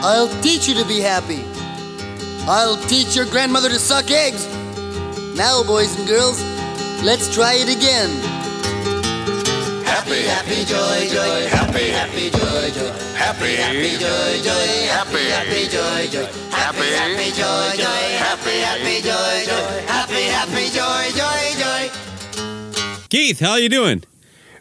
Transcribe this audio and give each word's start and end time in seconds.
I'll 0.00 0.28
teach 0.42 0.68
you 0.68 0.74
to 0.74 0.84
be 0.86 1.00
happy. 1.00 1.42
I'll 2.46 2.76
teach 2.86 3.16
your 3.16 3.26
grandmother 3.26 3.68
to 3.68 3.78
suck 3.78 4.10
eggs. 4.10 4.46
Now, 5.36 5.64
boys 5.64 5.98
and 5.98 6.06
girls, 6.06 6.40
let's 7.02 7.32
try 7.34 7.54
it 7.54 7.68
again. 7.68 8.08
Happy, 9.84 10.22
happy, 10.22 10.64
joy, 10.64 11.08
joy, 11.10 11.48
happy, 11.48 11.90
happy, 11.90 12.30
joy, 12.30 12.70
joy, 12.70 12.92
happy, 13.18 13.56
happy, 13.56 13.98
joy, 13.98 14.40
joy, 14.40 14.86
happy, 14.86 15.24
happy, 15.34 15.66
joy, 15.66 16.06
joy, 16.08 16.26
happy, 16.50 16.90
happy, 16.94 17.30
joy, 17.32 17.76
joy, 17.76 18.16
happy, 18.22 18.60
happy, 18.62 19.02
joy, 19.02 19.44
joy, 19.44 19.82
happy, 19.86 20.22
happy, 20.30 20.70
joy, 20.70 21.10
joy, 21.18 21.42
joy. 21.58 21.90
Keith, 23.10 23.40
how 23.40 23.50
are 23.50 23.60
you 23.60 23.68
doing? 23.68 24.04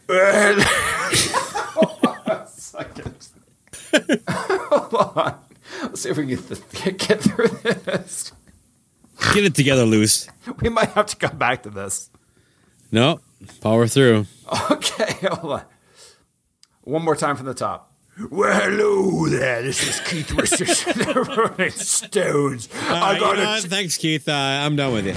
Hold 4.30 4.94
on. 5.18 5.40
Let's 5.84 6.02
see 6.02 6.10
if 6.10 6.18
we 6.18 6.28
can 6.28 6.58
get, 6.74 6.98
get 6.98 7.22
through 7.22 7.48
this. 7.48 8.32
Get 9.34 9.44
it 9.46 9.56
together, 9.56 9.84
Loose. 9.86 10.28
We 10.62 10.70
might 10.70 10.90
have 10.90 11.08
to 11.08 11.16
come 11.16 11.38
back 11.38 11.64
to 11.64 11.70
this. 11.70 12.10
No, 12.92 13.20
power 13.62 13.88
through. 13.88 14.26
Okay, 14.72 15.14
hold 15.28 15.54
on. 15.54 15.64
One 16.84 17.04
more 17.04 17.16
time 17.18 17.36
from 17.36 17.48
the 17.48 17.54
top. 17.54 17.92
Well, 18.32 18.60
hello 18.60 19.28
there. 19.28 19.62
This 19.62 19.84
is 19.88 20.00
Keith 20.08 20.32
Richardson, 20.32 20.94
the 20.98 21.50
Rolling 21.58 21.72
Stones. 21.72 22.70
Uh, 22.74 22.94
I 22.94 23.14
you 23.16 23.20
got 23.20 23.38
know 23.38 23.44
what? 23.46 23.66
it. 23.66 23.68
Thanks, 23.68 23.98
Keith. 23.98 24.28
Uh, 24.28 24.32
I'm 24.32 24.76
done 24.76 24.94
with 24.94 25.06
you. 25.06 25.14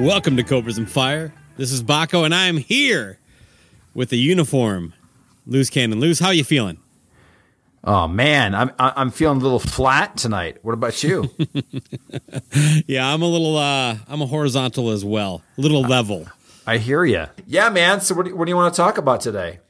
Welcome 0.00 0.36
to 0.38 0.42
Cobras 0.42 0.78
and 0.78 0.90
Fire. 0.90 1.32
This 1.58 1.70
is 1.72 1.82
Bakko, 1.82 2.24
and 2.24 2.34
I 2.34 2.46
am 2.46 2.56
here 2.56 3.18
with 3.94 4.12
a 4.12 4.16
uniform. 4.16 4.94
Loose 5.46 5.68
Cannon. 5.68 6.00
Loose, 6.00 6.18
how 6.18 6.30
you 6.30 6.42
feeling? 6.44 6.78
Oh 7.84 8.08
man, 8.08 8.54
I'm 8.54 8.70
I- 8.78 8.92
I'm 8.96 9.10
feeling 9.10 9.38
a 9.38 9.42
little 9.42 9.58
flat 9.58 10.16
tonight. 10.16 10.58
What 10.62 10.72
about 10.72 11.02
you? 11.02 11.30
Yeah, 12.86 13.12
I'm 13.12 13.22
a 13.22 13.26
little. 13.26 13.56
uh 13.56 13.96
I'm 14.08 14.22
a 14.22 14.26
horizontal 14.26 14.90
as 14.90 15.04
well, 15.04 15.42
a 15.56 15.60
little 15.60 15.82
level. 15.82 16.26
I 16.66 16.78
hear 16.78 17.04
you. 17.04 17.26
Yeah, 17.46 17.68
man. 17.70 18.00
So 18.00 18.14
what 18.14 18.26
do, 18.26 18.34
what 18.36 18.46
do 18.46 18.50
you 18.50 18.56
want 18.56 18.72
to 18.74 18.76
talk 18.76 18.98
about 18.98 19.20
today? 19.20 19.60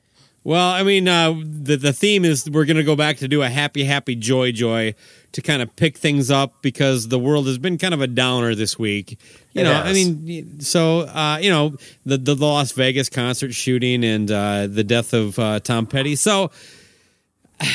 Well, 0.42 0.70
I 0.70 0.82
mean, 0.82 1.06
uh, 1.06 1.32
the 1.44 1.76
the 1.76 1.92
theme 1.92 2.24
is 2.24 2.48
we're 2.48 2.64
going 2.64 2.78
to 2.78 2.82
go 2.84 2.96
back 2.96 3.18
to 3.18 3.28
do 3.28 3.42
a 3.42 3.48
happy, 3.48 3.84
happy, 3.84 4.14
joy, 4.16 4.52
joy 4.52 4.94
to 5.32 5.42
kind 5.42 5.60
of 5.62 5.74
pick 5.76 5.98
things 5.98 6.30
up 6.30 6.54
because 6.62 7.08
the 7.08 7.18
world 7.18 7.46
has 7.46 7.58
been 7.58 7.76
kind 7.78 7.92
of 7.94 8.00
a 8.00 8.06
downer 8.06 8.54
this 8.54 8.78
week. 8.78 9.18
You 9.52 9.62
It 9.62 9.64
know, 9.64 9.72
has. 9.72 9.86
I 9.86 9.92
mean, 9.92 10.60
so 10.60 11.00
uh, 11.00 11.38
you 11.42 11.50
know 11.50 11.76
the 12.06 12.16
the 12.18 12.34
Las 12.34 12.72
Vegas 12.72 13.08
concert 13.08 13.52
shooting 13.52 14.04
and 14.04 14.30
uh, 14.30 14.66
the 14.68 14.84
death 14.84 15.12
of 15.12 15.38
uh, 15.38 15.58
Tom 15.60 15.86
Petty. 15.86 16.14
So, 16.16 16.52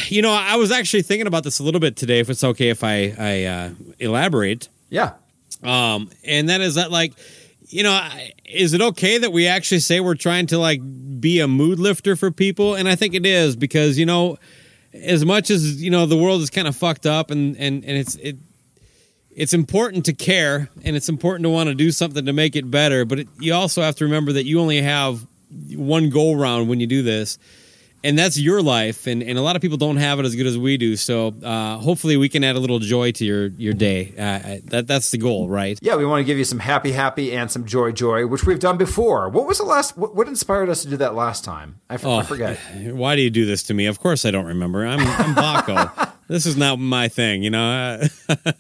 you 0.08 0.22
know, 0.22 0.32
I 0.32 0.56
was 0.56 0.72
actually 0.72 1.02
thinking 1.04 1.28
about 1.28 1.44
this 1.44 1.60
a 1.60 1.64
little 1.64 1.82
bit 1.82 1.96
today. 1.98 2.20
If 2.20 2.30
it's 2.30 2.44
okay, 2.44 2.70
if 2.70 2.84
I 2.84 3.14
I 3.18 3.44
uh, 3.44 3.70
elaborate. 4.00 4.70
Yeah. 4.90 5.14
Um, 5.64 6.10
and 6.24 6.50
that 6.50 6.62
is 6.62 6.76
that 6.76 6.92
like, 6.92 7.14
you 7.68 7.84
know, 7.84 8.08
is 8.46 8.74
it 8.74 8.82
okay 8.82 9.18
that 9.18 9.32
we 9.32 9.48
actually 9.48 9.80
say 9.80 10.00
we're 10.00 10.16
trying 10.16 10.48
to 10.48 10.58
like 10.58 10.80
be 11.20 11.40
a 11.40 11.48
mood 11.48 11.80
lifter 11.80 12.16
for 12.16 12.32
people? 12.32 12.76
And 12.76 12.88
I 12.88 12.96
think 12.96 13.16
it 13.16 13.26
is 13.26 13.56
because 13.56 13.98
you 13.98 14.06
know, 14.06 14.38
as 14.94 15.26
much 15.26 15.50
as 15.50 15.84
you 15.84 15.92
know, 15.92 16.06
the 16.06 16.18
world 16.18 16.42
is 16.42 16.50
kind 16.50 16.68
of 16.68 16.76
fucked 16.76 17.06
up, 17.06 17.32
and 17.32 17.58
and 17.58 17.84
and 17.84 17.98
it's 17.98 18.16
it. 18.16 18.38
It's 19.36 19.54
important 19.54 20.06
to 20.06 20.14
care, 20.14 20.70
and 20.86 20.96
it's 20.96 21.10
important 21.10 21.44
to 21.44 21.50
want 21.50 21.68
to 21.68 21.76
do 21.76 21.92
something 21.92 22.26
to 22.26 22.32
make 22.32 22.56
it 22.56 22.72
better. 22.72 23.04
But 23.04 23.20
it, 23.20 23.28
you 23.38 23.54
also 23.54 23.82
have 23.82 23.98
to 23.98 24.06
remember 24.06 24.32
that 24.34 24.46
you 24.46 24.62
only 24.62 24.82
have 24.82 25.28
one 25.76 26.10
go 26.10 26.34
round 26.34 26.70
when 26.70 26.80
you 26.80 26.88
do 26.88 27.04
this, 27.04 27.38
and 28.02 28.18
that's 28.18 28.40
your 28.40 28.62
life. 28.62 29.08
And, 29.08 29.22
and 29.22 29.38
a 29.38 29.42
lot 29.42 29.58
of 29.58 29.62
people 29.62 29.78
don't 29.78 29.98
have 29.98 30.20
it 30.20 30.26
as 30.26 30.38
good 30.38 30.46
as 30.46 30.58
we 30.58 30.78
do. 30.78 30.96
So 30.96 31.36
uh, 31.44 31.78
hopefully, 31.80 32.16
we 32.16 32.30
can 32.30 32.46
add 32.46 32.56
a 32.56 32.60
little 32.60 32.80
joy 32.80 33.12
to 33.12 33.26
your 33.26 33.48
your 33.48 33.74
day. 33.74 34.14
Uh, 34.18 34.62
that 34.70 34.88
that's 34.88 35.12
the 35.12 35.18
goal, 35.18 35.50
right? 35.50 35.78
Yeah, 35.82 35.98
we 35.98 36.06
want 36.06 36.22
to 36.22 36.24
give 36.24 36.38
you 36.38 36.46
some 36.46 36.60
happy, 36.60 36.94
happy, 36.94 37.34
and 37.36 37.52
some 37.52 37.66
joy, 37.66 37.92
joy, 37.92 38.26
which 38.28 38.46
we've 38.46 38.60
done 38.60 38.78
before. 38.78 39.28
What 39.28 39.48
was 39.48 39.58
the 39.58 39.66
last? 39.66 39.98
What, 39.98 40.16
what 40.16 40.30
inspired 40.30 40.70
us 40.70 40.84
to 40.84 40.90
do 40.90 40.96
that 40.98 41.14
last 41.14 41.44
time? 41.44 41.80
I 41.90 41.98
forget. 41.98 42.58
Why 42.94 43.18
do 43.18 43.22
you 43.22 43.30
do 43.30 43.46
this 43.46 43.64
to 43.64 43.74
me? 43.74 43.86
Of 43.86 44.00
course 44.00 44.24
I 44.24 44.32
don't 44.32 44.46
remember. 44.46 44.86
I'm, 44.86 45.02
I'm 45.02 45.36
Bakko. 45.36 46.04
this 46.28 46.46
is 46.46 46.58
not 46.58 46.80
my 46.80 47.08
thing, 47.08 47.44
you 47.44 47.50
know. 47.50 48.02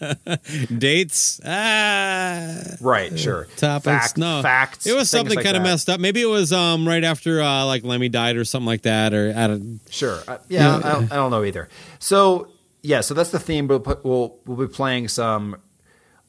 Dates, 0.77 1.39
ah, 1.45 2.53
Right, 2.81 3.17
sure. 3.17 3.47
topics. 3.57 3.83
Fact- 4.07 4.17
no, 4.17 4.41
facts, 4.41 4.85
It 4.85 4.95
was 4.95 5.09
something 5.09 5.35
like 5.35 5.45
kind 5.45 5.57
of 5.57 5.63
messed 5.63 5.89
up. 5.89 5.99
Maybe 5.99 6.21
it 6.21 6.27
was 6.27 6.51
um 6.53 6.87
right 6.87 7.03
after 7.03 7.41
uh, 7.41 7.65
like 7.65 7.83
Lemmy 7.83 8.09
died 8.09 8.35
or 8.37 8.45
something 8.45 8.67
like 8.67 8.83
that, 8.83 9.13
or 9.13 9.29
at 9.29 9.49
a, 9.49 9.61
Sure. 9.89 10.19
Uh, 10.27 10.37
yeah, 10.49 10.77
I, 10.77 10.91
don't, 10.93 11.11
I 11.11 11.15
don't 11.15 11.31
know 11.31 11.43
either. 11.43 11.69
So 11.99 12.49
yeah, 12.81 13.01
so 13.01 13.13
that's 13.13 13.31
the 13.31 13.39
theme. 13.39 13.67
We'll 13.67 13.83
we'll 14.03 14.39
we'll 14.45 14.67
be 14.67 14.71
playing 14.71 15.07
some 15.07 15.57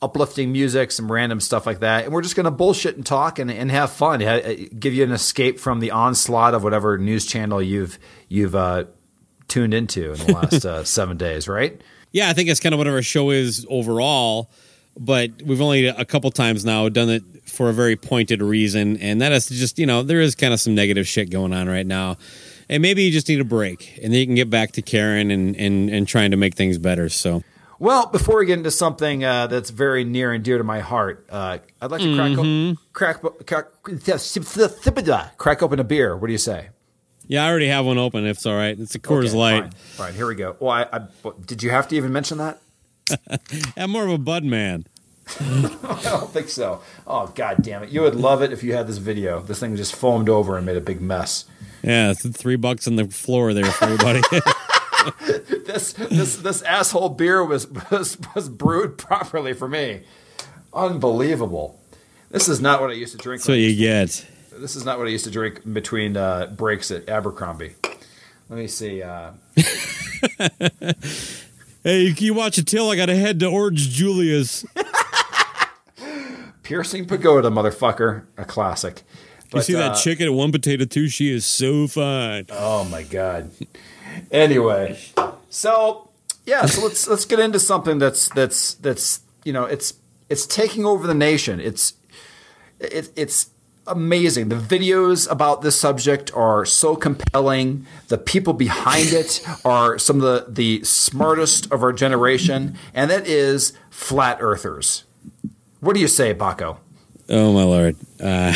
uplifting 0.02 0.52
music, 0.52 0.92
some 0.92 1.10
random 1.10 1.40
stuff 1.40 1.66
like 1.66 1.80
that, 1.80 2.04
and 2.04 2.12
we're 2.12 2.22
just 2.22 2.36
going 2.36 2.44
to 2.44 2.50
bullshit 2.50 2.96
and 2.96 3.04
talk 3.04 3.38
and, 3.38 3.50
and 3.50 3.70
have 3.70 3.90
fun, 3.90 4.20
give 4.78 4.92
you 4.94 5.02
an 5.04 5.12
escape 5.12 5.58
from 5.58 5.80
the 5.80 5.90
onslaught 5.90 6.54
of 6.54 6.62
whatever 6.62 6.98
news 6.98 7.24
channel 7.26 7.62
you've 7.62 7.98
you've 8.28 8.54
uh, 8.54 8.84
tuned 9.48 9.74
into 9.74 10.12
in 10.12 10.18
the 10.26 10.32
last 10.32 10.64
uh, 10.64 10.84
seven 10.98 11.16
days, 11.16 11.48
right? 11.48 11.80
Yeah, 12.12 12.28
I 12.28 12.32
think 12.32 12.48
it's 12.48 12.60
kind 12.60 12.72
of 12.74 12.78
what 12.78 12.86
our 12.86 13.02
show 13.02 13.30
is 13.30 13.66
overall, 13.68 14.50
but 14.98 15.30
we've 15.42 15.60
only 15.60 15.86
a 15.86 16.04
couple 16.04 16.30
times 16.30 16.64
now 16.64 16.88
done 16.88 17.10
it 17.10 17.22
for 17.44 17.68
a 17.68 17.72
very 17.72 17.96
pointed 17.96 18.42
reason, 18.42 18.96
and 18.98 19.20
that 19.20 19.32
is 19.32 19.48
just 19.48 19.78
you 19.78 19.86
know 19.86 20.02
there 20.02 20.20
is 20.20 20.34
kind 20.34 20.52
of 20.54 20.60
some 20.60 20.74
negative 20.74 21.06
shit 21.06 21.30
going 21.30 21.52
on 21.52 21.68
right 21.68 21.86
now, 21.86 22.16
and 22.68 22.80
maybe 22.82 23.02
you 23.02 23.10
just 23.10 23.28
need 23.28 23.40
a 23.40 23.44
break, 23.44 23.98
and 24.02 24.12
then 24.12 24.20
you 24.20 24.26
can 24.26 24.34
get 24.34 24.48
back 24.50 24.72
to 24.72 24.82
caring 24.82 25.30
and 25.30 25.54
and 25.56 25.90
and 25.90 26.08
trying 26.08 26.30
to 26.30 26.36
make 26.36 26.54
things 26.54 26.78
better. 26.78 27.08
So. 27.08 27.42
Well, 27.78 28.06
before 28.06 28.38
we 28.38 28.46
get 28.46 28.56
into 28.56 28.70
something 28.70 29.22
uh, 29.22 29.48
that's 29.48 29.68
very 29.68 30.02
near 30.02 30.32
and 30.32 30.42
dear 30.42 30.56
to 30.56 30.64
my 30.64 30.80
heart, 30.80 31.26
uh, 31.28 31.58
I'd 31.82 31.90
like 31.90 32.00
to 32.00 32.06
Mm-hmm. 32.06 32.72
o- 32.72 32.76
crack, 32.94 33.20
crack, 33.44 33.66
crack 35.36 35.62
open 35.62 35.78
a 35.78 35.84
beer. 35.84 36.16
What 36.16 36.26
do 36.28 36.32
you 36.32 36.38
say? 36.38 36.70
Yeah, 37.28 37.44
I 37.44 37.48
already 37.48 37.68
have 37.68 37.84
one 37.84 37.98
open. 37.98 38.26
If 38.26 38.38
it's 38.38 38.46
all 38.46 38.54
right, 38.56 38.78
it's 38.78 38.94
a 38.94 38.98
Coors 38.98 39.28
Okay, 39.28 39.36
Light. 39.36 39.62
Fine. 39.62 39.72
fine, 39.72 40.14
here 40.14 40.26
we 40.26 40.34
go. 40.34 40.56
Well, 40.60 40.70
I, 40.70 40.86
I, 40.92 41.06
did 41.44 41.62
you 41.62 41.70
have 41.70 41.88
to 41.88 41.96
even 41.96 42.12
mention 42.12 42.38
that? 42.38 42.60
I'm 43.76 43.90
more 43.90 44.04
of 44.04 44.10
a 44.10 44.18
Bud 44.18 44.44
man. 44.44 44.86
I 45.40 46.00
don't 46.04 46.30
think 46.30 46.48
so. 46.48 46.82
Oh, 47.06 47.26
god 47.34 47.62
damn 47.62 47.82
it. 47.82 47.90
You 47.90 48.02
would 48.02 48.14
love 48.14 48.42
it 48.42 48.52
if 48.52 48.62
you 48.62 48.74
had 48.74 48.86
this 48.86 48.98
video. 48.98 49.40
This 49.40 49.58
thing 49.58 49.74
just 49.74 49.94
foamed 49.94 50.28
over 50.28 50.56
and 50.56 50.64
made 50.64 50.76
a 50.76 50.80
big 50.80 51.00
mess. 51.00 51.46
Yeah, 51.82 52.12
it's 52.12 52.26
three 52.28 52.56
bucks 52.56 52.86
on 52.86 52.94
the 52.96 53.06
floor 53.06 53.52
there 53.52 53.64
for 53.66 53.84
everybody. 53.84 54.22
This 55.66 55.92
this 55.92 56.36
this 56.38 56.62
asshole 56.62 57.10
beer 57.10 57.44
was, 57.44 57.68
was 57.90 58.18
was 58.34 58.48
brewed 58.48 58.98
properly 58.98 59.52
for 59.52 59.68
me. 59.68 60.02
Unbelievable. 60.72 61.80
This 62.30 62.48
is 62.48 62.60
not 62.60 62.80
what 62.80 62.90
I 62.90 62.94
used 62.94 63.12
to 63.12 63.18
drink. 63.18 63.46
What 63.46 63.54
you 63.54 63.76
get. 63.76 64.26
This 64.58 64.76
is 64.76 64.84
not 64.84 64.98
what 64.98 65.06
I 65.06 65.10
used 65.10 65.24
to 65.24 65.30
drink 65.30 65.60
between 65.72 66.16
uh, 66.16 66.46
breaks 66.46 66.90
at 66.90 67.08
Abercrombie. 67.08 67.74
Let 68.48 68.58
me 68.58 68.66
see. 68.66 69.02
Uh, 69.02 69.32
Hey, 71.82 72.12
can 72.14 72.24
you 72.26 72.34
watch 72.34 72.58
it 72.58 72.66
till 72.66 72.90
I 72.90 72.96
got 72.96 73.06
to 73.06 73.14
head 73.14 73.38
to 73.38 73.46
Orange 73.46 73.90
Julius? 73.90 74.64
Piercing 76.64 77.06
Pagoda, 77.06 77.48
motherfucker. 77.48 78.24
A 78.36 78.44
classic. 78.44 79.02
You 79.06 79.50
But, 79.52 79.64
see 79.66 79.74
that 79.74 79.92
uh, 79.92 79.94
chicken 79.96 80.26
at 80.26 80.32
one 80.32 80.50
potato 80.50 80.84
too? 80.84 81.06
She 81.08 81.30
is 81.30 81.46
so 81.46 81.86
fine. 81.86 82.46
Oh 82.50 82.82
my 82.82 83.04
god. 83.04 83.52
Anyway, 84.32 84.98
so 85.48 86.10
yeah, 86.44 86.66
so 86.66 86.82
let's 86.82 87.06
let's 87.06 87.24
get 87.24 87.38
into 87.38 87.60
something 87.60 87.98
that's 88.00 88.30
that's 88.30 88.74
that's 88.74 89.20
you 89.44 89.52
know 89.52 89.64
it's 89.66 89.94
it's 90.28 90.44
taking 90.44 90.84
over 90.84 91.06
the 91.06 91.14
nation. 91.14 91.60
It's 91.60 91.92
it, 92.80 93.10
it's 93.14 93.50
amazing. 93.86 94.48
The 94.48 94.56
videos 94.56 95.30
about 95.30 95.62
this 95.62 95.78
subject 95.78 96.32
are 96.34 96.64
so 96.64 96.96
compelling. 96.96 97.86
The 98.08 98.18
people 98.18 98.52
behind 98.52 99.12
it 99.12 99.46
are 99.64 99.98
some 99.98 100.16
of 100.16 100.22
the 100.22 100.46
the 100.48 100.84
smartest 100.84 101.70
of 101.72 101.82
our 101.82 101.92
generation, 101.92 102.76
and 102.94 103.10
that 103.10 103.26
is 103.26 103.72
flat 103.90 104.38
earthers. 104.40 105.04
What 105.80 105.94
do 105.94 106.00
you 106.00 106.08
say, 106.08 106.34
Bakko? 106.34 106.78
Oh 107.28 107.52
my 107.52 107.64
lord! 107.64 107.96
Uh, 108.20 108.54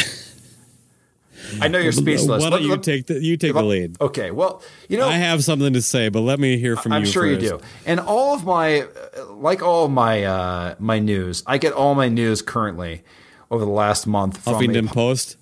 I 1.61 1.69
know 1.69 1.79
you're 1.79 1.93
speechless. 1.93 2.43
why 2.43 2.51
don't 2.51 2.63
you 2.63 2.71
let- 2.71 2.83
take 2.83 3.07
the 3.07 3.23
you 3.23 3.37
take 3.37 3.55
the 3.55 3.63
lead? 3.63 4.01
Okay, 4.01 4.31
well, 4.31 4.63
you 4.89 4.99
know, 4.99 5.09
I 5.09 5.15
have 5.15 5.43
something 5.43 5.73
to 5.73 5.83
say, 5.83 6.09
but 6.09 6.21
let 6.21 6.39
me 6.39 6.59
hear 6.59 6.77
from 6.77 6.93
you. 6.93 6.99
I'm 6.99 7.05
sure 7.05 7.25
first. 7.25 7.43
you 7.43 7.49
do. 7.49 7.61
And 7.87 8.01
all 8.01 8.35
of 8.35 8.45
my, 8.45 8.87
like 9.29 9.63
all 9.63 9.87
of 9.87 9.91
my 9.91 10.25
uh, 10.25 10.75
my 10.79 10.99
news, 10.99 11.43
I 11.47 11.59
get 11.59 11.73
all 11.73 11.95
my 11.95 12.09
news 12.09 12.43
currently 12.43 13.03
over 13.51 13.65
the 13.65 13.71
last 13.71 14.07
month 14.07 14.39
from 14.43 14.55
Huffington 14.55 14.91
a, 14.91 14.95
Post. 14.95 15.37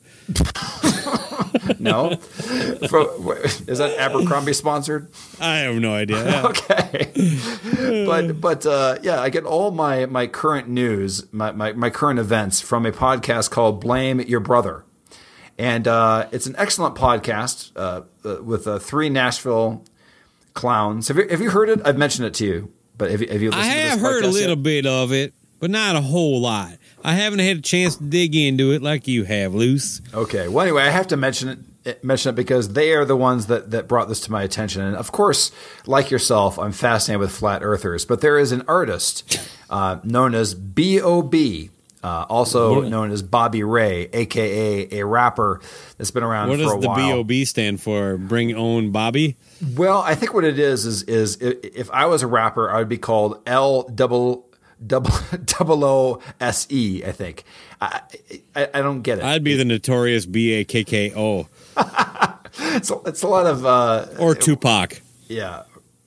no, 1.79 2.17
From- 2.17 3.09
is 3.67 3.79
that 3.79 3.97
Abercrombie 3.99 4.53
sponsored? 4.53 5.09
I 5.41 5.59
have 5.59 5.77
no 5.77 5.95
idea. 5.95 6.25
Yeah. 6.25 6.39
Okay, 6.49 8.05
but 8.07 8.41
but 8.41 8.67
uh, 8.67 8.99
yeah, 9.03 9.21
I 9.21 9.29
get 9.31 9.45
all 9.45 9.71
my 9.71 10.07
my 10.07 10.27
current 10.27 10.69
news, 10.69 11.31
my, 11.33 11.53
my 11.53 11.73
my 11.73 11.91
current 11.91 12.19
events 12.19 12.61
from 12.61 12.87
a 12.87 12.93
podcast 12.93 13.51
called 13.51 13.81
Blame 13.81 14.21
Your 14.21 14.41
Brother, 14.41 14.85
and 15.59 15.87
uh, 15.89 16.27
it's 16.33 16.47
an 16.47 16.55
excellent 16.59 16.95
podcast 16.95 17.73
uh, 17.77 18.03
uh, 18.25 18.43
with 18.43 18.67
uh, 18.67 18.79
three 18.79 19.09
Nashville 19.09 19.85
clowns. 20.55 21.09
Have 21.09 21.17
you 21.17 21.29
have 21.29 21.41
you 21.41 21.51
heard 21.51 21.69
it? 21.69 21.81
I've 21.85 21.99
mentioned 21.99 22.27
it 22.27 22.35
to 22.35 22.45
you, 22.47 22.73
but 22.97 23.11
have 23.11 23.21
you 23.21 23.29
have 23.29 23.43
you 23.43 23.51
listened 23.51 23.65
I 23.65 23.75
have 23.91 24.01
heard 24.01 24.25
a 24.25 24.29
little 24.29 24.57
yet? 24.57 24.63
bit 24.63 24.87
of 24.87 25.13
it, 25.13 25.35
but 25.61 25.71
not 25.71 25.97
a 25.97 26.01
whole 26.01 26.41
lot. 26.41 26.78
I 27.05 27.15
haven't 27.15 27.39
had 27.41 27.59
a 27.59 27.61
chance 27.61 27.97
to 27.97 28.05
dig 28.05 28.35
into 28.35 28.73
it 28.73 28.83
like 28.83 29.09
you 29.09 29.25
have, 29.25 29.55
Loose. 29.55 30.01
Okay. 30.13 30.49
Well, 30.49 30.65
anyway, 30.65 30.83
I 30.83 30.91
have 30.91 31.07
to 31.09 31.17
mention 31.17 31.49
it. 31.49 31.59
Mention 32.05 32.31
it 32.31 32.37
because 32.37 32.75
they 32.75 32.93
are 32.93 33.07
the 33.07 33.17
ones 33.17 33.47
that, 33.47 33.71
that 33.71 33.89
brought 33.89 34.09
this 34.09 34.21
to 34.21 34.33
my 34.33 34.43
attention, 34.43 34.83
and 34.83 34.95
of 34.95 35.11
course, 35.11 35.51
like 35.87 36.11
yourself, 36.11 36.59
I'm 36.59 36.73
fascinated 36.73 37.21
with 37.21 37.31
flat 37.31 37.63
earthers. 37.63 38.05
But 38.05 38.21
there 38.21 38.37
is 38.37 38.53
an 38.53 38.63
artist 38.69 39.41
uh, 39.71 39.99
known 40.05 40.35
as 40.35 40.53
B.O.B., 40.53 41.71
uh, 42.03 42.27
also 42.29 42.83
known 42.83 43.11
as 43.11 43.23
Bobby 43.23 43.63
Ray, 43.63 44.09
aka 44.13 45.01
a 45.01 45.07
rapper 45.07 45.61
that's 45.97 46.11
been 46.11 46.23
around 46.23 46.51
What 46.51 46.59
for 46.59 46.75
does 46.75 46.81
the. 46.83 46.89
BOB 46.89 47.33
stand 47.47 47.81
for? 47.81 48.17
Bring 48.19 48.55
own 48.55 48.93
Bobby? 48.93 49.37
Well, 49.75 50.01
I 50.03 50.15
think 50.15 50.35
what 50.35 50.45
it 50.45 50.59
is 50.59 50.85
is 50.85 51.03
is 51.05 51.39
if 51.41 51.91
I 51.91 52.07
was 52.07 52.23
a 52.23 52.27
rapper, 52.27 52.71
I 52.71 52.79
would 52.79 52.89
be 52.89 52.99
called 52.99 53.41
L 53.47 53.83
double 53.85 54.48
double 54.87 55.11
double 55.45 55.85
O 55.85 56.21
S 56.41 56.67
E. 56.71 57.03
I 57.05 57.13
think. 57.13 57.45
I, 57.81 58.01
I 58.57 58.69
I 58.75 58.83
don't 58.83 59.03
get 59.03 59.19
it. 59.19 59.25
I'd 59.25 59.45
be 59.45 59.57
the 59.57 59.65
notorious 59.65 60.27
B 60.27 60.53
A 60.55 60.65
K 60.65 60.85
K 60.85 61.13
O 61.15 61.49
it's, 62.59 62.91
a, 62.91 62.99
it's 63.07 63.23
a 63.23 63.29
lot 63.29 63.47
of 63.47 63.65
uh, 63.65 64.07
or 64.19 64.35
Tupac. 64.35 65.01
yeah, 65.29 65.63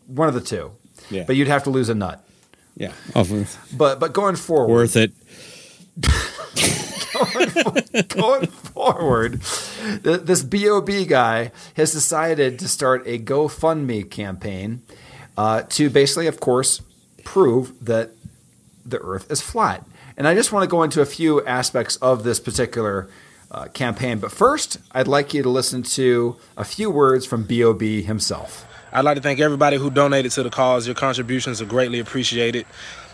one 0.07 0.27
of 0.27 0.33
the 0.33 0.41
two. 0.41 0.71
Yeah. 1.09 1.23
But 1.25 1.35
you'd 1.35 1.47
have 1.47 1.63
to 1.63 1.69
lose 1.69 1.89
a 1.89 1.95
nut. 1.95 2.23
Yeah, 2.77 2.93
oh, 3.15 3.45
But 3.75 3.99
but 3.99 4.13
going 4.13 4.35
forward, 4.35 4.73
worth 4.73 4.95
it. 4.95 5.11
going 8.07 8.47
forward, 8.47 9.41
th- 10.03 10.21
this 10.21 10.41
Bob 10.41 10.89
guy 11.07 11.51
has 11.75 11.91
decided 11.91 12.57
to 12.59 12.67
start 12.67 13.03
a 13.05 13.19
GoFundMe 13.19 14.09
campaign 14.09 14.81
uh, 15.37 15.63
to 15.69 15.89
basically, 15.89 16.27
of 16.27 16.39
course, 16.39 16.81
prove 17.23 17.85
that 17.85 18.11
the 18.91 18.99
Earth 18.99 19.29
is 19.31 19.41
flat. 19.41 19.85
And 20.17 20.27
I 20.27 20.35
just 20.35 20.51
want 20.51 20.63
to 20.63 20.67
go 20.67 20.83
into 20.83 21.01
a 21.01 21.05
few 21.05 21.43
aspects 21.45 21.95
of 21.97 22.23
this 22.23 22.39
particular 22.39 23.09
uh, 23.49 23.65
campaign. 23.67 24.19
But 24.19 24.31
first, 24.31 24.77
I'd 24.91 25.07
like 25.07 25.33
you 25.33 25.43
to 25.43 25.49
listen 25.49 25.83
to 25.83 26.37
a 26.55 26.63
few 26.63 26.89
words 26.89 27.25
from 27.25 27.43
Bob 27.43 27.81
himself. 27.81 28.65
I'd 28.93 29.05
like 29.05 29.15
to 29.15 29.21
thank 29.21 29.39
everybody 29.39 29.77
who 29.77 29.89
donated 29.89 30.31
to 30.33 30.43
the 30.43 30.49
cause. 30.49 30.85
Your 30.85 30.95
contributions 30.95 31.61
are 31.61 31.65
greatly 31.65 31.99
appreciated. 31.99 32.65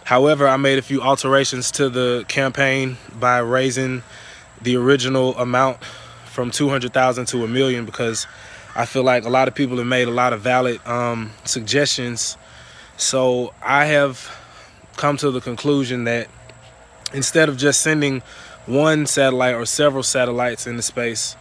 However, 0.04 0.48
I 0.48 0.58
made 0.58 0.80
a 0.80 0.82
few 0.82 1.02
alterations 1.02 1.72
to 1.72 1.90
the 1.90 2.26
campaign 2.28 2.98
by 3.20 3.40
raising 3.40 4.04
the 4.62 4.76
original 4.78 5.38
amount 5.38 5.84
from 6.26 6.50
200,000 6.50 7.26
to 7.28 7.44
a 7.44 7.48
million 7.48 7.86
because 7.86 8.26
I 8.76 8.86
feel 8.86 9.04
like 9.04 9.26
a 9.26 9.30
lot 9.30 9.48
of 9.48 9.56
people 9.56 9.78
have 9.78 9.88
made 9.88 10.08
a 10.08 10.12
lot 10.12 10.34
of 10.34 10.42
valid 10.42 10.86
um, 10.88 11.32
suggestions. 11.46 12.38
So 12.96 13.54
I 13.62 13.86
have 13.86 14.32
come 14.98 15.18
to 15.18 15.32
the 15.32 15.40
conclusion 15.40 16.04
that 16.04 16.28
instead 17.14 17.50
of 17.50 17.58
just 17.58 17.82
sending 17.82 18.22
one 18.66 19.06
satellite 19.06 19.56
or 19.56 19.66
several 19.66 20.04
satellites 20.04 20.68
into 20.68 20.82
space, 20.82 21.36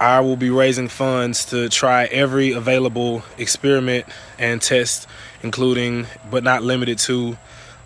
I 0.00 0.20
will 0.20 0.36
be 0.36 0.50
raising 0.50 0.88
funds 0.88 1.44
to 1.46 1.68
try 1.68 2.04
every 2.06 2.52
available 2.52 3.22
experiment 3.38 4.06
and 4.38 4.60
test, 4.60 5.06
including 5.42 6.06
but 6.30 6.42
not 6.42 6.62
limited 6.62 6.98
to 7.00 7.36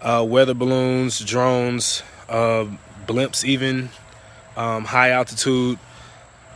uh, 0.01 0.25
weather 0.27 0.55
balloons, 0.55 1.19
drones, 1.21 2.03
uh, 2.29 2.67
blimps, 3.07 3.45
even 3.45 3.91
um, 4.57 4.85
high 4.85 5.11
altitude 5.11 5.79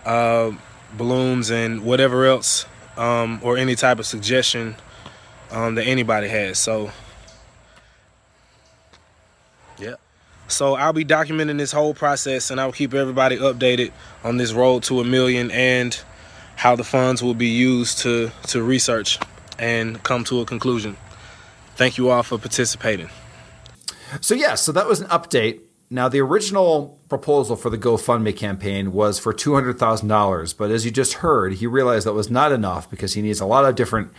uh, 0.05 0.53
balloons, 0.97 1.51
and 1.51 1.85
whatever 1.85 2.25
else, 2.27 2.67
um, 2.97 3.41
or 3.43 3.57
any 3.57 3.75
type 3.75 3.99
of 3.99 4.07
suggestion 4.07 4.77
um, 5.51 5.75
that 5.75 5.85
anybody 5.85 6.29
has. 6.29 6.59
So, 6.59 6.91
So 10.53 10.75
I'll 10.75 10.93
be 10.93 11.05
documenting 11.05 11.59
this 11.59 11.73
whole 11.73 11.95
process 11.95 12.51
and 12.51 12.61
I'll 12.61 12.73
keep 12.73 12.95
everybody 12.95 13.39
updated 13.39 13.93
on 14.23 14.37
this 14.37 14.53
road 14.53 14.83
to 14.85 15.01
a 15.01 15.05
million 15.05 15.51
and 15.51 15.99
how 16.57 16.77
the 16.77 16.85
funds 16.85 17.23
will 17.23 17.35
be 17.35 17.49
used 17.49 17.99
to 17.99 18.31
to 18.49 18.63
research 18.63 19.19
and 19.59 20.03
come 20.03 20.25
to 20.25 20.41
a 20.41 20.45
conclusion. 20.45 20.97
Thank 21.75 21.97
you 21.99 22.11
all 22.11 22.23
for 22.23 22.39
participating. 22.39 23.09
So 24.21 24.35
yeah, 24.35 24.55
so 24.55 24.73
that 24.73 24.87
was 24.87 25.01
an 25.01 25.09
update. 25.09 25.61
Now 25.89 26.09
the 26.09 26.21
original 26.21 26.99
proposal 27.09 27.57
for 27.57 27.71
the 27.71 27.79
GoFundMe 27.79 28.37
campaign 28.37 28.93
was 28.93 29.19
for 29.19 29.33
two 29.33 29.55
hundred 29.55 29.79
thousand 29.79 30.09
dollars, 30.09 30.53
but 30.53 30.71
as 30.71 30.85
you 30.85 30.91
just 30.91 31.15
heard, 31.15 31.55
he 31.55 31.67
realized 31.67 32.07
that 32.07 32.13
was 32.13 32.31
not 32.31 32.53
enough 32.53 32.91
because 32.91 33.15
he 33.15 33.23
needs 33.23 33.41
a 33.41 33.47
lot 33.47 33.65
of 33.65 33.75
different 33.75 34.13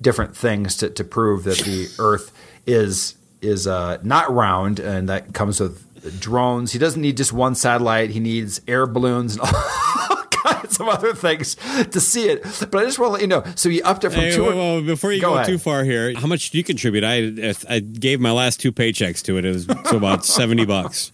different 0.00 0.36
things 0.36 0.76
to, 0.76 0.90
to 0.90 1.04
prove 1.04 1.44
that 1.44 1.58
the 1.58 1.88
Earth 1.98 2.32
is 2.66 3.14
is 3.42 3.66
uh, 3.66 3.98
not 4.02 4.32
round, 4.32 4.78
and 4.80 5.08
that 5.08 5.32
comes 5.34 5.60
with 5.60 5.86
drones. 6.20 6.72
He 6.72 6.78
doesn't 6.78 7.00
need 7.00 7.16
just 7.16 7.32
one 7.32 7.54
satellite. 7.54 8.10
He 8.10 8.20
needs 8.20 8.60
air 8.66 8.86
balloons 8.86 9.34
and 9.36 9.42
all 10.10 10.24
kinds 10.30 10.80
of 10.80 10.88
other 10.88 11.14
things 11.14 11.56
to 11.90 12.00
see 12.00 12.28
it. 12.28 12.42
But 12.70 12.76
I 12.76 12.84
just 12.84 12.98
want 12.98 13.10
to 13.10 13.12
let 13.12 13.20
you 13.20 13.26
know. 13.26 13.44
So 13.54 13.68
he 13.68 13.82
upped 13.82 14.04
it 14.04 14.10
from 14.10 14.20
Hey, 14.20 14.34
two. 14.34 14.44
well, 14.44 14.56
well, 14.56 14.82
before 14.82 15.12
you 15.12 15.20
go, 15.20 15.34
ahead. 15.34 15.46
too 15.46 15.58
far 15.58 15.84
here, 15.84 16.14
how 16.18 16.26
much 16.26 16.50
do 16.50 16.58
you 16.58 16.64
contribute? 16.64 17.04
I 17.04 17.54
I 17.68 17.80
gave 17.80 18.18
my 18.20 18.30
last 18.30 18.60
two 18.60 18.72
paychecks 18.72 19.22
to 19.24 19.36
it. 19.36 19.44
It 19.44 19.52
was 19.52 19.66
so 19.90 19.96
about 19.96 20.24
seventy 20.38 20.64
bucks. 20.64 21.12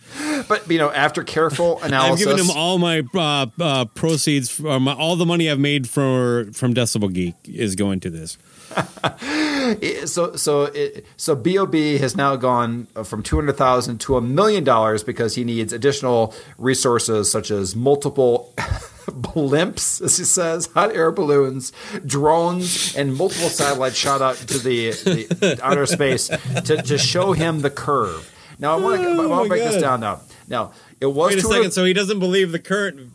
But 0.49 0.71
you 0.71 0.79
know, 0.79 0.93
after 0.93 1.25
careful 1.25 1.83
analysis, 1.83 2.27
I've 2.29 2.37
given 2.37 2.51
him 2.51 2.57
all 2.57 2.79
my 2.79 3.03
uh, 3.15 3.47
uh, 3.61 3.85
proceeds, 3.87 4.51
from, 4.51 4.87
all 4.87 5.17
the 5.17 5.27
money 5.27 5.51
I've 5.51 5.59
made 5.59 5.89
for 5.89 6.47
from 6.53 6.75
Decibel 6.75 7.13
Geek 7.13 7.35
is 7.45 7.75
going 7.75 7.99
to 8.01 8.11
this. 8.11 8.39
So 10.07 10.37
so 10.37 10.65
it, 10.65 11.05
so 11.17 11.35
Bob 11.35 11.75
has 11.75 12.17
now 12.17 12.37
gone 12.37 12.87
uh, 12.95 13.03
from 13.03 13.25
two 13.25 13.35
hundred 13.35 13.57
thousand 13.57 13.99
to 14.03 14.17
a 14.17 14.21
million 14.21 14.63
dollars 14.63 15.03
because 15.03 15.35
he 15.35 15.43
needs 15.43 15.73
additional 15.73 16.33
resources 16.57 17.31
such 17.31 17.51
as 17.51 17.75
multiple 17.75 18.55
blimps, 19.07 20.01
as 20.01 20.17
he 20.19 20.25
says, 20.25 20.67
hot 20.67 20.95
air 20.95 21.11
balloons, 21.11 21.73
drones, 22.05 22.95
and 22.95 23.17
multiple 23.17 23.49
satellites 23.49 23.97
shot 23.97 24.23
out 24.23 24.37
to 24.37 24.59
the, 24.59 24.91
the 24.93 25.59
outer 25.65 25.87
space 25.87 26.29
to, 26.29 26.83
to 26.83 26.97
show 26.97 27.33
him 27.33 27.61
the 27.63 27.71
curve. 27.71 28.33
Now 28.59 28.77
I 28.77 28.81
want 28.81 29.03
to 29.03 29.09
Oh 29.09 29.17
want 29.17 29.31
my 29.31 29.43
to 29.43 29.49
break 29.49 29.63
this 29.65 29.81
down 29.81 30.01
now. 30.01 30.21
Now 30.49 30.73
it 31.01 31.07
was 31.07 31.35
Wait 31.35 31.45
a 31.45 31.47
second. 31.47 31.71
So 31.73 31.85
he 31.85 31.93
doesn't 31.93 32.21
believe 32.21 32.53
the 32.53 32.59
current. 32.59 33.11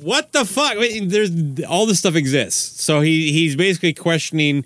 What 0.00 0.32
the 0.32 0.44
fuck? 0.44 0.76
Wait, 0.78 1.08
there's 1.08 1.30
all 1.68 1.86
this 1.86 1.98
stuff 2.00 2.14
exists. 2.16 2.82
So 2.82 3.00
he 3.00 3.32
he's 3.32 3.56
basically 3.56 3.92
questioning 3.94 4.64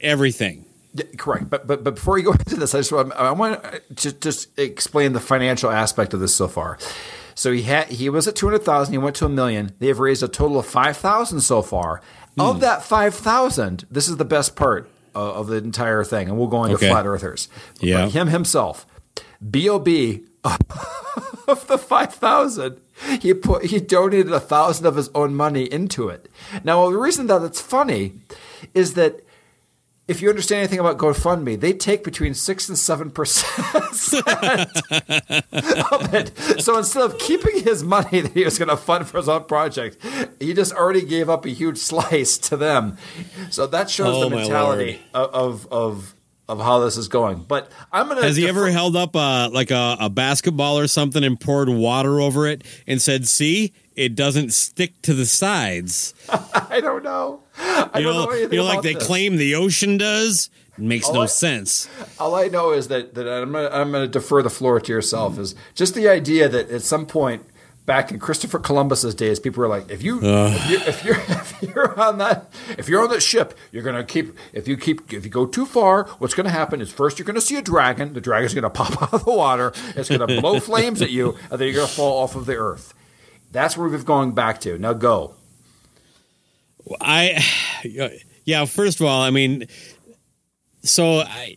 everything. 0.00 0.64
Yeah, 0.94 1.04
correct. 1.16 1.50
But 1.50 1.66
but 1.66 1.84
but 1.84 1.94
before 1.94 2.18
you 2.18 2.24
go 2.24 2.32
into 2.46 2.56
this, 2.56 2.74
I 2.74 2.78
just 2.78 2.92
want 2.92 3.12
I 3.12 3.30
want 3.32 3.62
to 3.96 4.12
just 4.12 4.58
explain 4.58 5.12
the 5.12 5.20
financial 5.20 5.70
aspect 5.70 6.14
of 6.14 6.20
this 6.20 6.34
so 6.34 6.48
far. 6.48 6.78
So 7.34 7.52
he 7.52 7.62
had 7.62 7.88
he 7.88 8.08
was 8.08 8.26
at 8.26 8.34
two 8.36 8.46
hundred 8.46 8.64
thousand. 8.64 8.92
He 8.92 8.98
went 8.98 9.16
to 9.16 9.26
a 9.26 9.28
million. 9.28 9.72
They 9.78 9.88
have 9.88 9.98
raised 9.98 10.22
a 10.22 10.28
total 10.28 10.58
of 10.58 10.66
five 10.66 10.96
thousand 10.96 11.40
so 11.42 11.62
far. 11.62 12.00
Hmm. 12.34 12.40
Of 12.42 12.60
that 12.60 12.82
five 12.82 13.14
thousand, 13.14 13.86
this 13.90 14.08
is 14.08 14.16
the 14.16 14.24
best 14.24 14.56
part 14.56 14.88
of, 15.14 15.36
of 15.36 15.46
the 15.48 15.56
entire 15.56 16.04
thing, 16.04 16.28
and 16.28 16.38
we'll 16.38 16.48
go 16.48 16.64
into 16.64 16.76
Okay. 16.76 16.88
flat 16.88 17.06
earthers. 17.06 17.48
Yeah. 17.80 18.04
But 18.06 18.12
him 18.12 18.28
himself, 18.28 18.86
Bob 19.40 19.88
of 21.48 21.66
the 21.66 21.78
five 21.78 22.14
thousand, 22.14 22.78
he 23.20 23.34
put 23.34 23.66
he 23.66 23.80
donated 23.80 24.32
a 24.32 24.40
thousand 24.40 24.86
of 24.86 24.96
his 24.96 25.08
own 25.14 25.34
money 25.34 25.64
into 25.64 26.08
it. 26.08 26.28
Now 26.64 26.88
the 26.90 26.96
reason 26.98 27.26
that 27.28 27.42
it's 27.42 27.60
funny 27.60 28.14
is 28.74 28.94
that 28.94 29.20
if 30.08 30.22
you 30.22 30.28
understand 30.28 30.60
anything 30.60 30.78
about 30.78 30.98
GoFundMe, 30.98 31.58
they 31.58 31.72
take 31.72 32.04
between 32.04 32.32
six 32.32 32.68
and 32.68 32.78
seven 32.78 33.10
percent 33.10 34.14
of 35.92 36.14
it. 36.14 36.32
So 36.62 36.78
instead 36.78 37.02
of 37.02 37.18
keeping 37.18 37.64
his 37.64 37.82
money 37.82 38.20
that 38.20 38.32
he 38.32 38.44
was 38.44 38.56
going 38.58 38.68
to 38.68 38.76
fund 38.76 39.08
for 39.08 39.18
his 39.18 39.28
own 39.28 39.44
project, 39.44 39.98
he 40.38 40.54
just 40.54 40.72
already 40.72 41.02
gave 41.04 41.28
up 41.28 41.44
a 41.44 41.50
huge 41.50 41.78
slice 41.78 42.38
to 42.38 42.56
them. 42.56 42.96
So 43.50 43.66
that 43.66 43.90
shows 43.90 44.14
Oh, 44.14 44.28
the 44.28 44.36
mentality 44.36 45.00
of, 45.12 45.34
of 45.34 45.72
of 45.72 46.14
of 46.48 46.60
how 46.60 46.78
this 46.80 46.96
is 46.96 47.08
going. 47.08 47.38
But 47.46 47.70
I'm 47.92 48.06
going 48.06 48.18
to 48.20 48.24
Has 48.26 48.36
he 48.36 48.46
ever 48.48 48.70
held 48.70 48.96
up 48.96 49.14
a, 49.14 49.48
like 49.52 49.70
a, 49.70 49.96
a 50.00 50.08
basketball 50.10 50.78
or 50.78 50.86
something 50.86 51.24
and 51.24 51.38
poured 51.40 51.68
water 51.68 52.20
over 52.20 52.46
it 52.46 52.62
and 52.86 53.00
said, 53.02 53.26
"See, 53.26 53.72
it 53.96 54.14
doesn't 54.14 54.52
stick 54.52 55.00
to 55.02 55.14
the 55.14 55.26
sides." 55.26 56.14
I 56.70 56.80
don't 56.80 57.02
know. 57.04 57.40
I 57.58 57.90
You 57.98 58.04
don't 58.04 58.14
know, 58.14 58.24
know 58.26 58.32
you 58.34 58.48
know, 58.48 58.64
like 58.64 58.82
they 58.82 58.94
this. 58.94 59.06
claim 59.06 59.36
the 59.36 59.54
ocean 59.54 59.96
does. 59.96 60.50
It 60.78 60.82
makes 60.84 61.08
Oh, 61.08 61.14
no 61.14 61.22
I- 61.22 61.26
sense. 61.26 61.88
All 62.18 62.34
I 62.34 62.48
know 62.48 62.72
is 62.72 62.88
that 62.88 63.14
that 63.14 63.26
I'm 63.26 63.50
gonna, 63.52 63.68
I'm 63.72 63.90
going 63.92 64.04
to 64.04 64.08
defer 64.10 64.42
the 64.42 64.50
floor 64.50 64.78
to 64.80 64.92
yourself. 64.92 65.38
Is 65.38 65.54
just 65.74 65.94
the 65.94 66.08
idea 66.08 66.48
that 66.48 66.70
at 66.70 66.82
some 66.82 67.06
point 67.06 67.44
back 67.86 68.10
in 68.10 68.18
Christopher 68.18 68.58
Columbus's 68.58 69.14
days, 69.14 69.38
people 69.38 69.62
were 69.62 69.68
like, 69.68 69.90
if 69.90 70.02
you 70.02 70.20
if 70.22 70.68
you're, 70.68 70.80
if 70.80 71.04
you're 71.04 71.16
if 71.16 71.62
you're 71.62 72.00
on 72.00 72.18
that 72.18 72.52
if 72.76 72.88
you're 72.88 73.02
on 73.02 73.10
that 73.10 73.22
ship, 73.22 73.56
you're 73.72 73.84
going 73.84 73.96
to 73.96 74.04
keep 74.04 74.36
if 74.52 74.68
you 74.68 74.76
keep 74.76 75.12
if 75.12 75.24
you 75.24 75.30
go 75.30 75.46
too 75.46 75.64
far, 75.64 76.04
what's 76.18 76.34
going 76.34 76.44
to 76.44 76.50
happen 76.50 76.80
is 76.80 76.90
first 76.90 77.18
you're 77.18 77.24
going 77.24 77.36
to 77.36 77.40
see 77.40 77.56
a 77.56 77.62
dragon. 77.62 78.12
The 78.12 78.20
dragon's 78.20 78.52
going 78.52 78.62
to 78.64 78.70
pop 78.70 79.00
out 79.00 79.14
of 79.14 79.24
the 79.24 79.32
water. 79.32 79.72
It's 79.94 80.08
going 80.08 80.26
to 80.26 80.40
blow 80.40 80.60
flames 80.60 81.00
at 81.00 81.10
you, 81.10 81.36
and 81.50 81.58
then 81.58 81.68
you're 81.68 81.76
going 81.76 81.88
to 81.88 81.92
fall 81.92 82.22
off 82.22 82.34
of 82.34 82.44
the 82.44 82.56
earth. 82.56 82.92
That's 83.52 83.76
where 83.76 83.88
we've 83.88 84.04
gone 84.04 84.32
back 84.32 84.60
to. 84.62 84.78
Now 84.78 84.92
go. 84.92 85.34
I, 87.00 87.42
yeah. 88.44 88.64
First 88.64 89.00
of 89.00 89.06
all, 89.06 89.22
I 89.22 89.30
mean, 89.30 89.66
so 90.82 91.20
I, 91.20 91.56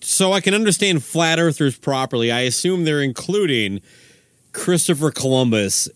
so 0.00 0.32
I 0.32 0.40
can 0.40 0.54
understand 0.54 1.02
flat 1.02 1.38
earthers 1.38 1.78
properly. 1.78 2.30
I 2.30 2.40
assume 2.40 2.84
they're 2.84 3.02
including 3.02 3.80
Christopher 4.54 5.10
Columbus, 5.10 5.90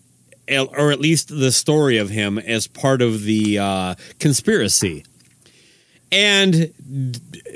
or 0.47 0.91
at 0.91 0.99
least 0.99 1.29
the 1.29 1.51
story 1.51 1.97
of 1.97 2.09
him, 2.09 2.37
as 2.37 2.67
part 2.67 3.01
of 3.01 3.23
the 3.23 3.57
uh, 3.57 3.95
conspiracy. 4.19 5.03
And 6.11 6.71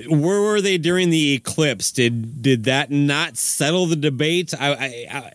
where 0.08 0.42
were 0.42 0.62
they 0.62 0.78
during 0.78 1.10
the 1.10 1.34
eclipse? 1.34 1.92
Did 1.92 2.42
did 2.42 2.66
that 2.66 2.92
not 2.92 3.38
settle 3.38 3.86
the 3.86 3.96
debate? 3.96 4.54
I, 4.60 4.74
I, 4.74 5.08
I 5.12 5.34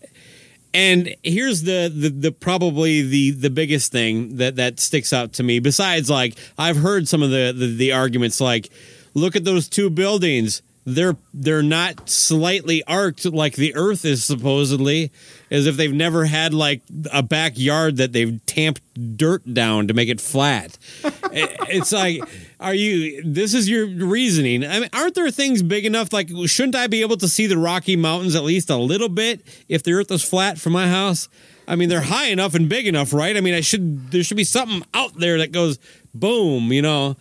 and 0.74 1.14
here's 1.22 1.62
the, 1.62 1.92
the 1.92 2.10
the 2.10 2.32
probably 2.32 3.02
the 3.02 3.32
the 3.32 3.50
biggest 3.50 3.90
thing 3.90 4.36
that 4.36 4.56
that 4.56 4.78
sticks 4.78 5.12
out 5.12 5.32
to 5.34 5.42
me. 5.42 5.58
Besides, 5.58 6.08
like 6.08 6.34
I've 6.56 6.76
heard 6.76 7.08
some 7.08 7.22
of 7.22 7.30
the 7.30 7.52
the, 7.56 7.66
the 7.66 7.92
arguments, 7.92 8.40
like 8.40 8.70
look 9.14 9.34
at 9.34 9.44
those 9.44 9.68
two 9.68 9.90
buildings. 9.90 10.62
They're 10.94 11.16
they're 11.34 11.62
not 11.62 12.08
slightly 12.08 12.82
arced 12.84 13.26
like 13.26 13.56
the 13.56 13.74
Earth 13.74 14.04
is 14.06 14.24
supposedly, 14.24 15.12
as 15.50 15.66
if 15.66 15.76
they've 15.76 15.92
never 15.92 16.24
had 16.24 16.54
like 16.54 16.80
a 17.12 17.22
backyard 17.22 17.98
that 17.98 18.12
they've 18.12 18.40
tamped 18.46 18.80
dirt 19.16 19.52
down 19.52 19.88
to 19.88 19.94
make 19.94 20.08
it 20.08 20.20
flat. 20.20 20.78
It's 21.30 21.92
like, 21.92 22.22
are 22.58 22.72
you? 22.72 23.22
This 23.22 23.52
is 23.52 23.68
your 23.68 23.86
reasoning. 23.86 24.64
I 24.64 24.80
mean, 24.80 24.88
aren't 24.94 25.14
there 25.14 25.30
things 25.30 25.62
big 25.62 25.84
enough? 25.84 26.10
Like, 26.10 26.30
shouldn't 26.46 26.74
I 26.74 26.86
be 26.86 27.02
able 27.02 27.18
to 27.18 27.28
see 27.28 27.46
the 27.46 27.58
Rocky 27.58 27.96
Mountains 27.96 28.34
at 28.34 28.44
least 28.44 28.70
a 28.70 28.76
little 28.76 29.10
bit 29.10 29.42
if 29.68 29.82
the 29.82 29.92
Earth 29.92 30.10
was 30.10 30.24
flat 30.24 30.58
from 30.58 30.72
my 30.72 30.88
house? 30.88 31.28
I 31.68 31.76
mean, 31.76 31.90
they're 31.90 32.00
high 32.00 32.28
enough 32.28 32.54
and 32.54 32.66
big 32.66 32.86
enough, 32.86 33.12
right? 33.12 33.36
I 33.36 33.42
mean, 33.42 33.52
I 33.52 33.60
should 33.60 34.10
there 34.10 34.22
should 34.22 34.38
be 34.38 34.44
something 34.44 34.84
out 34.94 35.18
there 35.18 35.36
that 35.38 35.52
goes 35.52 35.78
boom, 36.14 36.72
you 36.72 36.80
know. 36.80 37.16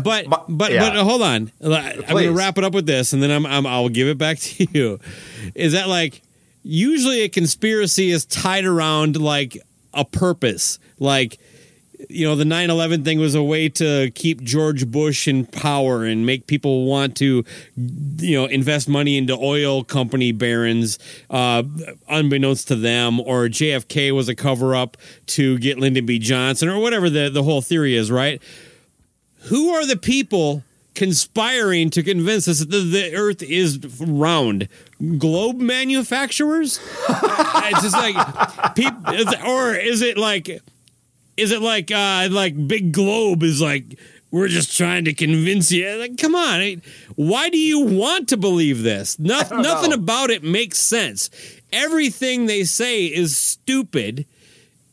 But 0.00 0.28
but- 0.28 0.44
but 0.48 0.72
yeah. 0.72 0.90
but 0.90 1.02
hold 1.02 1.22
on, 1.22 1.50
I'm 1.62 1.68
going 2.08 2.24
to 2.24 2.32
wrap 2.32 2.58
it 2.58 2.64
up 2.64 2.72
with 2.72 2.86
this, 2.86 3.12
and 3.12 3.22
then 3.22 3.30
I'm, 3.30 3.44
I'm 3.46 3.66
I'll 3.66 3.88
give 3.88 4.08
it 4.08 4.18
back 4.18 4.38
to 4.38 4.66
you. 4.72 5.00
Is 5.54 5.72
that 5.72 5.88
like 5.88 6.22
usually 6.62 7.22
a 7.22 7.28
conspiracy 7.28 8.10
is 8.10 8.24
tied 8.24 8.64
around 8.64 9.20
like 9.20 9.58
a 9.94 10.04
purpose, 10.04 10.78
like 10.98 11.38
you 12.08 12.26
know 12.26 12.34
the 12.34 12.42
9-11 12.44 13.04
thing 13.04 13.20
was 13.20 13.36
a 13.36 13.42
way 13.44 13.68
to 13.68 14.10
keep 14.10 14.42
george 14.42 14.90
bush 14.90 15.28
in 15.28 15.46
power 15.46 16.04
and 16.04 16.26
make 16.26 16.48
people 16.48 16.84
want 16.84 17.16
to 17.16 17.44
you 17.76 18.36
know 18.36 18.46
invest 18.46 18.88
money 18.88 19.16
into 19.16 19.34
oil 19.38 19.84
company 19.84 20.32
barons 20.32 20.98
uh, 21.30 21.62
unbeknownst 22.08 22.66
to 22.66 22.74
them 22.74 23.20
or 23.20 23.44
jfk 23.46 24.12
was 24.12 24.28
a 24.28 24.34
cover-up 24.34 24.96
to 25.26 25.56
get 25.58 25.78
lyndon 25.78 26.04
b. 26.04 26.18
Johnson 26.18 26.68
or 26.68 26.80
whatever 26.80 27.08
the, 27.08 27.30
the 27.30 27.44
whole 27.44 27.62
theory 27.62 27.94
is 27.94 28.10
right 28.10 28.42
who 29.44 29.70
are 29.70 29.86
the 29.86 29.96
people 29.96 30.62
conspiring 30.94 31.90
to 31.90 32.02
convince 32.02 32.46
us 32.46 32.60
that 32.60 32.66
the, 32.70 33.14
earth 33.14 33.42
is 33.42 33.78
round? 34.00 34.68
Globe 35.18 35.58
manufacturers? 35.58 36.80
It's 37.64 37.82
just 37.82 37.96
like 37.96 38.74
people 38.74 39.48
or 39.48 39.74
is 39.74 40.02
it 40.02 40.18
like 40.18 40.60
is 41.36 41.52
it 41.52 41.62
like 41.62 41.90
uh 41.90 42.28
like 42.30 42.68
big 42.68 42.92
globe 42.92 43.42
is 43.42 43.62
like 43.62 43.98
we're 44.30 44.48
just 44.48 44.76
trying 44.76 45.04
to 45.06 45.14
convince 45.14 45.70
you? 45.72 45.88
Like 45.96 46.18
come 46.18 46.34
on 46.34 46.82
why 47.14 47.48
do 47.48 47.56
you 47.56 47.80
want 47.80 48.28
to 48.30 48.36
believe 48.36 48.82
this? 48.82 49.18
No, 49.18 49.40
nothing 49.52 49.90
know. 49.90 49.96
about 49.96 50.30
it 50.30 50.42
makes 50.42 50.78
sense. 50.78 51.30
Everything 51.72 52.46
they 52.46 52.64
say 52.64 53.06
is 53.06 53.36
stupid 53.36 54.26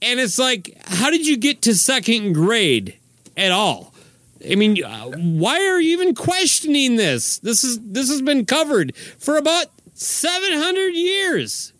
and 0.01 0.19
it's 0.19 0.39
like 0.39 0.77
how 0.85 1.09
did 1.09 1.27
you 1.27 1.35
get 1.35 1.61
to 1.63 1.75
second 1.75 2.33
grade 2.33 2.97
at 3.35 3.51
all 3.51 3.88
i 4.49 4.55
mean 4.55 4.83
uh, 4.83 5.05
why 5.17 5.65
are 5.65 5.79
you 5.79 5.91
even 5.93 6.13
questioning 6.13 6.95
this 6.95 7.39
this 7.39 7.63
is 7.63 7.79
this 7.81 8.09
has 8.09 8.21
been 8.21 8.45
covered 8.45 8.95
for 9.17 9.37
about 9.37 9.67
700 9.93 10.89
years 10.89 11.73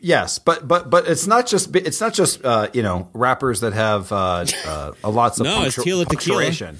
Yes, 0.00 0.40
but 0.40 0.66
but 0.66 0.90
but 0.90 1.06
it's 1.06 1.28
not 1.28 1.46
just 1.46 1.74
it's 1.76 2.00
not 2.00 2.12
just 2.12 2.44
uh, 2.44 2.68
you 2.72 2.82
know 2.82 3.08
rappers 3.12 3.60
that 3.60 3.72
have 3.72 4.10
uh, 4.10 4.44
uh, 4.66 4.92
lots 5.04 5.38
of 5.38 5.44
No, 5.46 5.62
it's 5.62 5.76
punctu- 5.76 5.82
Tila 5.84 6.06
Tequila. 6.06 6.06
punctuation. 6.06 6.78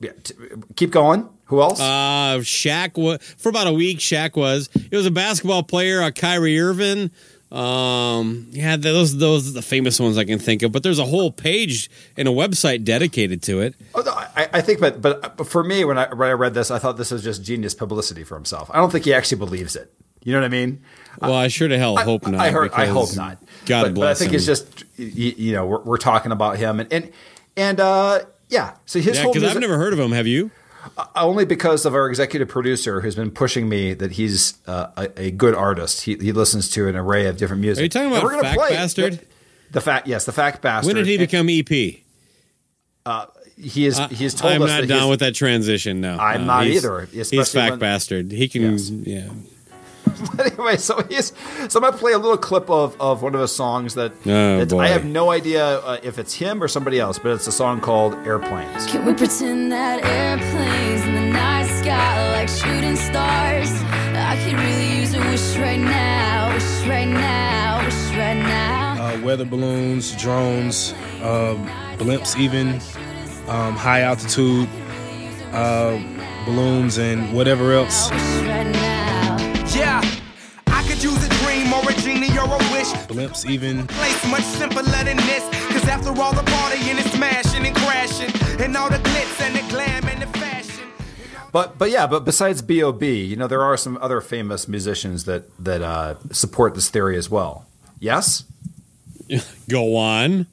Yeah, 0.00 0.10
t- 0.24 0.34
keep 0.74 0.90
going. 0.90 1.28
Who 1.44 1.62
else? 1.62 1.78
Uh, 1.80 2.38
Shaq 2.40 2.98
was 2.98 3.22
for 3.38 3.48
about 3.48 3.68
a 3.68 3.72
week. 3.72 3.98
Shaq 3.98 4.36
was. 4.36 4.68
It 4.74 4.96
was 4.96 5.06
a 5.06 5.10
basketball 5.12 5.62
player, 5.62 6.02
uh, 6.02 6.10
Kyrie 6.10 6.58
Irving. 6.58 7.12
Um, 7.50 8.48
yeah, 8.50 8.76
those 8.76 9.16
those 9.16 9.48
are 9.48 9.52
the 9.52 9.62
famous 9.62 9.98
ones 9.98 10.18
I 10.18 10.24
can 10.24 10.38
think 10.38 10.62
of. 10.62 10.70
But 10.70 10.82
there's 10.82 10.98
a 10.98 11.06
whole 11.06 11.30
page 11.30 11.90
and 12.16 12.28
a 12.28 12.30
website 12.30 12.84
dedicated 12.84 13.42
to 13.44 13.60
it. 13.60 13.74
Oh, 13.94 14.02
no, 14.02 14.12
I, 14.12 14.28
I, 14.36 14.48
I 14.54 14.60
think, 14.60 14.80
but, 14.80 15.00
but 15.00 15.46
for 15.46 15.64
me, 15.64 15.84
when 15.84 15.96
I 15.96 16.12
when 16.12 16.28
I 16.28 16.32
read 16.32 16.52
this, 16.52 16.70
I 16.70 16.78
thought 16.78 16.98
this 16.98 17.10
was 17.10 17.24
just 17.24 17.42
genius 17.42 17.74
publicity 17.74 18.22
for 18.22 18.34
himself. 18.34 18.70
I 18.72 18.76
don't 18.76 18.90
think 18.90 19.06
he 19.06 19.14
actually 19.14 19.38
believes 19.38 19.76
it. 19.76 19.92
You 20.24 20.32
know 20.32 20.40
what 20.40 20.46
I 20.46 20.48
mean? 20.48 20.82
Well, 21.22 21.32
I 21.34 21.48
sure 21.48 21.68
to 21.68 21.78
hell 21.78 21.96
hope 21.96 22.26
not. 22.26 22.40
I 22.40 22.50
heard. 22.50 22.72
I 22.72 22.86
hope 22.86 23.16
not. 23.16 23.38
God 23.64 23.82
but, 23.84 23.94
bless 23.94 24.04
But 24.04 24.10
I 24.10 24.14
think 24.18 24.32
him. 24.32 24.36
it's 24.36 24.46
just 24.46 24.84
you, 24.96 25.34
you 25.36 25.52
know 25.52 25.66
we're, 25.66 25.80
we're 25.80 25.96
talking 25.96 26.32
about 26.32 26.58
him 26.58 26.80
and 26.80 26.92
and 26.92 27.12
and 27.56 27.80
uh, 27.80 28.20
yeah. 28.50 28.74
So 28.84 29.00
his 29.00 29.16
yeah, 29.16 29.22
whole 29.22 29.32
because 29.32 29.50
I've 29.50 29.60
never 29.60 29.78
heard 29.78 29.94
of 29.94 29.98
him. 29.98 30.12
Have 30.12 30.26
you? 30.26 30.50
Only 31.16 31.44
because 31.44 31.84
of 31.86 31.94
our 31.94 32.08
executive 32.08 32.48
producer 32.48 33.00
who's 33.00 33.14
been 33.14 33.30
pushing 33.30 33.68
me 33.68 33.94
that 33.94 34.12
he's 34.12 34.54
uh, 34.66 34.88
a, 34.96 35.20
a 35.26 35.30
good 35.30 35.54
artist. 35.54 36.02
He, 36.02 36.16
he 36.16 36.32
listens 36.32 36.68
to 36.70 36.88
an 36.88 36.96
array 36.96 37.26
of 37.26 37.36
different 37.36 37.62
music. 37.62 37.80
Are 37.82 37.84
you 37.84 37.88
talking 37.88 38.10
about 38.10 38.22
we're 38.24 38.40
Fact 38.40 38.58
play 38.58 38.70
Bastard? 38.70 39.12
The, 39.14 39.24
the 39.72 39.80
fact, 39.80 40.06
yes, 40.06 40.24
the 40.24 40.32
fact 40.32 40.62
bastard. 40.62 40.94
When 40.94 41.04
did 41.04 41.06
he 41.06 41.18
become 41.18 41.48
EP? 41.50 41.68
He 43.60 43.86
is. 43.86 43.98
He 44.10 44.24
has 44.24 44.34
told 44.34 44.52
I'm 44.52 44.62
us 44.62 44.68
not 44.68 44.80
that 44.82 44.86
down 44.86 45.10
with 45.10 45.20
that 45.20 45.34
transition. 45.34 46.00
No, 46.00 46.16
I'm 46.16 46.42
No, 46.42 46.46
not 46.46 46.66
he's- 46.66 46.84
either, 46.84 47.06
He's 47.06 47.30
fact 47.52 47.70
when- 47.72 47.78
bastard. 47.80 48.30
He 48.30 48.48
can. 48.48 48.72
Yes. 48.72 48.90
Yeah. 48.90 49.28
anyway, 50.38 50.76
so 50.76 51.02
he's 51.08 51.32
so 51.68 51.78
I'm 51.78 51.84
gonna 51.84 51.96
play 51.96 52.12
a 52.12 52.18
little 52.18 52.36
clip 52.38 52.68
of, 52.70 53.00
of 53.00 53.22
one 53.22 53.34
of 53.34 53.40
his 53.40 53.54
songs 53.54 53.94
that 53.94 54.12
Oh, 54.26 54.60
it's- 54.60 54.72
I 54.72 54.88
have 54.88 55.04
no 55.04 55.30
idea 55.30 55.64
uh, 55.80 55.98
if 56.02 56.18
it's 56.18 56.34
him 56.34 56.62
or 56.62 56.68
somebody 56.68 56.98
else, 57.00 57.18
but 57.18 57.32
it's 57.32 57.46
a 57.46 57.52
song 57.52 57.80
called 57.80 58.14
Airplanes. 58.26 58.86
Can 58.86 59.04
we 59.04 59.14
pretend 59.14 59.70
that 59.72 60.04
airplanes 60.04 61.02
in 61.06 61.14
the 61.14 61.32
night 61.32 61.66
sky 61.82 62.32
like 62.32 62.48
shooting 62.48 62.96
stars? 62.96 63.70
I 64.20 64.36
could 64.44 64.54
really 64.58 65.00
use 65.00 65.14
a 65.14 65.18
wish 65.20 65.56
right 65.56 65.78
now, 65.78 66.52
wish 66.54 66.86
right 66.88 67.08
now, 67.08 67.84
wish 67.84 67.94
right 68.16 68.34
now. 68.34 68.96
uh, 69.14 69.20
weather 69.22 69.44
balloons, 69.44 70.14
drones, 70.20 70.92
uh, 71.22 71.54
blimps, 71.98 72.38
even 72.38 72.74
um, 73.48 73.74
high 73.76 74.00
altitude 74.02 74.68
uh, 75.52 75.98
balloons, 76.44 76.98
and 76.98 77.32
whatever 77.32 77.72
else. 77.72 78.10
Wish 78.10 78.20
right 78.46 78.66
now. 78.66 79.36
Yeah, 79.74 80.00
or 82.38 82.44
a 82.44 82.54
a 82.54 82.58
wish. 82.72 82.88
Blimps, 83.08 83.48
even 83.48 83.86
Place 83.86 84.30
much 84.30 84.42
simpler 84.44 84.82
than 84.82 85.16
this. 85.16 85.42
Cause 85.72 85.86
after 85.88 86.10
all 86.10 86.32
the 86.32 86.42
partying 86.42 86.96
and 86.98 87.10
smashing 87.10 87.66
and 87.66 87.76
crashing, 87.76 88.30
and 88.60 88.76
all 88.76 88.88
the 88.88 88.98
glitz 88.98 89.40
and 89.40 89.54
the 89.56 89.68
glam 89.72 90.04
and 90.08 90.22
the 90.22 90.26
fashion. 90.38 90.84
But 91.52 91.78
but 91.78 91.90
yeah, 91.90 92.06
but 92.06 92.24
besides 92.24 92.62
B.O.B., 92.62 93.24
you 93.24 93.36
know, 93.36 93.46
there 93.46 93.62
are 93.62 93.76
some 93.76 93.98
other 94.00 94.20
famous 94.20 94.68
musicians 94.68 95.24
that 95.24 95.44
that 95.62 95.82
uh, 95.82 96.14
support 96.32 96.74
this 96.74 96.88
theory 96.90 97.16
as 97.16 97.28
well. 97.30 97.66
Yes. 98.00 98.44
Go 99.68 99.96
on. 99.96 100.46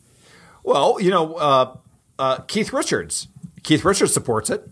Well, 0.64 1.00
you 1.00 1.12
know, 1.12 1.36
uh, 1.36 1.78
uh, 2.18 2.38
Keith 2.48 2.74
Richards. 2.74 3.28
Keith 3.64 3.86
Richards 3.86 4.14
supports 4.14 4.50
it. 4.50 4.68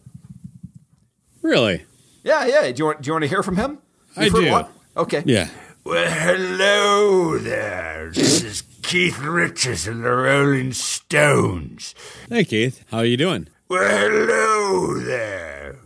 Really? 1.41 1.85
Yeah, 2.23 2.45
yeah. 2.45 2.71
Do 2.71 2.77
you 2.77 2.85
want 2.85 3.01
do 3.01 3.07
you 3.07 3.13
want 3.13 3.23
to 3.23 3.29
hear 3.29 3.43
from 3.43 3.57
him? 3.57 3.77
I 4.15 4.25
You've 4.25 4.33
heard 4.33 4.45
do. 4.45 4.51
what? 4.51 4.71
Okay. 4.95 5.23
Yeah. 5.25 5.49
Well, 5.85 6.09
hello 6.09 7.37
there. 7.37 8.09
This 8.09 8.41
is 8.41 8.63
Keith 8.83 9.19
Richards 9.19 9.85
and 9.85 10.01
the 10.01 10.11
Rolling 10.11 10.71
Stones. 10.71 11.93
Hey, 12.29 12.45
Keith. 12.45 12.85
How 12.89 12.99
are 12.99 13.05
you 13.05 13.17
doing? 13.17 13.49
Well, 13.67 13.89
hello 13.89 14.97
there. 14.99 15.79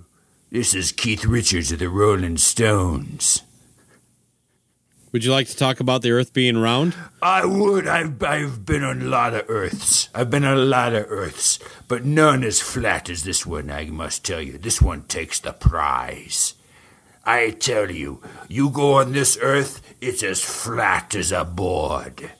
This 0.51 0.75
is 0.75 0.91
Keith 0.91 1.25
Richards 1.25 1.71
of 1.71 1.79
the 1.79 1.89
Rolling 1.89 2.37
Stones. 2.37 3.41
Would 5.11 5.23
you 5.23 5.31
like 5.31 5.47
to 5.47 5.57
talk 5.57 5.79
about 5.79 6.03
the 6.03 6.11
Earth 6.11 6.31
being 6.31 6.57
round? 6.57 6.93
I 7.19 7.43
would. 7.45 7.87
I've, 7.87 8.21
I've 8.21 8.67
been 8.67 8.83
on 8.83 9.01
a 9.01 9.05
lot 9.05 9.33
of 9.33 9.49
Earths. 9.49 10.09
I've 10.13 10.29
been 10.29 10.45
on 10.45 10.57
a 10.57 10.61
lot 10.61 10.93
of 10.93 11.07
Earths, 11.09 11.57
but 11.87 12.05
none 12.05 12.43
as 12.43 12.61
flat 12.61 13.09
as 13.09 13.23
this 13.23 13.47
one, 13.47 13.71
I 13.71 13.85
must 13.85 14.23
tell 14.23 14.41
you. 14.41 14.59
This 14.59 14.79
one 14.79 15.03
takes 15.03 15.39
the 15.39 15.53
prize. 15.53 16.53
I 17.27 17.49
tell 17.49 17.91
you, 17.91 18.21
you 18.47 18.69
go 18.69 18.93
on 18.93 19.11
this 19.11 19.37
Earth, 19.41 19.81
it's 20.01 20.23
as 20.23 20.43
flat 20.43 21.15
as 21.15 21.31
a 21.31 21.43
board. 21.43 22.31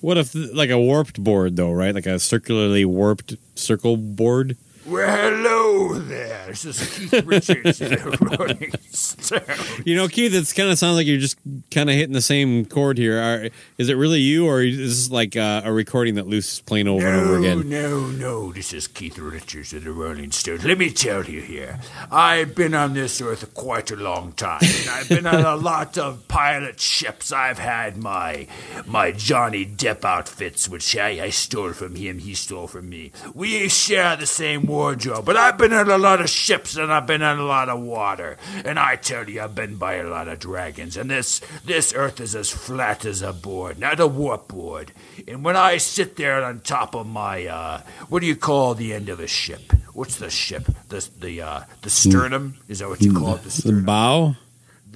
What 0.00 0.18
if, 0.18 0.34
like, 0.34 0.70
a 0.70 0.78
warped 0.78 1.22
board, 1.22 1.56
though, 1.56 1.72
right? 1.72 1.94
Like 1.94 2.06
a 2.06 2.18
circularly 2.18 2.84
warped 2.84 3.34
circle 3.54 3.96
board? 3.96 4.56
Well, 4.86 5.08
hello 5.10 5.94
there. 5.98 6.46
This 6.46 6.64
is 6.64 6.96
Keith 6.96 7.24
Richards 7.26 7.80
of 7.80 7.90
the 7.90 8.36
Rolling 8.38 8.70
Stones. 8.92 9.84
You 9.84 9.96
know, 9.96 10.06
Keith, 10.06 10.32
it 10.32 10.54
kind 10.56 10.70
of 10.70 10.78
sounds 10.78 10.94
like 10.96 11.08
you're 11.08 11.18
just 11.18 11.36
kind 11.72 11.90
of 11.90 11.96
hitting 11.96 12.12
the 12.12 12.20
same 12.20 12.64
chord 12.66 12.96
here. 12.96 13.20
Are, 13.20 13.48
is 13.78 13.88
it 13.88 13.94
really 13.94 14.20
you, 14.20 14.46
or 14.46 14.62
is 14.62 14.76
this 14.76 15.10
like 15.10 15.36
uh, 15.36 15.62
a 15.64 15.72
recording 15.72 16.14
that 16.14 16.28
Loose 16.28 16.52
is 16.54 16.60
playing 16.60 16.86
over 16.86 17.04
and 17.04 17.16
over 17.16 17.40
No, 17.40 17.58
again? 17.58 17.68
no, 17.68 18.06
no. 18.06 18.52
This 18.52 18.72
is 18.72 18.86
Keith 18.86 19.18
Richards 19.18 19.72
of 19.72 19.82
the 19.82 19.90
Rolling 19.90 20.30
Stones. 20.30 20.64
Let 20.64 20.78
me 20.78 20.90
tell 20.90 21.24
you 21.24 21.40
here, 21.40 21.80
I've 22.12 22.54
been 22.54 22.72
on 22.74 22.94
this 22.94 23.20
earth 23.20 23.54
quite 23.54 23.90
a 23.90 23.96
long 23.96 24.32
time. 24.32 24.60
I've 24.88 25.08
been 25.08 25.26
on 25.26 25.44
a 25.44 25.56
lot 25.62 25.98
of 25.98 26.28
pilot 26.28 26.78
ships. 26.78 27.32
I've 27.32 27.58
had 27.58 27.96
my 27.96 28.46
my 28.86 29.10
Johnny 29.10 29.66
Depp 29.66 30.04
outfits, 30.04 30.68
which 30.68 30.96
I, 30.96 31.24
I 31.24 31.30
stole 31.30 31.72
from 31.72 31.96
him. 31.96 32.18
He 32.20 32.34
stole 32.34 32.68
from 32.68 32.88
me. 32.88 33.10
We 33.34 33.68
share 33.68 34.14
the 34.16 34.26
same 34.26 34.64
wardrobe, 34.76 35.24
but 35.24 35.36
I've 35.36 35.56
been 35.56 35.72
on 35.72 35.90
a 35.90 35.98
lot 35.98 36.20
of 36.20 36.28
ships 36.28 36.76
and 36.76 36.92
I've 36.92 37.06
been 37.06 37.22
on 37.22 37.38
a 37.38 37.44
lot 37.44 37.68
of 37.68 37.80
water. 37.80 38.36
And 38.64 38.78
I 38.78 38.96
tell 38.96 39.28
you, 39.28 39.40
I've 39.42 39.54
been 39.54 39.76
by 39.76 39.94
a 39.94 40.08
lot 40.08 40.28
of 40.28 40.38
dragons. 40.38 40.96
And 40.96 41.10
this 41.10 41.40
this 41.64 41.94
earth 41.94 42.20
is 42.20 42.34
as 42.34 42.50
flat 42.50 43.04
as 43.04 43.22
a 43.22 43.32
board, 43.32 43.78
not 43.78 44.00
a 44.00 44.06
warp 44.06 44.48
board. 44.48 44.92
And 45.26 45.44
when 45.44 45.56
I 45.56 45.78
sit 45.78 46.16
there 46.16 46.44
on 46.44 46.60
top 46.60 46.94
of 46.94 47.06
my 47.06 47.46
uh, 47.46 47.80
what 48.08 48.20
do 48.20 48.26
you 48.26 48.36
call 48.36 48.74
the 48.74 48.92
end 48.92 49.08
of 49.08 49.18
a 49.20 49.26
ship? 49.26 49.72
What's 49.94 50.16
the 50.16 50.30
ship? 50.30 50.68
The 50.88 51.08
the 51.18 51.40
uh, 51.40 51.60
the 51.82 51.90
sternum? 51.90 52.56
Is 52.68 52.80
that 52.80 52.88
what 52.88 53.00
you 53.00 53.12
call 53.12 53.36
it? 53.36 53.42
The 53.42 53.72
The 53.72 53.82
bow? 53.82 54.36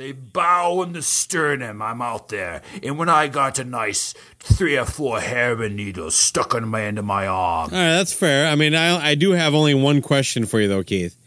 The 0.00 0.12
bow 0.12 0.80
in 0.80 0.94
the 0.94 1.02
sternum. 1.02 1.82
I'm 1.82 2.00
out 2.00 2.30
there, 2.30 2.62
and 2.82 2.96
when 2.96 3.10
I 3.10 3.28
got 3.28 3.58
a 3.58 3.64
nice 3.64 4.14
three 4.38 4.78
or 4.78 4.86
four 4.86 5.20
heroin 5.20 5.76
needles 5.76 6.14
stuck 6.14 6.54
on 6.54 6.66
my 6.68 6.84
end 6.84 6.98
of 6.98 7.04
my 7.04 7.26
arm. 7.26 7.68
All 7.70 7.78
right, 7.78 7.90
that's 7.90 8.14
fair. 8.14 8.46
I 8.46 8.54
mean, 8.54 8.74
I, 8.74 9.10
I 9.10 9.14
do 9.14 9.32
have 9.32 9.52
only 9.52 9.74
one 9.74 10.00
question 10.00 10.46
for 10.46 10.58
you, 10.58 10.68
though, 10.68 10.82
Keith. 10.82 11.18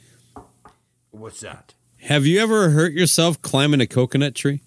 What's 1.12 1.42
that? 1.42 1.76
Have 2.02 2.26
you 2.26 2.40
ever 2.40 2.72
hurt 2.72 2.94
yourself 2.94 3.40
climbing 3.44 3.80
a 3.80 3.86
coconut 3.86 4.34
tree? 4.34 4.62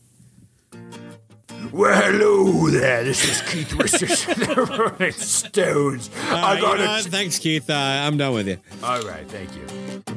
Well, 1.72 2.00
hello 2.00 2.70
there. 2.70 3.02
This 3.02 3.24
is 3.28 3.42
Keith 3.50 3.72
Richards 3.72 4.28
of 4.28 4.38
the 4.38 4.92
Rolling 5.00 5.14
Stones. 5.14 6.10
All 6.30 6.44
I 6.44 6.60
got 6.60 6.78
you 6.78 6.84
know 6.84 6.96
it. 6.98 7.06
Thanks, 7.06 7.40
Keith. 7.40 7.68
Uh, 7.68 7.74
I'm 7.74 8.16
done 8.16 8.34
with 8.34 8.46
you. 8.46 8.58
All 8.84 9.02
right, 9.02 9.28
thank 9.28 9.50
you. 9.56 10.15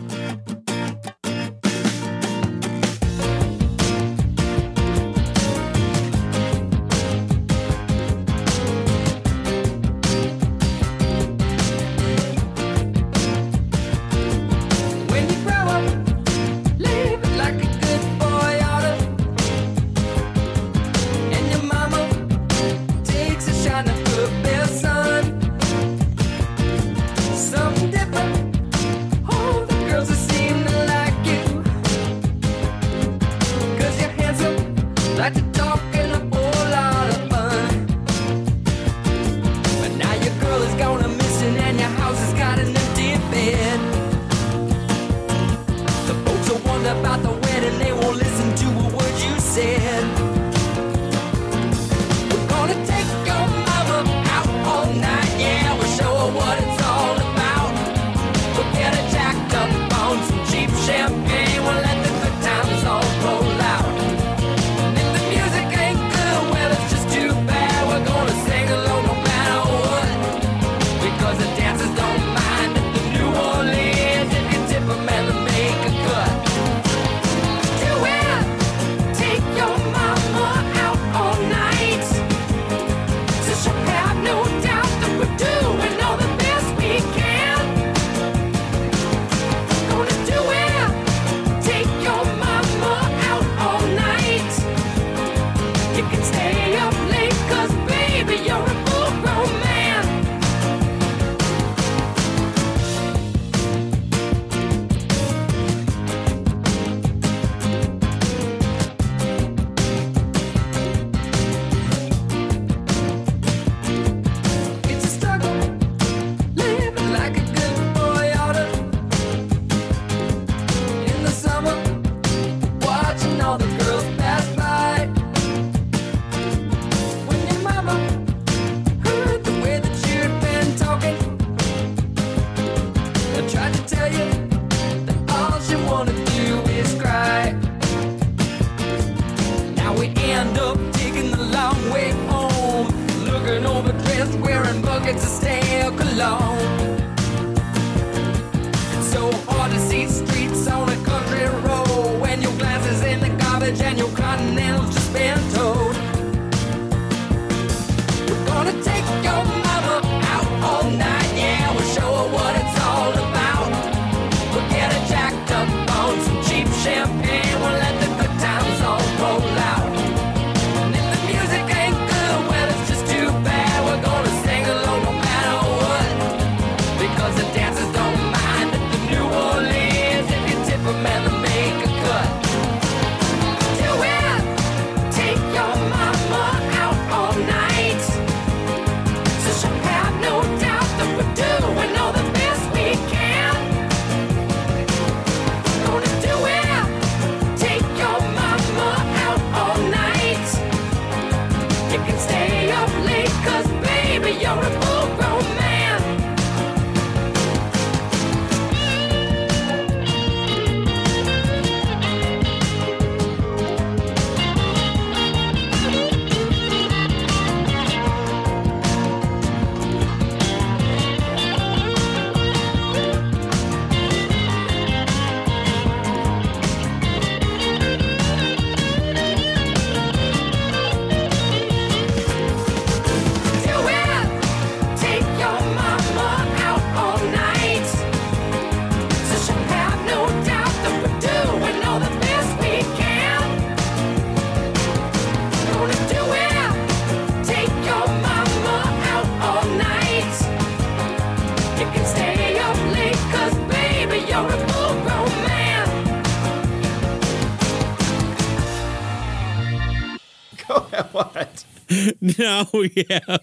now 262.37 262.67
we 262.73 263.05
have. 263.09 263.39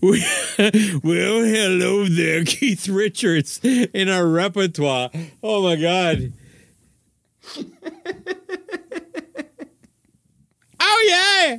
we, 0.00 0.24
well, 1.02 1.42
hello 1.42 2.04
there, 2.04 2.44
Keith 2.46 2.88
Richards 2.88 3.60
in 3.62 4.08
our 4.08 4.26
repertoire. 4.26 5.10
Oh 5.42 5.62
my 5.62 5.76
God. 5.76 6.32
oh 10.80 11.04
yeah. 11.06 11.58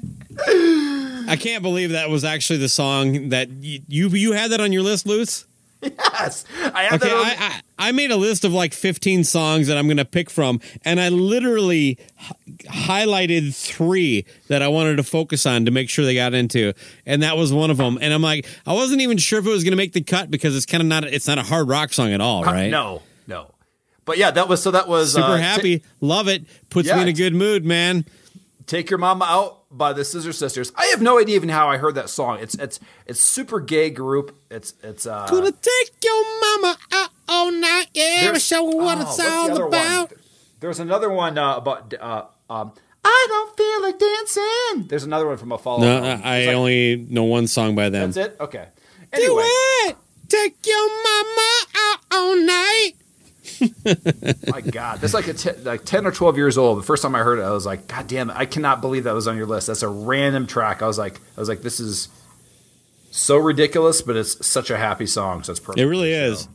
I 1.27 1.37
can't 1.39 1.63
believe 1.63 1.91
that 1.91 2.09
was 2.09 2.23
actually 2.25 2.59
the 2.59 2.69
song 2.69 3.29
that 3.29 3.49
you 3.49 3.81
you, 3.87 4.09
you 4.09 4.31
had 4.33 4.51
that 4.51 4.59
on 4.59 4.73
your 4.73 4.83
list, 4.83 5.07
Loose. 5.07 5.45
Yes, 5.97 6.45
I 6.73 6.83
have 6.83 7.01
Okay, 7.01 7.09
that. 7.09 7.61
I, 7.77 7.85
I 7.85 7.89
I 7.89 7.91
made 7.91 8.09
a 8.09 8.15
list 8.15 8.43
of 8.45 8.53
like 8.53 8.73
15 8.73 9.23
songs 9.25 9.67
that 9.67 9.77
I'm 9.77 9.85
going 9.85 9.97
to 9.97 10.05
pick 10.05 10.29
from, 10.29 10.59
and 10.83 10.99
I 10.99 11.09
literally 11.09 11.99
h- 12.19 12.31
highlighted 12.69 13.53
three 13.55 14.25
that 14.47 14.61
I 14.61 14.67
wanted 14.69 14.95
to 14.97 15.03
focus 15.03 15.45
on 15.45 15.65
to 15.65 15.71
make 15.71 15.89
sure 15.89 16.05
they 16.05 16.15
got 16.15 16.33
into, 16.33 16.73
and 17.05 17.21
that 17.21 17.37
was 17.37 17.51
one 17.53 17.69
of 17.69 17.77
them. 17.77 17.97
And 18.01 18.13
I'm 18.13 18.21
like, 18.21 18.47
I 18.65 18.73
wasn't 18.73 19.01
even 19.01 19.17
sure 19.17 19.39
if 19.39 19.45
it 19.45 19.49
was 19.49 19.63
going 19.63 19.71
to 19.73 19.77
make 19.77 19.93
the 19.93 20.01
cut 20.01 20.31
because 20.31 20.55
it's 20.55 20.65
kind 20.65 20.81
of 20.81 20.87
not 20.87 21.03
it's 21.03 21.27
not 21.27 21.37
a 21.37 21.43
hard 21.43 21.67
rock 21.67 21.93
song 21.93 22.11
at 22.13 22.21
all, 22.21 22.43
right? 22.43 22.69
No, 22.71 23.01
no. 23.27 23.51
But 24.05 24.17
yeah, 24.17 24.31
that 24.31 24.47
was 24.47 24.61
so. 24.63 24.71
That 24.71 24.87
was 24.87 25.13
Super 25.13 25.25
uh, 25.25 25.37
happy, 25.37 25.83
love 26.01 26.27
it, 26.27 26.45
puts 26.69 26.87
Yeah, 26.87 26.95
me 26.95 27.01
in 27.03 27.07
a 27.09 27.13
good 27.13 27.33
mood, 27.35 27.65
man. 27.65 28.05
Take 28.67 28.89
Your 28.89 28.99
Mama 28.99 29.25
Out 29.25 29.64
by 29.77 29.93
the 29.93 30.05
Scissor 30.05 30.33
Sisters. 30.33 30.71
I 30.75 30.85
have 30.87 31.01
no 31.01 31.19
idea 31.19 31.35
even 31.35 31.49
how 31.49 31.67
I 31.69 31.77
heard 31.77 31.95
that 31.95 32.09
song. 32.09 32.39
It's 32.39 32.55
it's 32.55 32.79
it's 33.05 33.19
super 33.21 33.59
gay 33.59 33.89
group. 33.89 34.35
It's 34.49 34.73
it's 34.83 35.05
uh 35.05 35.27
Gonna 35.29 35.51
take 35.51 35.91
your 36.03 36.23
mama 36.41 36.77
out 36.93 37.09
all 37.27 37.51
night, 37.51 37.87
yeah, 37.93 38.21
there's- 38.21 38.43
show 38.43 38.65
her 38.71 38.77
what 38.77 38.97
oh, 38.97 39.01
it's 39.01 39.17
what's 39.17 39.17
the 39.17 39.61
all 39.61 39.67
about. 39.67 40.11
One? 40.11 40.19
There's 40.59 40.79
another 40.79 41.09
one 41.09 41.37
uh, 41.37 41.57
about 41.57 41.93
uh, 41.99 42.25
um 42.49 42.71
I 43.03 43.25
don't 43.29 43.57
feel 43.57 43.81
like 43.83 43.99
dancing. 43.99 44.87
There's 44.87 45.03
another 45.03 45.27
one 45.27 45.37
from 45.37 45.51
a 45.51 45.57
follow. 45.57 45.81
No, 45.81 46.03
I, 46.23 46.45
I 46.49 46.53
only 46.53 47.05
know 47.09 47.23
one 47.25 47.45
song 47.47 47.75
by 47.75 47.89
them. 47.89 48.11
That's 48.11 48.31
it. 48.31 48.37
Okay. 48.39 48.67
Do 49.13 49.39
it. 49.41 49.95
Take 50.27 50.65
your 50.65 50.87
mama 51.03 51.51
out 51.77 51.99
all 52.11 52.35
night. 52.35 52.93
My 54.47 54.61
God, 54.61 54.99
that's 54.99 55.13
like 55.13 55.27
a 55.27 55.33
t- 55.33 55.51
like 55.63 55.85
ten 55.85 56.05
or 56.05 56.11
twelve 56.11 56.37
years 56.37 56.57
old. 56.57 56.79
The 56.79 56.83
first 56.83 57.03
time 57.03 57.15
I 57.15 57.19
heard 57.19 57.39
it, 57.39 57.43
I 57.43 57.51
was 57.51 57.65
like, 57.65 57.87
God 57.87 58.07
damn 58.07 58.29
it! 58.29 58.35
I 58.35 58.45
cannot 58.45 58.81
believe 58.81 59.03
that 59.05 59.13
was 59.13 59.27
on 59.27 59.37
your 59.37 59.45
list. 59.45 59.67
That's 59.67 59.83
a 59.83 59.89
random 59.89 60.47
track. 60.47 60.81
I 60.81 60.87
was 60.87 60.97
like, 60.97 61.19
I 61.37 61.39
was 61.39 61.49
like, 61.49 61.61
this 61.61 61.79
is 61.79 62.09
so 63.11 63.37
ridiculous, 63.37 64.01
but 64.01 64.15
it's 64.15 64.45
such 64.45 64.69
a 64.69 64.77
happy 64.77 65.05
song. 65.05 65.43
So 65.43 65.51
it's 65.51 65.59
perfect. 65.59 65.79
It 65.79 65.87
really 65.87 66.11
is. 66.11 66.47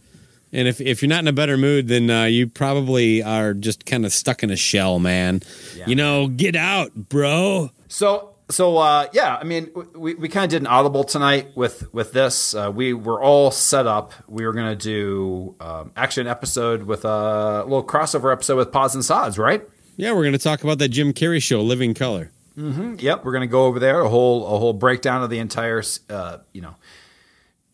And 0.52 0.66
if, 0.66 0.80
if 0.80 1.00
you're 1.00 1.08
not 1.08 1.20
in 1.20 1.28
a 1.28 1.32
better 1.32 1.56
mood, 1.56 1.86
then 1.86 2.10
uh, 2.10 2.24
you 2.24 2.48
probably 2.48 3.22
are 3.22 3.54
just 3.54 3.86
kind 3.86 4.04
of 4.04 4.12
stuck 4.12 4.42
in 4.42 4.50
a 4.50 4.56
shell, 4.56 4.98
man. 4.98 5.42
You 5.86 5.94
know, 5.94 6.26
get 6.26 6.56
out, 6.56 6.92
bro. 6.92 7.70
So 7.86 8.34
so 8.50 8.76
uh, 8.78 9.06
yeah, 9.12 9.36
I 9.36 9.44
mean, 9.44 9.70
we, 9.94 10.14
we 10.14 10.28
kind 10.28 10.44
of 10.44 10.50
did 10.50 10.62
an 10.62 10.66
audible 10.66 11.04
tonight 11.04 11.56
with 11.56 11.92
with 11.94 12.12
this. 12.12 12.54
Uh, 12.54 12.70
we 12.74 12.92
were 12.92 13.22
all 13.22 13.50
set 13.50 13.86
up. 13.86 14.12
We 14.28 14.46
were 14.46 14.52
gonna 14.52 14.76
do 14.76 15.54
um, 15.60 15.92
actually 15.96 16.22
an 16.22 16.28
episode 16.28 16.82
with 16.82 17.04
a 17.04 17.62
little 17.64 17.84
crossover 17.84 18.32
episode 18.32 18.56
with 18.56 18.72
Pods 18.72 18.94
and 18.94 19.04
Sods, 19.04 19.38
right? 19.38 19.66
Yeah, 19.96 20.12
we're 20.12 20.22
going 20.22 20.32
to 20.32 20.38
talk 20.38 20.62
about 20.64 20.78
that 20.78 20.88
Jim 20.88 21.12
Carrey 21.12 21.42
show, 21.42 21.60
Living 21.60 21.92
Color. 21.92 22.30
Mm-hmm. 22.56 22.96
Yep, 22.98 23.24
we're 23.24 23.32
gonna 23.32 23.46
go 23.46 23.66
over 23.66 23.78
there 23.78 24.00
a 24.00 24.08
whole 24.08 24.44
a 24.46 24.58
whole 24.58 24.72
breakdown 24.72 25.22
of 25.22 25.30
the 25.30 25.38
entire 25.38 25.82
uh, 26.08 26.38
you 26.52 26.60
know 26.60 26.74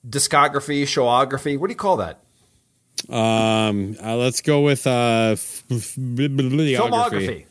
discography, 0.09 0.83
showography. 0.83 1.59
What 1.59 1.69
do 1.69 1.73
you 1.73 1.77
call 1.77 1.97
that? 1.99 2.21
Um, 3.09 3.97
uh, 4.03 4.17
let's 4.17 4.41
go 4.43 4.63
with 4.63 4.87
uh, 4.87 5.31
f- 5.33 5.65
f- 5.71 5.95
bibliography. 5.97 6.77
Filmography. 6.77 7.47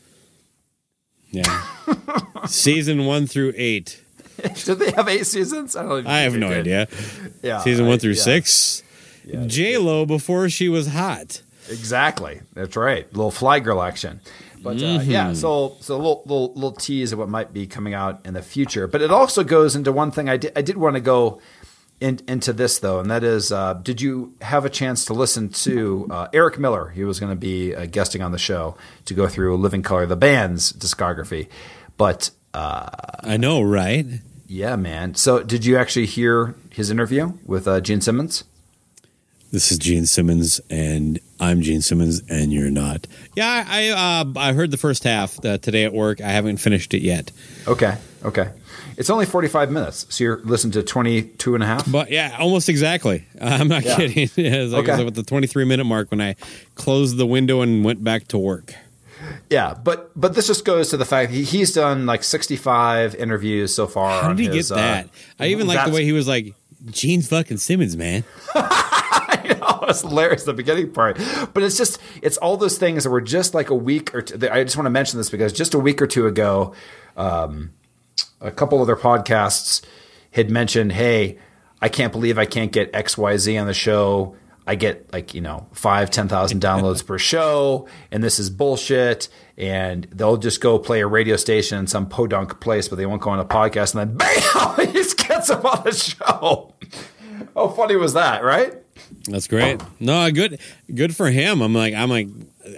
Yeah. 1.30 1.62
Season 2.46 3.04
one 3.06 3.26
through 3.26 3.52
eight. 3.56 4.02
Did 4.64 4.78
they 4.78 4.90
have 4.92 5.08
eight 5.08 5.26
seasons? 5.26 5.74
I 5.76 5.82
don't. 5.82 6.06
I 6.06 6.20
have 6.20 6.36
no 6.36 6.48
did. 6.48 6.58
idea. 6.60 6.88
Yeah, 7.42 7.60
Season 7.60 7.86
I- 7.86 7.88
one 7.88 7.98
through 7.98 8.12
yeah. 8.12 8.22
six. 8.22 8.82
J 9.46 9.76
Lo 9.78 10.06
before 10.06 10.48
she 10.48 10.68
was 10.68 10.88
hot. 10.88 11.42
Exactly. 11.68 12.40
That's 12.54 12.76
right. 12.76 13.10
little 13.12 13.30
fly 13.32 13.58
girl 13.60 13.82
action. 13.82 14.20
But 14.62 14.76
uh, 14.78 15.00
Mhm. 15.00 15.06
yeah, 15.06 15.32
so 15.32 15.76
so 15.80 15.94
a 15.94 15.96
little, 15.96 16.22
little 16.26 16.52
little 16.54 16.72
tease 16.72 17.12
of 17.12 17.18
what 17.18 17.28
might 17.28 17.52
be 17.52 17.66
coming 17.66 17.92
out 17.94 18.20
in 18.24 18.34
the 18.34 18.42
future. 18.42 18.86
But 18.86 19.02
it 19.02 19.10
also 19.10 19.42
goes 19.44 19.74
into 19.76 19.90
one 19.92 20.10
thing 20.10 20.28
I 20.28 20.36
did 20.36 20.52
I 20.56 20.62
did 20.62 20.76
want 20.76 20.94
to 20.96 21.00
go 21.00 21.40
in, 22.00 22.20
into 22.28 22.52
this 22.52 22.78
though, 22.78 23.00
and 23.00 23.10
that 23.10 23.24
is, 23.24 23.50
uh, 23.50 23.74
did 23.74 24.00
you 24.00 24.34
have 24.40 24.64
a 24.64 24.70
chance 24.70 25.04
to 25.06 25.14
listen 25.14 25.48
to 25.50 26.06
uh, 26.10 26.28
Eric 26.32 26.58
Miller? 26.58 26.88
He 26.90 27.04
was 27.04 27.18
going 27.20 27.32
to 27.32 27.36
be 27.36 27.74
uh, 27.74 27.86
guesting 27.86 28.22
on 28.22 28.32
the 28.32 28.38
show 28.38 28.76
to 29.06 29.14
go 29.14 29.28
through 29.28 29.56
Living 29.56 29.82
Colour, 29.82 30.06
the 30.06 30.16
band's 30.16 30.72
discography. 30.72 31.48
But 31.96 32.30
uh, 32.52 32.88
I 33.20 33.36
know, 33.36 33.62
right? 33.62 34.06
Yeah, 34.46 34.76
man. 34.76 35.14
So 35.14 35.42
did 35.42 35.64
you 35.64 35.76
actually 35.76 36.06
hear 36.06 36.54
his 36.70 36.90
interview 36.90 37.32
with 37.44 37.66
uh, 37.66 37.80
Gene 37.80 38.00
Simmons? 38.00 38.44
This 39.52 39.70
is 39.70 39.78
Gene 39.78 40.06
Simmons, 40.06 40.60
and 40.68 41.20
I'm 41.40 41.62
Gene 41.62 41.80
Simmons, 41.80 42.20
and 42.28 42.52
you're 42.52 42.70
not. 42.70 43.06
Yeah, 43.36 43.64
I 43.66 43.90
I, 43.90 44.20
uh, 44.20 44.24
I 44.36 44.52
heard 44.52 44.70
the 44.70 44.76
first 44.76 45.04
half 45.04 45.42
uh, 45.44 45.58
today 45.58 45.84
at 45.84 45.92
work. 45.92 46.20
I 46.20 46.28
haven't 46.30 46.58
finished 46.58 46.92
it 46.94 47.02
yet. 47.02 47.30
Okay, 47.66 47.96
okay. 48.24 48.50
It's 48.96 49.10
only 49.10 49.26
45 49.26 49.70
minutes, 49.70 50.06
so 50.08 50.24
you're 50.24 50.38
listening 50.38 50.72
to 50.72 50.82
22 50.82 51.54
and 51.54 51.62
a 51.62 51.66
half? 51.66 51.90
But 51.90 52.10
yeah, 52.10 52.36
almost 52.38 52.68
exactly. 52.68 53.24
I'm 53.40 53.68
not 53.68 53.84
Yeah. 53.84 53.96
kidding. 53.96 54.30
It 54.44 54.58
was 54.62 54.72
like, 54.72 54.82
Okay. 54.88 54.92
it 55.00 55.04
was 55.04 55.08
at 55.08 55.14
the 55.14 55.22
23 55.22 55.64
minute 55.64 55.84
mark 55.84 56.10
when 56.10 56.20
I 56.20 56.34
closed 56.76 57.16
the 57.18 57.26
window 57.26 57.60
and 57.60 57.84
went 57.84 58.02
back 58.02 58.28
to 58.28 58.38
work. 58.38 58.74
Yeah, 59.50 59.74
but 59.74 60.10
but 60.18 60.34
this 60.34 60.46
just 60.46 60.64
goes 60.64 60.90
to 60.90 60.96
the 60.96 61.04
fact 61.04 61.32
he, 61.32 61.42
he's 61.42 61.72
done 61.72 62.06
like 62.06 62.22
65 62.22 63.14
interviews 63.16 63.74
so 63.74 63.86
far. 63.86 64.22
How 64.22 64.30
on 64.30 64.36
did 64.36 64.50
he 64.50 64.56
his, 64.56 64.68
get 64.68 64.74
that? 64.76 65.04
uh, 65.06 65.08
I 65.40 65.46
even 65.48 65.66
like 65.66 65.84
the 65.86 65.92
way 65.92 66.04
he 66.04 66.12
was 66.12 66.28
like, 66.28 66.54
Gene 66.90 67.22
fucking 67.22 67.56
Simmons, 67.58 67.96
man. 67.96 68.24
Oh, 69.68 69.86
it's 69.88 70.00
hilarious 70.02 70.44
the 70.44 70.52
beginning 70.52 70.92
part, 70.92 71.18
but 71.54 71.62
it's 71.62 71.76
just 71.76 71.98
it's 72.22 72.36
all 72.38 72.56
those 72.56 72.78
things 72.78 73.04
that 73.04 73.10
were 73.10 73.20
just 73.20 73.54
like 73.54 73.70
a 73.70 73.74
week 73.74 74.14
or 74.14 74.22
two. 74.22 74.48
I 74.50 74.64
just 74.64 74.76
want 74.76 74.86
to 74.86 74.90
mention 74.90 75.18
this 75.18 75.30
because 75.30 75.52
just 75.52 75.74
a 75.74 75.78
week 75.78 76.00
or 76.02 76.06
two 76.06 76.26
ago, 76.26 76.74
um, 77.16 77.70
a 78.40 78.50
couple 78.50 78.80
other 78.80 78.96
podcasts 78.96 79.82
had 80.32 80.50
mentioned, 80.50 80.92
"Hey, 80.92 81.38
I 81.80 81.88
can't 81.88 82.12
believe 82.12 82.38
I 82.38 82.44
can't 82.44 82.72
get 82.72 82.90
X 82.94 83.16
Y 83.16 83.36
Z 83.36 83.56
on 83.56 83.66
the 83.66 83.74
show. 83.74 84.36
I 84.66 84.74
get 84.74 85.12
like 85.12 85.34
you 85.34 85.40
know 85.40 85.66
five 85.72 86.10
ten 86.10 86.28
thousand 86.28 86.60
downloads 86.60 87.04
per 87.04 87.18
show, 87.18 87.86
and 88.10 88.22
this 88.22 88.38
is 88.38 88.50
bullshit." 88.50 89.28
And 89.58 90.06
they'll 90.12 90.36
just 90.36 90.60
go 90.60 90.78
play 90.78 91.00
a 91.00 91.06
radio 91.06 91.36
station 91.36 91.78
in 91.78 91.86
some 91.86 92.06
podunk 92.08 92.60
place, 92.60 92.88
but 92.88 92.96
they 92.96 93.06
won't 93.06 93.22
go 93.22 93.30
on 93.30 93.38
a 93.38 93.44
podcast, 93.44 93.94
and 93.94 94.10
then 94.10 94.16
bam, 94.76 94.86
he 94.86 94.92
just 94.92 95.16
gets 95.16 95.48
them 95.48 95.64
on 95.64 95.82
the 95.84 95.92
show. 95.92 96.74
How 97.54 97.68
funny 97.68 97.96
was 97.96 98.12
that, 98.12 98.44
right? 98.44 98.74
That's 99.28 99.46
great. 99.48 99.80
No, 99.98 100.30
good, 100.30 100.60
good 100.94 101.16
for 101.16 101.30
him. 101.30 101.62
I'm 101.62 101.74
like, 101.74 101.94
I'm 101.94 102.10
like, 102.10 102.28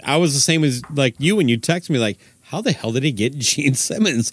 I 0.03 0.17
was 0.17 0.33
the 0.33 0.39
same 0.39 0.63
as 0.63 0.81
like 0.93 1.15
you 1.17 1.35
when 1.35 1.49
you 1.49 1.57
text 1.57 1.89
me, 1.89 1.99
like, 1.99 2.17
how 2.43 2.61
the 2.61 2.71
hell 2.71 2.91
did 2.91 3.03
he 3.03 3.11
get 3.11 3.37
Gene 3.37 3.73
Simmons? 3.75 4.31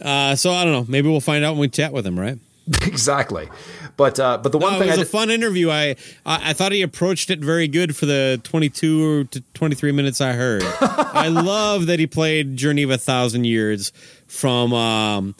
Uh, 0.00 0.34
so 0.36 0.52
I 0.52 0.64
don't 0.64 0.72
know. 0.72 0.84
Maybe 0.88 1.08
we'll 1.08 1.20
find 1.20 1.44
out 1.44 1.52
when 1.52 1.60
we 1.60 1.68
chat 1.68 1.92
with 1.92 2.06
him, 2.06 2.18
right? 2.18 2.38
exactly. 2.82 3.48
But 3.96 4.18
uh, 4.20 4.38
but 4.38 4.52
the 4.52 4.58
one 4.58 4.74
No, 4.74 4.78
thing 4.78 4.88
it 4.88 4.92
was 4.92 4.98
a 5.00 5.04
did- 5.04 5.08
fun 5.10 5.30
interview. 5.30 5.70
I, 5.70 5.96
I 6.24 6.50
I 6.50 6.52
thought 6.52 6.72
he 6.72 6.82
approached 6.82 7.28
it 7.30 7.40
very 7.40 7.68
good 7.68 7.96
for 7.96 8.06
the 8.06 8.40
22 8.44 9.24
to 9.24 9.40
23 9.54 9.92
minutes 9.92 10.20
I 10.20 10.32
heard. 10.32 10.62
I 10.80 11.28
love 11.28 11.86
that 11.86 11.98
he 11.98 12.06
played 12.06 12.56
Journey 12.56 12.82
of 12.82 12.90
a 12.90 12.98
Thousand 12.98 13.44
Years 13.44 13.92
from 14.26 14.72
um, 14.72 15.34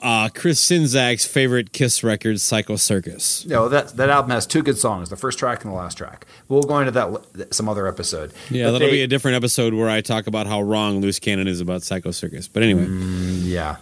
uh, 0.00 0.28
Chris 0.34 0.64
Czynszak's 0.68 1.24
favorite 1.26 1.72
Kiss 1.72 2.02
record, 2.04 2.40
Psycho 2.40 2.76
Circus. 2.76 3.44
know 3.46 3.68
that 3.68 3.96
that 3.96 4.10
album 4.10 4.30
has 4.30 4.46
two 4.46 4.62
good 4.62 4.78
songs, 4.78 5.08
the 5.10 5.16
first 5.16 5.38
track 5.38 5.64
and 5.64 5.72
the 5.72 5.76
last 5.76 5.96
track. 5.98 6.26
We'll 6.48 6.62
go 6.62 6.78
into 6.80 6.90
that 6.92 7.54
some 7.54 7.68
other 7.68 7.86
episode. 7.86 8.32
Yeah, 8.50 8.66
But 8.66 8.72
that'll 8.72 8.88
they- 8.88 8.92
be 8.92 9.02
a 9.02 9.06
different 9.06 9.36
episode 9.36 9.74
where 9.74 9.88
I 9.88 10.00
talk 10.00 10.26
about 10.26 10.46
how 10.46 10.60
wrong 10.62 11.00
Loose 11.00 11.18
Cannon 11.18 11.48
is 11.48 11.60
about 11.60 11.82
Psycho 11.82 12.10
Circus. 12.10 12.48
But 12.48 12.62
anyway, 12.62 12.86
yeah. 12.88 13.76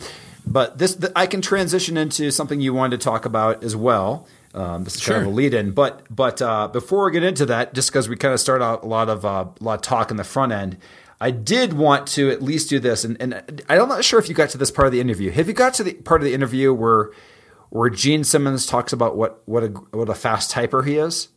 But 0.46 0.78
this 0.78 0.94
th- 0.96 1.12
I 1.16 1.26
can 1.26 1.40
transition 1.40 1.96
into 1.96 2.30
something 2.30 2.60
you 2.60 2.74
wanted 2.74 3.00
to 3.00 3.04
talk 3.04 3.24
about 3.24 3.64
as 3.64 3.74
well. 3.74 4.26
Um, 4.52 4.84
this 4.84 4.94
is 4.94 5.04
kind 5.04 5.22
of 5.22 5.26
a 5.26 5.30
lead 5.34 5.52
in, 5.52 5.72
but 5.72 6.02
but 6.14 6.40
uh, 6.40 6.68
before 6.68 7.06
we 7.06 7.12
get 7.12 7.24
into 7.24 7.44
that, 7.46 7.74
just 7.74 7.90
because 7.90 8.08
we 8.08 8.14
kind 8.16 8.32
of 8.32 8.38
start 8.38 8.62
out 8.62 8.84
a 8.84 8.86
lot 8.86 9.08
of 9.08 9.24
uh, 9.24 9.46
a 9.60 9.64
lot 9.64 9.74
of 9.76 9.82
talk 9.82 10.10
in 10.12 10.16
the 10.16 10.22
front 10.22 10.52
end, 10.52 10.76
I 11.24 11.30
did 11.30 11.72
want 11.72 12.06
to 12.08 12.28
at 12.30 12.42
least 12.42 12.68
do 12.68 12.78
this, 12.78 13.02
and, 13.02 13.16
and 13.18 13.62
I'm 13.66 13.88
not 13.88 14.04
sure 14.04 14.18
if 14.18 14.28
you 14.28 14.34
got 14.34 14.50
to 14.50 14.58
this 14.58 14.70
part 14.70 14.86
of 14.86 14.92
the 14.92 15.00
interview. 15.00 15.30
Have 15.30 15.48
you 15.48 15.54
got 15.54 15.72
to 15.74 15.82
the 15.82 15.94
part 15.94 16.20
of 16.20 16.26
the 16.26 16.34
interview 16.34 16.74
where 16.74 17.12
where 17.70 17.88
Gene 17.88 18.24
Simmons 18.24 18.66
talks 18.66 18.92
about 18.92 19.16
what 19.16 19.40
what 19.46 19.64
a 19.64 19.68
what 19.68 20.10
a 20.10 20.14
fast 20.14 20.50
typer 20.52 20.86
he 20.86 20.98
is? 20.98 21.28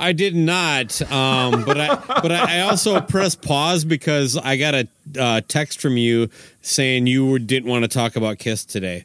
I 0.00 0.12
did 0.12 0.34
not. 0.34 1.00
Um, 1.02 1.64
but 1.64 1.80
I 1.80 1.94
but 2.20 2.32
I, 2.32 2.62
also 2.62 3.00
pressed 3.00 3.42
pause 3.42 3.84
because 3.84 4.36
I 4.36 4.56
got 4.56 4.74
a 4.74 4.88
uh, 5.16 5.40
text 5.46 5.80
from 5.80 5.96
you 5.96 6.28
saying 6.62 7.06
you 7.06 7.26
were- 7.26 7.38
didn't 7.38 7.70
want 7.70 7.84
to 7.84 7.88
talk 7.88 8.16
about 8.16 8.38
Kiss 8.38 8.64
today. 8.64 9.04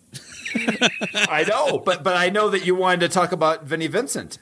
I 1.13 1.45
know, 1.47 1.77
but 1.77 2.03
but 2.03 2.17
I 2.17 2.29
know 2.29 2.49
that 2.49 2.65
you 2.65 2.73
wanted 2.73 3.01
to 3.01 3.09
talk 3.09 3.33
about 3.33 3.65
Vinnie 3.65 3.85
Vincent. 3.85 4.39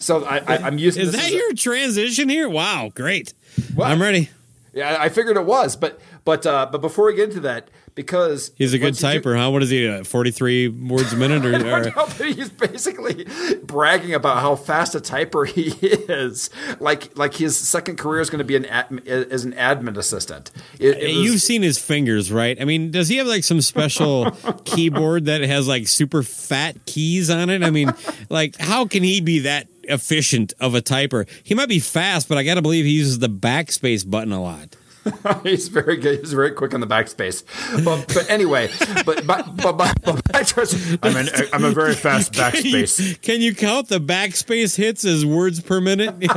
So 0.00 0.24
I, 0.24 0.38
I, 0.38 0.56
I'm 0.58 0.78
using 0.78 1.02
Is 1.04 1.12
that 1.12 1.22
as 1.22 1.30
a- 1.30 1.36
your 1.36 1.54
transition 1.54 2.28
here? 2.28 2.48
Wow, 2.48 2.90
great. 2.92 3.32
I'm 3.80 4.02
ready. 4.02 4.30
Yeah, 4.78 4.96
I 4.98 5.08
figured 5.08 5.36
it 5.36 5.44
was, 5.46 5.76
but 5.76 6.00
but 6.24 6.46
uh, 6.46 6.68
but 6.70 6.80
before 6.80 7.06
we 7.06 7.14
get 7.14 7.28
into 7.30 7.40
that, 7.40 7.68
because 7.94 8.52
He's 8.56 8.72
a 8.74 8.78
good 8.78 9.00
you 9.00 9.08
do- 9.12 9.20
typer, 9.20 9.36
huh? 9.36 9.50
What 9.50 9.62
is 9.62 9.70
he? 9.70 9.88
Uh, 9.88 10.04
Forty 10.04 10.30
three 10.30 10.68
words 10.68 11.12
a 11.12 11.16
minute, 11.16 11.44
or, 11.44 11.54
or 11.56 11.84
No, 11.84 11.92
but 12.06 12.30
he's 12.32 12.48
basically 12.50 13.26
bragging 13.64 14.14
about 14.14 14.38
how 14.38 14.54
fast 14.56 14.94
a 14.94 15.00
typer 15.00 15.46
he 15.48 15.70
is. 15.86 16.50
Like 16.80 17.16
like 17.18 17.34
his 17.34 17.58
second 17.58 17.96
career 17.98 18.20
is 18.20 18.30
going 18.30 18.38
to 18.38 18.44
be 18.44 18.56
an 18.56 18.66
ad, 18.66 19.02
as 19.08 19.44
an 19.44 19.52
admin 19.54 19.96
assistant. 19.96 20.50
It, 20.78 20.96
it 20.98 21.06
was- 21.16 21.24
You've 21.24 21.40
seen 21.42 21.62
his 21.62 21.78
fingers, 21.78 22.30
right? 22.30 22.60
I 22.60 22.64
mean, 22.64 22.90
does 22.90 23.08
he 23.08 23.16
have 23.16 23.26
like 23.26 23.44
some 23.44 23.60
special 23.60 24.30
keyboard 24.64 25.24
that 25.26 25.40
has 25.42 25.66
like 25.66 25.88
super 25.88 26.22
fat 26.22 26.76
keys 26.86 27.30
on 27.30 27.50
it? 27.50 27.62
I 27.62 27.70
mean, 27.70 27.92
like, 28.30 28.56
how 28.58 28.86
can 28.86 29.02
he 29.02 29.20
be 29.20 29.40
that 29.40 29.66
efficient 29.88 30.52
of 30.60 30.74
a 30.74 30.80
typer? 30.82 31.28
He 31.42 31.54
might 31.54 31.68
be 31.68 31.78
fast, 31.80 32.28
but 32.28 32.38
I 32.38 32.44
got 32.44 32.54
to 32.54 32.62
believe 32.62 32.84
he 32.84 32.92
uses 32.92 33.18
the 33.18 33.28
backspace 33.28 34.08
button 34.08 34.32
a 34.32 34.42
lot. 34.42 34.76
he's 35.42 35.68
very 35.68 35.96
good. 35.96 36.20
He's 36.20 36.34
very 36.34 36.50
quick 36.50 36.74
on 36.74 36.80
the 36.80 36.86
backspace. 36.86 37.42
But 37.82 38.08
but 38.12 38.28
anyway, 38.28 38.68
but 39.06 39.26
but 39.26 39.56
but, 39.56 39.72
but, 39.78 40.02
but 40.02 40.20
my 40.34 40.42
trust- 40.42 40.98
I'm 41.02 41.16
an, 41.16 41.28
I'm 41.52 41.64
a 41.64 41.70
very 41.70 41.94
fast 41.94 42.32
backspace. 42.34 43.20
Can 43.22 43.40
you 43.40 43.54
count 43.54 43.88
the 43.88 44.00
backspace 44.00 44.76
hits 44.76 45.06
as 45.06 45.24
words 45.24 45.60
per 45.60 45.80
minute? 45.80 46.14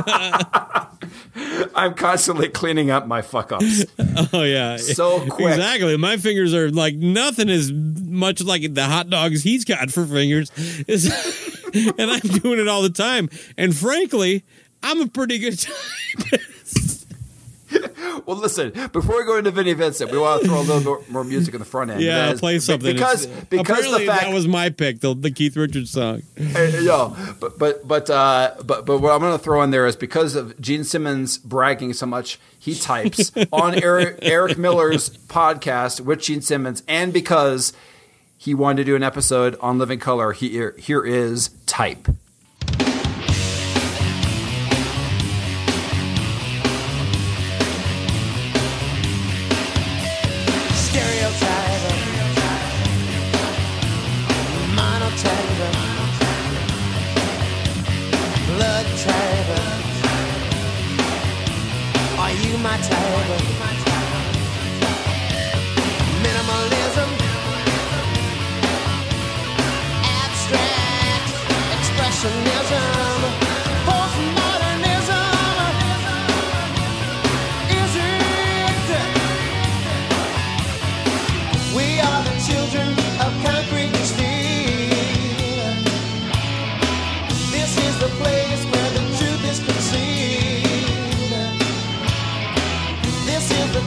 I'm 1.74 1.94
constantly 1.94 2.48
cleaning 2.48 2.90
up 2.90 3.06
my 3.06 3.20
fuck 3.22 3.52
ups. 3.52 3.84
oh 4.32 4.42
yeah, 4.42 4.76
So 4.78 5.20
quick. 5.28 5.48
Exactly. 5.54 5.96
My 5.96 6.16
fingers 6.16 6.54
are 6.54 6.70
like 6.70 6.94
nothing 6.94 7.48
as 7.50 7.70
much 7.72 8.42
like 8.42 8.72
the 8.74 8.84
hot 8.84 9.10
dogs 9.10 9.42
he's 9.42 9.64
got 9.64 9.90
for 9.90 10.06
fingers, 10.06 10.50
It's- 10.86 11.58
and 11.98 12.10
I'm 12.10 12.20
doing 12.20 12.58
it 12.60 12.68
all 12.68 12.82
the 12.82 12.90
time. 12.90 13.28
And 13.56 13.74
frankly, 13.76 14.44
I'm 14.82 15.00
a 15.00 15.06
pretty 15.08 15.38
good 15.38 15.58
typist. 16.20 17.06
Well, 18.26 18.36
listen. 18.36 18.70
Before 18.92 19.16
we 19.16 19.24
go 19.24 19.38
into 19.38 19.50
Vinnie 19.50 19.72
Vincent, 19.72 20.10
we 20.12 20.18
want 20.18 20.42
to 20.42 20.48
throw 20.48 20.60
a 20.60 20.62
little 20.62 20.82
more, 20.82 21.02
more 21.08 21.24
music 21.24 21.54
in 21.54 21.58
the 21.60 21.64
front 21.64 21.90
end. 21.90 22.02
Yeah, 22.02 22.34
play 22.34 22.58
something 22.58 22.92
because 22.92 23.24
It's- 23.24 23.44
because 23.48 23.90
the 23.90 24.04
fact 24.04 24.24
that 24.24 24.32
was 24.34 24.46
my 24.46 24.68
pick, 24.68 25.00
the, 25.00 25.14
the 25.14 25.30
Keith 25.30 25.56
Richards 25.56 25.90
song. 25.90 26.22
Yo, 26.36 27.16
but 27.40 27.58
but 27.58 27.88
but 27.88 28.10
uh, 28.10 28.54
but 28.62 28.84
but 28.84 28.98
what 28.98 29.12
I'm 29.12 29.20
going 29.20 29.36
to 29.38 29.42
throw 29.42 29.62
in 29.62 29.70
there 29.70 29.86
is 29.86 29.96
because 29.96 30.34
of 30.34 30.60
Gene 30.60 30.84
Simmons 30.84 31.38
bragging 31.38 31.94
so 31.94 32.04
much, 32.04 32.38
he 32.58 32.74
types 32.74 33.32
on 33.50 33.82
Eric, 33.82 34.18
Eric 34.20 34.58
Miller's 34.58 35.08
podcast 35.28 36.02
with 36.02 36.20
Gene 36.20 36.42
Simmons, 36.42 36.82
and 36.86 37.10
because 37.10 37.72
he 38.42 38.54
wanted 38.54 38.78
to 38.78 38.84
do 38.84 38.96
an 38.96 39.04
episode 39.04 39.56
on 39.60 39.78
Living 39.78 40.00
Colour, 40.00 40.32
here 40.32 40.74
here 40.76 41.06
is 41.06 41.50
type. 41.64 42.08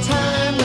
time. 0.08 0.65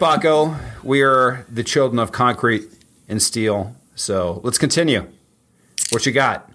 right, 0.00 0.20
Bakko, 0.20 0.58
we 0.82 1.02
are 1.02 1.44
the 1.48 1.62
children 1.62 1.98
of 1.98 2.12
concrete 2.12 2.64
and 3.08 3.22
steel. 3.22 3.74
So 3.94 4.40
let's 4.42 4.58
continue. 4.58 5.06
What 5.90 6.06
you 6.06 6.12
got? 6.12 6.50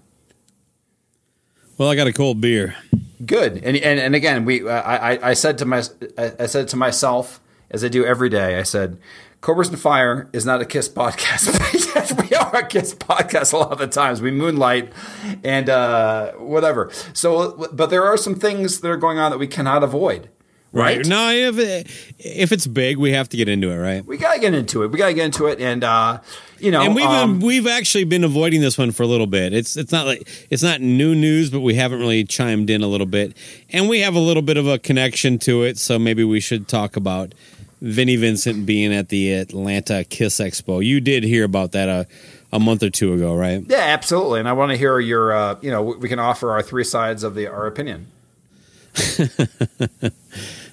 Well, 1.78 1.88
I 1.88 1.96
got 1.96 2.06
a 2.06 2.12
cold 2.12 2.40
beer. 2.40 2.76
Good, 3.24 3.62
and 3.64 3.76
and, 3.76 4.00
and 4.00 4.14
again, 4.14 4.44
we 4.44 4.66
uh, 4.66 4.72
I 4.72 5.30
I 5.30 5.34
said 5.34 5.58
to 5.58 5.66
my 5.66 5.82
I, 6.18 6.46
said 6.46 6.68
to 6.68 6.76
myself 6.76 7.40
as 7.70 7.84
I 7.84 7.88
do 7.88 8.04
every 8.04 8.28
day. 8.28 8.58
I 8.58 8.62
said, 8.62 8.98
"Cobras 9.40 9.68
and 9.68 9.78
Fire 9.78 10.28
is 10.32 10.44
not 10.44 10.60
a 10.60 10.64
Kiss 10.64 10.88
podcast. 10.88 11.58
yes, 11.94 12.12
we 12.12 12.34
are 12.34 12.56
a 12.56 12.66
Kiss 12.66 12.94
podcast. 12.94 13.52
A 13.52 13.58
lot 13.58 13.72
of 13.72 13.78
the 13.78 13.86
times 13.86 14.20
we 14.22 14.30
moonlight 14.30 14.92
and 15.44 15.68
uh, 15.68 16.32
whatever. 16.32 16.90
So, 17.12 17.68
but 17.72 17.90
there 17.90 18.04
are 18.04 18.16
some 18.16 18.34
things 18.34 18.80
that 18.80 18.90
are 18.90 18.96
going 18.96 19.18
on 19.18 19.30
that 19.30 19.38
we 19.38 19.46
cannot 19.46 19.82
avoid. 19.82 20.30
Right? 20.72 21.04
No, 21.04 21.30
if 21.30 21.58
it, 21.58 21.86
if 22.18 22.52
it's 22.52 22.66
big, 22.66 22.96
we 22.96 23.10
have 23.12 23.28
to 23.30 23.36
get 23.36 23.48
into 23.48 23.70
it, 23.70 23.78
right? 23.78 24.04
We 24.06 24.16
gotta 24.16 24.38
get 24.38 24.54
into 24.54 24.84
it. 24.84 24.92
We 24.92 24.98
gotta 24.98 25.14
get 25.14 25.24
into 25.24 25.46
it, 25.46 25.60
and 25.60 25.82
uh, 25.82 26.20
you 26.60 26.70
know, 26.70 26.82
and 26.82 26.94
we've 26.94 27.06
um, 27.06 27.40
we've 27.40 27.66
actually 27.66 28.04
been 28.04 28.22
avoiding 28.22 28.60
this 28.60 28.78
one 28.78 28.92
for 28.92 29.02
a 29.02 29.06
little 29.06 29.26
bit. 29.26 29.52
It's 29.52 29.76
it's 29.76 29.90
not 29.90 30.06
like 30.06 30.28
it's 30.48 30.62
not 30.62 30.80
new 30.80 31.14
news, 31.16 31.50
but 31.50 31.60
we 31.60 31.74
haven't 31.74 31.98
really 31.98 32.22
chimed 32.22 32.70
in 32.70 32.82
a 32.82 32.86
little 32.86 33.06
bit, 33.06 33.36
and 33.70 33.88
we 33.88 34.00
have 34.00 34.14
a 34.14 34.20
little 34.20 34.42
bit 34.42 34.56
of 34.56 34.68
a 34.68 34.78
connection 34.78 35.40
to 35.40 35.64
it. 35.64 35.76
So 35.76 35.98
maybe 35.98 36.22
we 36.22 36.38
should 36.38 36.68
talk 36.68 36.94
about 36.94 37.34
Vinnie 37.80 38.16
Vincent 38.16 38.64
being 38.64 38.94
at 38.94 39.08
the 39.08 39.32
Atlanta 39.32 40.04
Kiss 40.04 40.38
Expo. 40.38 40.84
You 40.84 41.00
did 41.00 41.24
hear 41.24 41.42
about 41.44 41.72
that 41.72 41.88
a 41.88 42.06
a 42.52 42.60
month 42.60 42.82
or 42.82 42.90
two 42.90 43.12
ago, 43.12 43.34
right? 43.34 43.64
yeah, 43.68 43.78
absolutely. 43.78 44.40
And 44.40 44.48
I 44.48 44.52
want 44.52 44.72
to 44.72 44.76
hear 44.76 44.98
your, 44.98 45.32
uh, 45.32 45.56
you 45.60 45.70
know, 45.70 45.82
we 45.82 46.08
can 46.08 46.18
offer 46.18 46.50
our 46.50 46.62
three 46.62 46.84
sides 46.84 47.22
of 47.22 47.34
the 47.34 47.46
our 47.46 47.66
opinion. 47.66 48.06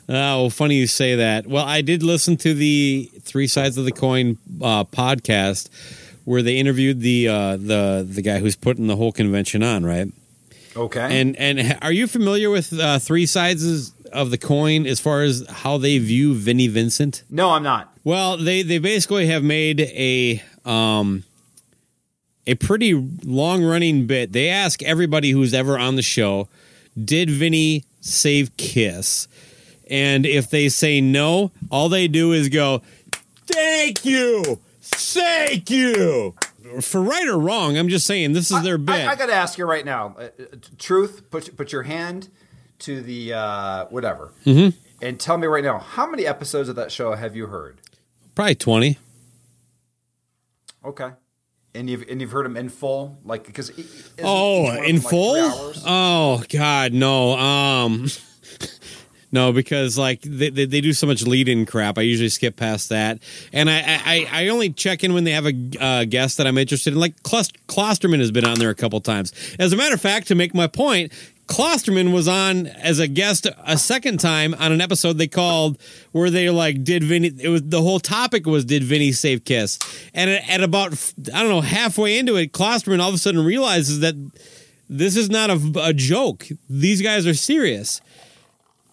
Oh, 0.10 0.50
funny 0.50 0.76
you 0.76 0.88
say 0.88 1.16
that. 1.16 1.48
Well, 1.48 1.66
I 1.66 1.82
did 1.82 2.02
listen 2.02 2.38
to 2.38 2.54
the 2.54 3.12
Three 3.22 3.48
Sides 3.48 3.78
of 3.78 3.86
the 3.86 3.92
Coin 3.92 4.38
uh, 4.62 4.86
podcast 4.86 5.70
where 6.24 6.42
they 6.42 6.58
interviewed 6.58 7.02
the 7.02 7.28
uh, 7.28 7.58
the 7.58 8.06
the 8.10 8.22
guy 8.22 8.40
who's 8.40 8.56
putting 8.56 8.88
the 8.88 8.96
whole 8.96 9.12
convention 9.12 9.64
on, 9.64 9.86
right? 9.86 10.08
Okay. 10.76 11.20
And 11.22 11.36
and 11.38 11.78
are 11.82 11.92
you 11.92 12.08
familiar 12.08 12.50
with 12.50 12.78
uh, 12.78 13.00
Three 13.00 13.26
Sides 13.26 13.94
of 14.14 14.32
the 14.32 14.38
Coin 14.38 14.86
as 14.86 15.00
far 15.00 15.24
as 15.24 15.46
how 15.50 15.78
they 15.78 15.98
view 15.98 16.34
Vinnie 16.34 16.68
Vincent? 16.68 17.24
No, 17.30 17.52
I'm 17.52 17.64
not. 17.64 17.94
Well, 18.04 18.38
they 18.38 18.62
they 18.62 18.78
basically 18.78 19.28
have 19.28 19.44
made 19.44 19.82
a 19.82 20.42
um 20.66 21.24
a 22.46 22.56
pretty 22.56 22.94
long 23.24 23.64
running 23.64 24.08
bit. 24.08 24.32
They 24.32 24.50
ask 24.50 24.82
everybody 24.84 25.32
who's 25.32 25.54
ever 25.54 25.78
on 25.78 25.96
the 25.96 26.02
show, 26.02 26.48
did 27.02 27.30
Vinny 27.30 27.84
save 28.02 28.56
Kiss? 28.58 29.28
And 29.90 30.26
if 30.26 30.50
they 30.50 30.70
say 30.70 31.02
no, 31.02 31.52
all 31.72 31.90
they 31.90 32.08
do 32.08 32.32
is 32.34 32.50
go, 32.50 32.82
"Thank 33.48 34.06
you, 34.06 34.60
thank 34.82 35.70
you." 35.70 36.36
For 36.82 37.02
right 37.02 37.28
or 37.28 37.38
wrong, 37.40 37.78
I'm 37.78 37.88
just 37.88 38.06
saying 38.06 38.34
this 38.34 38.52
is 38.52 38.62
their 38.64 38.78
bit. 38.78 39.08
I, 39.08 39.12
I 39.14 39.16
got 39.16 39.28
to 39.28 39.34
ask 39.34 39.58
you 39.58 39.66
right 39.66 39.86
now. 39.86 40.16
Uh, 40.20 40.24
uh, 40.24 40.46
truth, 40.78 41.30
put 41.32 41.56
put 41.56 41.72
your 41.72 41.84
hand 41.84 42.28
to 42.80 43.02
the 43.02 43.34
uh, 43.34 43.86
whatever, 43.86 44.34
Mhm. 44.46 44.74
and 45.02 45.20
tell 45.20 45.38
me 45.38 45.48
right 45.48 45.64
now 45.64 45.80
how 45.80 46.06
many 46.10 46.26
episodes 46.28 46.68
of 46.70 46.76
that 46.76 46.92
show 46.92 47.14
have 47.16 47.36
you 47.36 47.48
heard? 47.48 47.80
Probably 48.36 48.56
twenty. 48.56 48.98
Okay, 50.86 51.10
and 51.74 51.90
you've 51.90 52.04
and 52.10 52.22
you've 52.22 52.32
heard 52.32 52.46
them 52.46 52.56
in 52.58 52.70
full, 52.70 53.18
like 53.26 53.46
because 53.46 53.72
Oh, 54.24 54.72
in 54.84 55.00
full? 55.00 55.74
Oh 55.86 56.44
God, 56.50 56.94
no. 56.94 57.38
Um, 57.38 58.08
no, 59.38 59.54
because 59.54 60.00
like 60.00 60.22
they, 60.22 60.50
they, 60.50 60.66
they 60.66 60.82
do 60.82 60.94
so 60.94 61.06
much 61.06 61.22
lead 61.22 61.48
in 61.48 61.68
crap. 61.68 62.00
I 62.00 62.02
usually 62.02 62.30
skip 62.30 62.56
past 62.56 62.90
that, 62.90 63.20
and 63.54 63.70
I 63.70 63.84
I, 63.86 64.28
I 64.32 64.48
only 64.48 64.72
check 64.72 65.04
in 65.04 65.14
when 65.14 65.26
they 65.26 65.32
have 65.32 65.46
a 65.46 65.54
uh, 65.80 66.06
guest 66.06 66.38
that 66.38 66.48
I'm 66.48 66.58
interested 66.58 66.94
in. 66.94 67.00
Like 67.00 67.22
Klus- 67.22 67.56
Klosterman 67.68 68.18
has 68.18 68.32
been 68.32 68.46
on 68.46 68.58
there 68.58 68.72
a 68.72 68.76
couple 68.76 69.00
times. 69.00 69.32
As 69.60 69.74
a 69.74 69.78
matter 69.78 69.94
of 69.94 70.02
fact, 70.02 70.28
to 70.30 70.36
make 70.36 70.56
my 70.56 70.66
point. 70.66 71.14
Klosterman 71.46 72.12
was 72.12 72.28
on 72.28 72.68
as 72.68 73.00
a 73.00 73.08
guest 73.08 73.48
a 73.66 73.78
second 73.78 74.20
time 74.20 74.54
on 74.56 74.74
an 74.74 74.82
episode 74.82 75.14
they 75.18 75.30
called 75.30 75.78
where 76.12 76.30
they 76.30 76.50
like 76.50 76.84
did 76.84 77.06
Vinny 77.06 77.32
it 77.40 77.48
was 77.48 77.62
the 77.64 77.82
whole 77.82 78.02
topic 78.02 78.46
was 78.46 78.66
did 78.66 78.84
Vinny 78.84 79.14
save 79.14 79.46
Kiss 79.46 79.80
and 80.14 80.30
at, 80.30 80.50
at 80.50 80.62
about 80.62 80.92
I 81.34 81.42
don't 81.42 81.50
know 81.50 81.62
halfway 81.62 82.20
into 82.20 82.36
it 82.36 82.52
Klosterman 82.52 83.00
all 83.00 83.08
of 83.08 83.16
a 83.16 83.18
sudden 83.18 83.46
realizes 83.46 84.02
that 84.02 84.16
this 84.90 85.16
is 85.16 85.30
not 85.30 85.50
a, 85.50 85.72
a 85.86 85.94
joke 85.94 86.48
these 86.70 87.02
guys 87.02 87.26
are 87.26 87.34
serious 87.34 88.02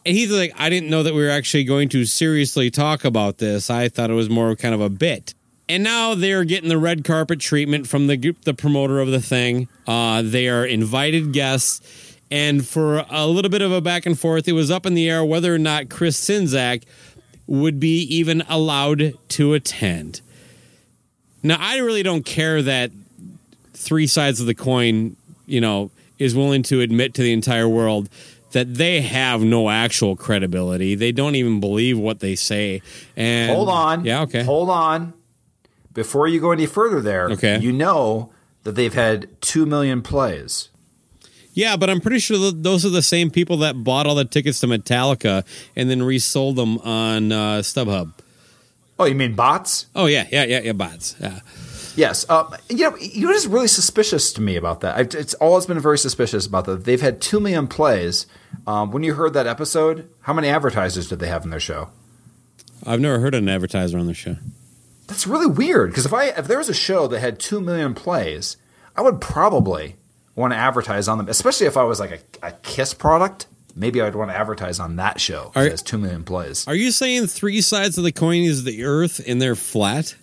and 0.06 0.16
he's 0.16 0.30
like 0.30 0.52
I 0.58 0.70
didn't 0.70 0.90
know 0.90 1.02
that 1.02 1.14
we 1.14 1.22
were 1.22 1.30
actually 1.30 1.64
going 1.64 1.88
to 1.90 2.04
seriously 2.04 2.70
talk 2.70 3.04
about 3.04 3.38
this. 3.38 3.70
I 3.70 3.88
thought 3.88 4.10
it 4.10 4.14
was 4.14 4.30
more 4.30 4.54
kind 4.56 4.74
of 4.74 4.80
a 4.80 4.90
bit. 4.90 5.34
And 5.68 5.82
now 5.82 6.14
they're 6.14 6.44
getting 6.44 6.68
the 6.68 6.78
red 6.78 7.04
carpet 7.04 7.40
treatment 7.40 7.86
from 7.86 8.06
the 8.06 8.16
group- 8.16 8.42
the 8.42 8.52
promoter 8.52 9.00
of 9.00 9.08
the 9.08 9.20
thing. 9.20 9.68
Uh, 9.86 10.22
they 10.22 10.48
are 10.48 10.64
invited 10.64 11.32
guests. 11.32 11.80
And 12.30 12.66
for 12.66 13.04
a 13.10 13.26
little 13.26 13.50
bit 13.50 13.62
of 13.62 13.72
a 13.72 13.80
back 13.80 14.06
and 14.06 14.18
forth, 14.18 14.48
it 14.48 14.52
was 14.52 14.70
up 14.70 14.86
in 14.86 14.94
the 14.94 15.08
air 15.08 15.24
whether 15.24 15.54
or 15.54 15.58
not 15.58 15.88
Chris 15.88 16.20
Czynszak 16.28 16.82
would 17.46 17.78
be 17.78 18.00
even 18.02 18.42
allowed 18.48 19.14
to 19.28 19.54
attend. 19.54 20.20
Now, 21.42 21.56
I 21.60 21.76
really 21.78 22.02
don't 22.02 22.24
care 22.24 22.62
that 22.62 22.90
three 23.74 24.06
sides 24.06 24.40
of 24.40 24.46
the 24.46 24.54
coin, 24.54 25.16
you 25.46 25.60
know, 25.60 25.90
is 26.18 26.34
willing 26.34 26.62
to 26.64 26.80
admit 26.80 27.14
to 27.14 27.22
the 27.22 27.32
entire 27.32 27.68
world 27.68 28.08
that 28.54 28.74
they 28.74 29.02
have 29.02 29.42
no 29.42 29.68
actual 29.68 30.16
credibility. 30.16 30.94
They 30.94 31.12
don't 31.12 31.34
even 31.34 31.60
believe 31.60 31.98
what 31.98 32.20
they 32.20 32.34
say. 32.34 32.80
And 33.16 33.52
Hold 33.52 33.68
on. 33.68 34.04
Yeah, 34.04 34.22
okay. 34.22 34.42
Hold 34.42 34.70
on. 34.70 35.12
Before 35.92 36.26
you 36.26 36.40
go 36.40 36.50
any 36.50 36.66
further 36.66 37.00
there, 37.00 37.28
Okay. 37.30 37.58
you 37.58 37.70
know 37.72 38.32
that 38.64 38.72
they've 38.72 38.94
had 38.94 39.28
two 39.40 39.66
million 39.66 40.02
plays. 40.02 40.70
Yeah, 41.52 41.76
but 41.76 41.88
I'm 41.88 42.00
pretty 42.00 42.18
sure 42.18 42.50
those 42.50 42.84
are 42.84 42.90
the 42.90 43.02
same 43.02 43.30
people 43.30 43.58
that 43.58 43.84
bought 43.84 44.06
all 44.06 44.16
the 44.16 44.24
tickets 44.24 44.58
to 44.60 44.66
Metallica 44.66 45.44
and 45.76 45.88
then 45.88 46.02
resold 46.02 46.56
them 46.56 46.78
on 46.78 47.30
uh, 47.30 47.58
StubHub. 47.58 48.12
Oh, 48.98 49.04
you 49.04 49.14
mean 49.14 49.34
bots? 49.34 49.86
Oh 49.94 50.06
yeah, 50.06 50.26
yeah, 50.32 50.44
yeah, 50.44 50.60
yeah, 50.60 50.72
bots. 50.72 51.14
Yeah. 51.20 51.40
Yes. 51.96 52.26
Uh, 52.28 52.56
you 52.68 52.90
know, 52.90 52.96
you 52.96 53.22
know 53.22 53.28
what 53.28 53.36
is 53.36 53.46
really 53.46 53.68
suspicious 53.68 54.32
to 54.32 54.40
me 54.40 54.56
about 54.56 54.80
that? 54.80 54.96
I've, 54.96 55.14
it's 55.14 55.34
always 55.34 55.66
been 55.66 55.78
very 55.78 55.98
suspicious 55.98 56.44
about 56.46 56.64
that. 56.64 56.84
They've 56.84 57.00
had 57.00 57.20
two 57.20 57.38
million 57.38 57.68
plays. 57.68 58.26
Um, 58.66 58.90
when 58.92 59.02
you 59.02 59.14
heard 59.14 59.34
that 59.34 59.46
episode, 59.46 60.08
how 60.22 60.32
many 60.32 60.48
advertisers 60.48 61.08
did 61.08 61.18
they 61.18 61.28
have 61.28 61.44
in 61.44 61.50
their 61.50 61.60
show? 61.60 61.90
I've 62.86 63.00
never 63.00 63.18
heard 63.20 63.34
an 63.34 63.48
advertiser 63.48 63.98
on 63.98 64.06
their 64.06 64.14
show. 64.14 64.36
That's 65.06 65.26
really 65.26 65.46
weird 65.46 65.90
because 65.90 66.06
if 66.06 66.14
I 66.14 66.26
if 66.28 66.46
there 66.48 66.58
was 66.58 66.68
a 66.70 66.74
show 66.74 67.06
that 67.08 67.20
had 67.20 67.38
two 67.38 67.60
million 67.60 67.94
plays, 67.94 68.56
I 68.96 69.02
would 69.02 69.20
probably 69.20 69.96
want 70.34 70.52
to 70.52 70.56
advertise 70.56 71.08
on 71.08 71.18
them, 71.18 71.28
especially 71.28 71.66
if 71.66 71.76
I 71.76 71.84
was 71.84 72.00
like 72.00 72.26
a, 72.42 72.46
a 72.48 72.52
Kiss 72.62 72.94
product. 72.94 73.46
Maybe 73.76 74.00
I'd 74.00 74.14
want 74.14 74.30
to 74.30 74.36
advertise 74.36 74.78
on 74.80 74.96
that 74.96 75.20
show. 75.20 75.52
Are- 75.54 75.66
It 75.66 75.72
has 75.72 75.82
two 75.82 75.98
million 75.98 76.24
plays. 76.24 76.66
Are 76.66 76.74
you 76.74 76.90
saying 76.90 77.26
three 77.26 77.60
sides 77.60 77.98
of 77.98 78.04
the 78.04 78.12
coin 78.12 78.42
is 78.42 78.64
the 78.64 78.84
Earth 78.84 79.20
and 79.26 79.42
they're 79.42 79.56
flat? 79.56 80.14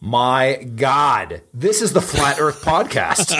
My 0.00 0.62
God, 0.76 1.42
this 1.52 1.82
is 1.82 1.92
the 1.92 2.00
Flat 2.00 2.38
Earth 2.40 2.62
podcast. 2.64 3.32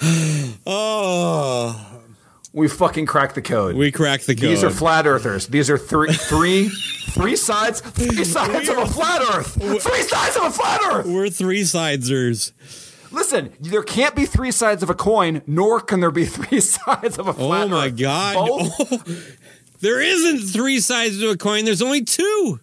oh, 0.66 2.00
we 2.52 2.68
fucking 2.68 3.06
cracked 3.06 3.34
the 3.34 3.42
code. 3.42 3.76
We 3.76 3.92
cracked 3.92 4.26
the 4.26 4.34
code. 4.34 4.50
These 4.50 4.64
are 4.64 4.70
flat 4.70 5.06
earthers. 5.06 5.46
These 5.46 5.70
are 5.70 5.78
three, 5.78 6.12
three, 6.12 6.68
three 7.10 7.36
sides, 7.36 7.80
three 7.80 8.24
sides 8.24 8.68
of 8.68 8.78
a 8.78 8.86
flat 8.86 9.22
Earth. 9.34 9.54
Three 9.54 10.02
sides 10.02 10.36
of 10.36 10.44
a 10.44 10.50
flat 10.50 10.80
Earth. 10.84 11.06
We're 11.06 11.30
three 11.30 11.62
sidesers. 11.62 12.52
Listen, 13.12 13.52
there 13.60 13.82
can't 13.82 14.14
be 14.14 14.24
three 14.24 14.52
sides 14.52 14.82
of 14.82 14.90
a 14.90 14.94
coin, 14.94 15.42
nor 15.46 15.80
can 15.80 16.00
there 16.00 16.10
be 16.10 16.26
three 16.26 16.60
sides 16.60 17.18
of 17.18 17.28
a 17.28 17.32
flat 17.32 17.66
earth. 17.66 17.72
Oh 17.72 17.76
my 17.76 17.86
Earth. 17.86 17.96
god! 17.96 19.00
There 19.80 20.00
isn't 20.00 20.40
three 20.48 20.78
sides 20.80 21.18
to 21.20 21.30
a 21.30 21.36
coin. 21.36 21.64
There's 21.64 21.82
only 21.82 22.04
two. 22.04 22.60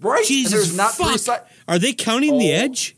right? 0.00 0.24
Jesus 0.26 0.52
there's 0.52 0.76
not 0.76 0.92
fuck. 0.92 1.08
three 1.08 1.18
sides. 1.18 1.44
Are 1.68 1.78
they 1.78 1.92
counting 1.92 2.38
the 2.38 2.52
oh. 2.52 2.56
edge? 2.56 2.96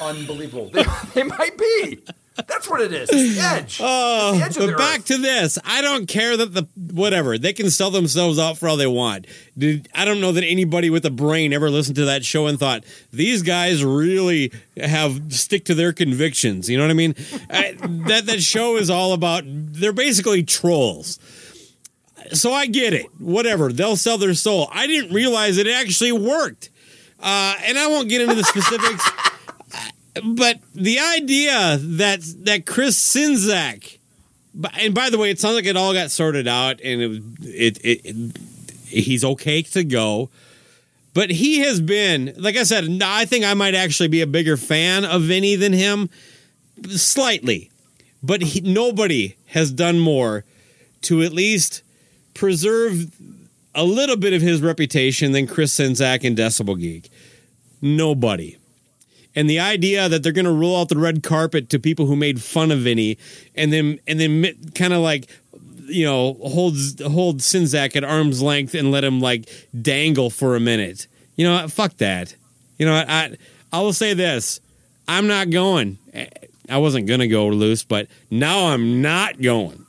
Unbelievable. 0.00 0.70
They, 0.70 0.84
they 1.14 1.22
might 1.24 1.58
be. 1.58 2.00
That's 2.46 2.68
what 2.68 2.80
it 2.80 2.92
is. 2.92 3.08
It's 3.10 3.36
the 3.36 3.40
edge. 3.40 3.80
Oh, 3.82 4.36
the 4.36 4.44
edge 4.44 4.56
but 4.56 4.76
back 4.76 5.00
Earth. 5.00 5.04
to 5.06 5.18
this. 5.18 5.58
I 5.64 5.80
don't 5.82 6.06
care 6.06 6.36
that 6.36 6.54
the 6.54 6.66
whatever 6.92 7.38
they 7.38 7.52
can 7.52 7.70
sell 7.70 7.90
themselves 7.90 8.38
out 8.38 8.58
for 8.58 8.68
all 8.68 8.76
they 8.76 8.86
want. 8.86 9.26
Did, 9.56 9.88
I 9.94 10.04
don't 10.04 10.20
know 10.20 10.32
that 10.32 10.44
anybody 10.44 10.90
with 10.90 11.04
a 11.04 11.10
brain 11.10 11.52
ever 11.52 11.70
listened 11.70 11.96
to 11.96 12.04
that 12.06 12.24
show 12.24 12.46
and 12.46 12.58
thought 12.58 12.84
these 13.12 13.42
guys 13.42 13.84
really 13.84 14.52
have 14.76 15.32
stick 15.32 15.64
to 15.66 15.74
their 15.74 15.92
convictions. 15.92 16.68
You 16.68 16.78
know 16.78 16.84
what 16.84 16.90
I 16.90 16.94
mean? 16.94 17.14
I, 17.50 17.76
that 18.08 18.26
that 18.26 18.42
show 18.42 18.76
is 18.76 18.90
all 18.90 19.12
about. 19.12 19.44
They're 19.46 19.92
basically 19.92 20.42
trolls. 20.42 21.18
So 22.32 22.52
I 22.52 22.66
get 22.66 22.92
it. 22.92 23.06
Whatever. 23.18 23.72
They'll 23.72 23.96
sell 23.96 24.18
their 24.18 24.34
soul. 24.34 24.68
I 24.72 24.86
didn't 24.86 25.12
realize 25.12 25.58
it 25.58 25.66
actually 25.66 26.12
worked. 26.12 26.70
Uh, 27.18 27.54
and 27.64 27.78
I 27.78 27.86
won't 27.88 28.08
get 28.08 28.20
into 28.22 28.34
the 28.34 28.44
specifics. 28.44 29.04
But 30.24 30.58
the 30.74 30.98
idea 30.98 31.78
that 31.80 32.20
that 32.44 32.66
Chris 32.66 32.96
Czynszak, 33.14 33.98
and 34.74 34.94
by 34.94 35.10
the 35.10 35.18
way, 35.18 35.30
it 35.30 35.38
sounds 35.38 35.54
like 35.54 35.66
it 35.66 35.76
all 35.76 35.92
got 35.92 36.10
sorted 36.10 36.48
out, 36.48 36.80
and 36.82 37.00
it 37.00 37.22
it, 37.42 37.78
it, 37.84 38.00
it 38.04 38.36
he's 38.86 39.24
okay 39.24 39.62
to 39.62 39.84
go. 39.84 40.30
But 41.12 41.30
he 41.30 41.60
has 41.60 41.80
been, 41.80 42.34
like 42.36 42.56
I 42.56 42.62
said, 42.62 43.02
I 43.02 43.24
think 43.24 43.44
I 43.44 43.54
might 43.54 43.74
actually 43.74 44.08
be 44.08 44.20
a 44.20 44.26
bigger 44.26 44.56
fan 44.56 45.04
of 45.04 45.22
Vinny 45.22 45.56
than 45.56 45.72
him, 45.72 46.08
slightly. 46.88 47.70
But 48.22 48.42
he, 48.42 48.60
nobody 48.60 49.36
has 49.46 49.72
done 49.72 49.98
more 49.98 50.44
to 51.02 51.22
at 51.22 51.32
least 51.32 51.82
preserve 52.34 53.10
a 53.74 53.84
little 53.84 54.16
bit 54.16 54.32
of 54.32 54.42
his 54.42 54.60
reputation 54.60 55.32
than 55.32 55.46
Chris 55.46 55.76
Czynszak 55.76 56.24
and 56.24 56.36
Decibel 56.36 56.78
Geek. 56.78 57.10
Nobody. 57.80 58.59
And 59.36 59.48
the 59.48 59.60
idea 59.60 60.08
that 60.08 60.22
they're 60.22 60.32
going 60.32 60.44
to 60.44 60.52
roll 60.52 60.80
out 60.80 60.88
the 60.88 60.98
red 60.98 61.22
carpet 61.22 61.68
to 61.70 61.78
people 61.78 62.06
who 62.06 62.16
made 62.16 62.42
fun 62.42 62.70
of 62.72 62.80
Vinny, 62.80 63.16
and 63.54 63.72
then 63.72 64.00
and 64.06 64.18
then 64.18 64.44
kind 64.74 64.92
of 64.92 65.00
like 65.02 65.28
you 65.86 66.04
know, 66.04 66.34
hold 66.34 66.74
hold 67.00 67.38
Czynszak 67.38 67.96
at 67.96 68.04
arm's 68.04 68.40
length 68.42 68.74
and 68.74 68.90
let 68.90 69.04
him 69.04 69.20
like 69.20 69.48
dangle 69.80 70.30
for 70.30 70.56
a 70.56 70.60
minute. 70.60 71.06
You 71.36 71.46
know, 71.46 71.68
fuck 71.68 71.96
that. 71.98 72.34
You 72.78 72.86
know. 72.86 72.94
I 72.94 73.36
I 73.72 73.80
will 73.80 73.92
say 73.92 74.14
this: 74.14 74.60
I'm 75.06 75.26
not 75.26 75.50
going. 75.50 75.98
I 76.68 76.78
wasn't 76.78 77.06
gonna 77.06 77.28
go 77.28 77.46
loose, 77.48 77.82
but 77.84 78.08
now 78.30 78.66
I'm 78.66 79.00
not 79.02 79.40
going. 79.40 79.86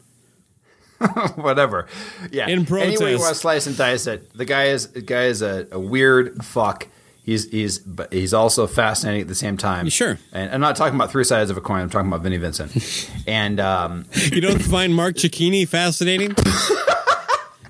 Whatever. 1.36 1.88
Yeah. 2.32 2.46
In 2.48 2.60
Anyway, 2.60 2.92
you 2.92 2.98
protest. 2.98 3.20
want 3.20 3.34
to 3.34 3.40
slice 3.40 3.68
and 3.68 3.76
dice 3.78 4.06
it. 4.08 4.32
The 4.38 4.46
guy 4.46 4.66
is 4.66 4.88
the 4.90 5.02
guy 5.02 5.24
is 5.26 5.42
a, 5.42 5.68
a 5.72 5.80
weird 5.80 6.44
fuck. 6.46 6.88
He's 7.24 7.50
he's 7.52 7.78
but 7.80 8.12
he's 8.12 8.34
also 8.34 8.66
fascinating 8.66 9.22
at 9.22 9.28
the 9.28 9.36
same 9.36 9.56
time. 9.58 9.90
Sure. 9.90 10.18
And 10.32 10.52
I'm 10.52 10.62
not 10.62 10.76
talking 10.76 10.96
about 10.96 11.12
three 11.12 11.24
sides 11.24 11.52
of 11.52 11.58
a 11.58 11.62
coin. 11.62 11.82
I'm 11.82 11.90
talking 11.90 12.08
about 12.08 12.22
Vinnie 12.22 12.38
Vincent. 12.38 13.10
and 13.28 13.60
um, 13.60 14.06
You 14.32 14.42
don't 14.42 14.62
find 14.62 14.96
Mark 14.96 15.16
Cicchini 15.16 15.68
fascinating? 15.68 16.36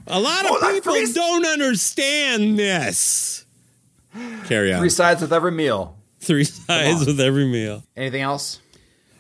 A 0.08 0.20
lot 0.20 0.46
of 0.46 0.74
people 0.74 0.94
don't 1.14 1.46
understand 1.46 2.60
this. 2.60 3.46
Carry 4.46 4.74
on. 4.74 4.80
three 4.80 4.90
sides 4.90 5.22
with 5.22 5.32
every 5.32 5.52
meal. 5.52 5.96
Three 6.20 6.44
sides 6.44 7.06
with 7.06 7.20
every 7.20 7.46
meal. 7.46 7.84
Anything 7.96 8.22
else? 8.22 8.60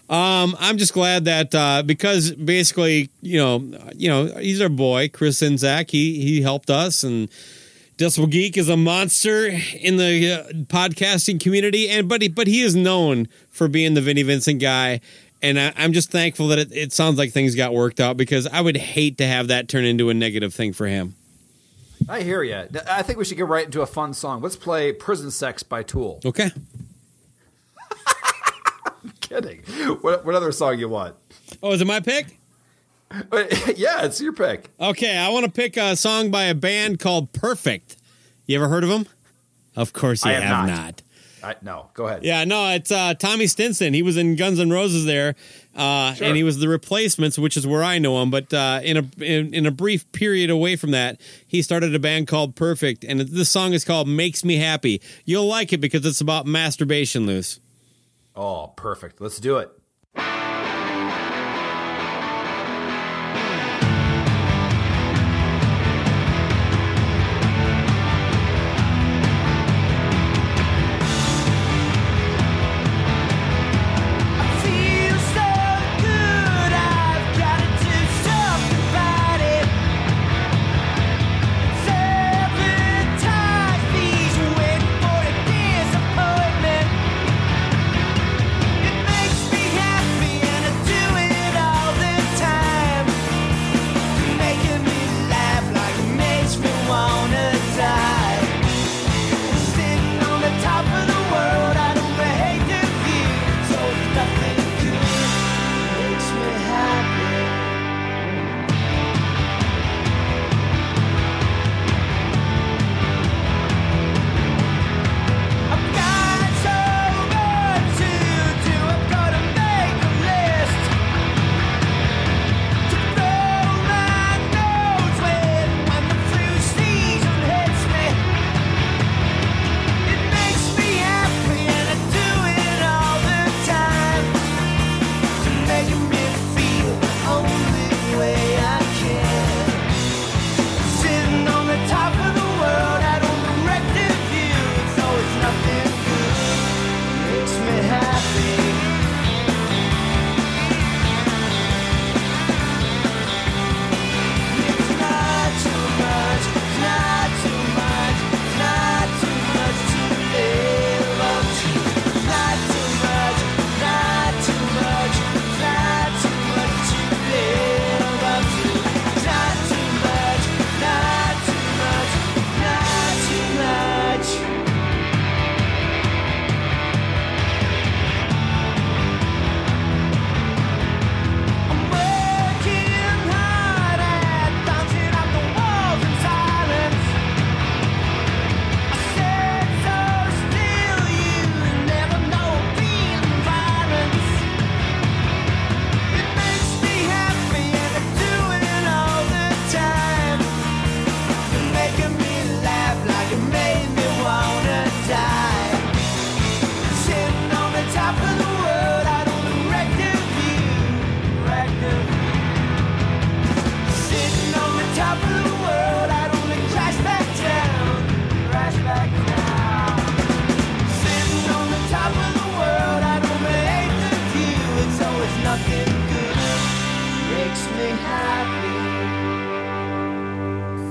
Um, 0.09 0.57
I'm 0.59 0.77
just 0.77 0.93
glad 0.93 1.25
that 1.25 1.55
uh, 1.55 1.83
because 1.85 2.31
basically, 2.31 3.09
you 3.21 3.37
know, 3.37 3.59
you 3.95 4.09
know, 4.09 4.25
he's 4.37 4.59
our 4.59 4.67
boy, 4.67 5.07
Chris 5.07 5.41
Czynszak. 5.41 5.89
He 5.89 6.21
he 6.21 6.41
helped 6.41 6.69
us, 6.69 7.03
and 7.03 7.29
Decibel 8.01 8.31
Geek 8.31 8.57
is 8.57 8.67
a 8.67 8.75
monster 8.75 9.45
in 9.45 9.97
the 9.97 10.31
uh, 10.31 10.53
podcasting 10.63 11.39
community, 11.39 11.87
and 11.87 12.09
but 12.09 12.23
he, 12.23 12.29
but 12.29 12.47
he 12.47 12.61
is 12.61 12.75
known 12.75 13.27
for 13.51 13.67
being 13.67 13.93
the 13.93 14.01
Vinnie 14.01 14.23
Vincent 14.23 14.59
guy. 14.59 15.01
And 15.43 15.59
I, 15.59 15.71
I'm 15.77 15.93
just 15.93 16.09
thankful 16.09 16.47
that 16.47 16.57
it, 16.57 16.71
it 16.71 16.93
sounds 16.93 17.19
like 17.19 17.31
things 17.31 17.53
got 17.53 17.75
worked 17.75 17.99
out 17.99 18.17
because 18.17 18.47
I 18.47 18.61
would 18.61 18.75
hate 18.75 19.19
to 19.19 19.27
have 19.27 19.49
that 19.49 19.67
turn 19.67 19.85
into 19.85 20.09
a 20.09 20.15
negative 20.15 20.51
thing 20.51 20.73
for 20.73 20.87
him. 20.87 21.13
I 22.09 22.21
hear 22.21 22.41
you. 22.41 22.65
I 22.89 23.03
think 23.03 23.19
we 23.19 23.25
should 23.25 23.37
get 23.37 23.45
right 23.45 23.65
into 23.65 23.83
a 23.83 23.87
fun 23.87 24.15
song. 24.15 24.41
Let's 24.41 24.55
play 24.55 24.91
"Prison 24.93 25.29
Sex" 25.29 25.61
by 25.61 25.83
Tool. 25.83 26.21
Okay. 26.25 26.49
Kidding. 29.21 29.59
What, 30.01 30.25
what 30.25 30.33
other 30.33 30.51
song 30.51 30.79
you 30.79 30.89
want? 30.89 31.15
Oh, 31.61 31.71
is 31.71 31.81
it 31.81 31.85
my 31.85 31.99
pick? 31.99 32.35
yeah, 33.75 34.05
it's 34.05 34.21
your 34.21 34.33
pick. 34.33 34.69
Okay, 34.79 35.17
I 35.17 35.29
want 35.29 35.45
to 35.45 35.51
pick 35.51 35.77
a 35.77 35.95
song 35.95 36.31
by 36.31 36.43
a 36.45 36.55
band 36.55 36.99
called 36.99 37.33
Perfect. 37.33 37.97
You 38.45 38.55
ever 38.57 38.67
heard 38.69 38.83
of 38.83 38.89
them? 38.89 39.05
Of 39.75 39.93
course 39.93 40.25
you 40.25 40.31
I 40.31 40.35
have 40.35 40.43
have 40.43 40.67
not. 40.67 40.77
not. 40.77 41.01
I, 41.43 41.55
no, 41.63 41.89
go 41.95 42.05
ahead. 42.07 42.23
Yeah, 42.23 42.43
no, 42.43 42.69
it's 42.69 42.91
uh, 42.91 43.15
Tommy 43.15 43.47
Stinson. 43.47 43.95
He 43.95 44.03
was 44.03 44.15
in 44.15 44.35
Guns 44.35 44.59
N' 44.59 44.69
Roses 44.69 45.05
there, 45.05 45.33
uh, 45.75 46.13
Sure. 46.13 46.27
and 46.27 46.37
he 46.37 46.43
was 46.43 46.59
the 46.59 46.67
Replacements, 46.67 47.39
which 47.39 47.57
is 47.57 47.65
where 47.65 47.83
I 47.83 47.97
know 47.97 48.21
him. 48.21 48.29
But 48.29 48.53
uh, 48.53 48.81
in 48.83 48.97
a 48.97 49.23
in, 49.23 49.51
in 49.53 49.65
a 49.65 49.71
brief 49.71 50.09
period 50.11 50.51
away 50.51 50.75
from 50.75 50.91
that, 50.91 51.19
he 51.47 51.63
started 51.63 51.95
a 51.95 51.99
band 51.99 52.27
called 52.27 52.55
Perfect, 52.55 53.03
and 53.03 53.19
this 53.21 53.49
song 53.49 53.73
is 53.73 53.83
called 53.83 54.07
"Makes 54.07 54.45
Me 54.45 54.57
Happy." 54.57 55.01
You'll 55.25 55.47
like 55.47 55.73
it 55.73 55.79
because 55.79 56.05
it's 56.05 56.21
about 56.21 56.45
masturbation, 56.45 57.25
loose. 57.25 57.59
Oh, 58.35 58.67
perfect. 58.75 59.19
Let's 59.19 59.39
do 59.39 59.57
it. 59.57 59.71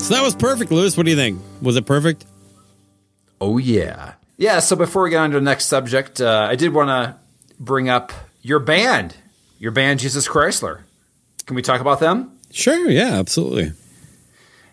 So 0.01 0.15
that 0.17 0.23
was 0.25 0.35
perfect, 0.35 0.73
Loose. 0.73 0.97
What 0.97 1.05
do 1.05 1.11
you 1.11 1.17
think? 1.17 1.41
Was 1.63 1.77
it 1.77 1.87
perfect? 1.87 2.27
Oh 3.41 3.59
yeah, 3.59 4.15
yeah. 4.39 4.59
So 4.59 4.75
before 4.75 5.05
we 5.05 5.11
get 5.11 5.19
on 5.19 5.31
to 5.31 5.37
the 5.37 5.41
next 5.41 5.67
subject, 5.67 6.21
uh, 6.21 6.49
I 6.51 6.57
did 6.57 6.75
want 6.75 6.89
to 6.89 7.17
bring 7.61 7.89
up 7.89 8.13
your 8.43 8.59
band, 8.59 9.15
your 9.59 9.71
band, 9.71 10.01
Jesus 10.01 10.27
Chrysler. 10.27 10.81
Can 11.47 11.55
we 11.55 11.63
talk 11.63 11.81
about 11.81 12.01
them? 12.01 12.33
Sure. 12.51 12.91
Yeah. 12.91 13.19
Absolutely. 13.21 13.73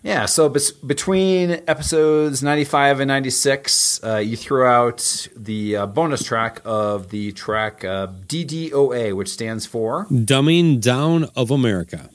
Yeah, 0.02 0.26
so 0.26 0.48
bes- 0.48 0.70
between 0.70 1.60
episodes 1.66 2.42
95 2.42 3.00
and 3.00 3.08
96, 3.08 4.00
uh, 4.04 4.16
you 4.18 4.36
threw 4.36 4.64
out 4.64 5.28
the 5.36 5.76
uh, 5.76 5.86
bonus 5.86 6.22
track 6.22 6.60
of 6.64 7.10
the 7.10 7.32
track 7.32 7.84
uh, 7.84 8.06
DDOA, 8.06 9.14
which 9.16 9.28
stands 9.28 9.66
for. 9.66 10.06
Dumbing 10.06 10.80
down 10.80 11.24
of 11.34 11.50
America. 11.50 12.10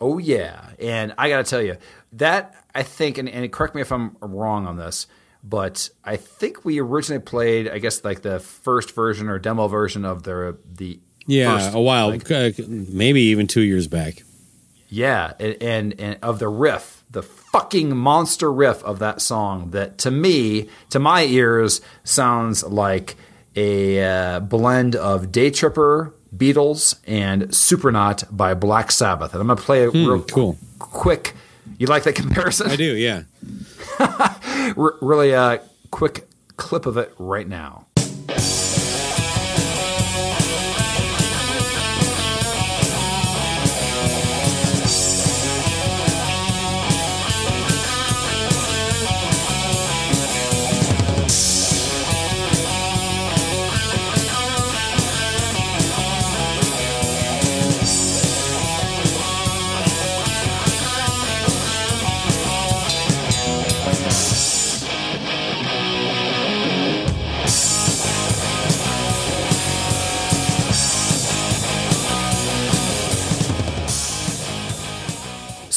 Oh 0.00 0.18
yeah, 0.18 0.70
and 0.80 1.14
I 1.18 1.28
got 1.28 1.44
to 1.44 1.50
tell 1.50 1.62
you 1.62 1.76
that 2.14 2.54
I 2.74 2.82
think, 2.82 3.18
and, 3.18 3.28
and 3.28 3.50
correct 3.52 3.74
me 3.74 3.80
if 3.82 3.92
I'm 3.92 4.16
wrong 4.20 4.66
on 4.66 4.76
this, 4.76 5.06
but 5.42 5.90
I 6.04 6.16
think 6.16 6.64
we 6.64 6.80
originally 6.80 7.22
played, 7.22 7.68
I 7.68 7.78
guess, 7.78 8.02
like 8.02 8.22
the 8.22 8.40
first 8.40 8.94
version 8.94 9.28
or 9.28 9.38
demo 9.38 9.68
version 9.68 10.04
of 10.04 10.22
the 10.24 10.56
the 10.74 10.98
Yeah, 11.26 11.58
first, 11.58 11.74
a 11.74 11.80
while, 11.80 12.10
like- 12.10 12.30
uh, 12.30 12.50
maybe 12.66 13.20
even 13.22 13.46
two 13.46 13.60
years 13.62 13.88
back. 13.88 14.22
Yeah, 14.94 15.32
and, 15.40 15.56
and 15.60 16.00
and 16.00 16.18
of 16.22 16.38
the 16.38 16.48
riff, 16.48 17.02
the 17.10 17.22
fucking 17.22 17.96
monster 17.96 18.52
riff 18.52 18.82
of 18.84 19.00
that 19.00 19.20
song 19.20 19.70
that 19.70 19.98
to 19.98 20.10
me, 20.10 20.68
to 20.90 21.00
my 21.00 21.24
ears, 21.24 21.80
sounds 22.04 22.62
like 22.62 23.16
a 23.56 24.02
uh, 24.02 24.40
blend 24.40 24.94
of 24.94 25.32
Day 25.32 25.50
Tripper, 25.50 26.14
Beatles, 26.34 27.00
and 27.08 27.42
Supernaut 27.48 28.24
by 28.30 28.54
Black 28.54 28.92
Sabbath. 28.92 29.32
And 29.32 29.40
I'm 29.40 29.48
gonna 29.48 29.60
play 29.60 29.82
a 29.82 29.90
real 29.90 30.22
cool. 30.22 30.56
quick. 30.78 31.34
You 31.76 31.88
like 31.88 32.04
that 32.04 32.14
comparison? 32.14 32.70
I 32.70 32.76
do, 32.76 32.94
yeah. 32.96 33.22
R- 33.98 34.94
really 35.00 35.32
a 35.32 35.60
quick 35.90 36.28
clip 36.56 36.86
of 36.86 36.96
it 36.98 37.12
right 37.18 37.48
now. 37.48 37.86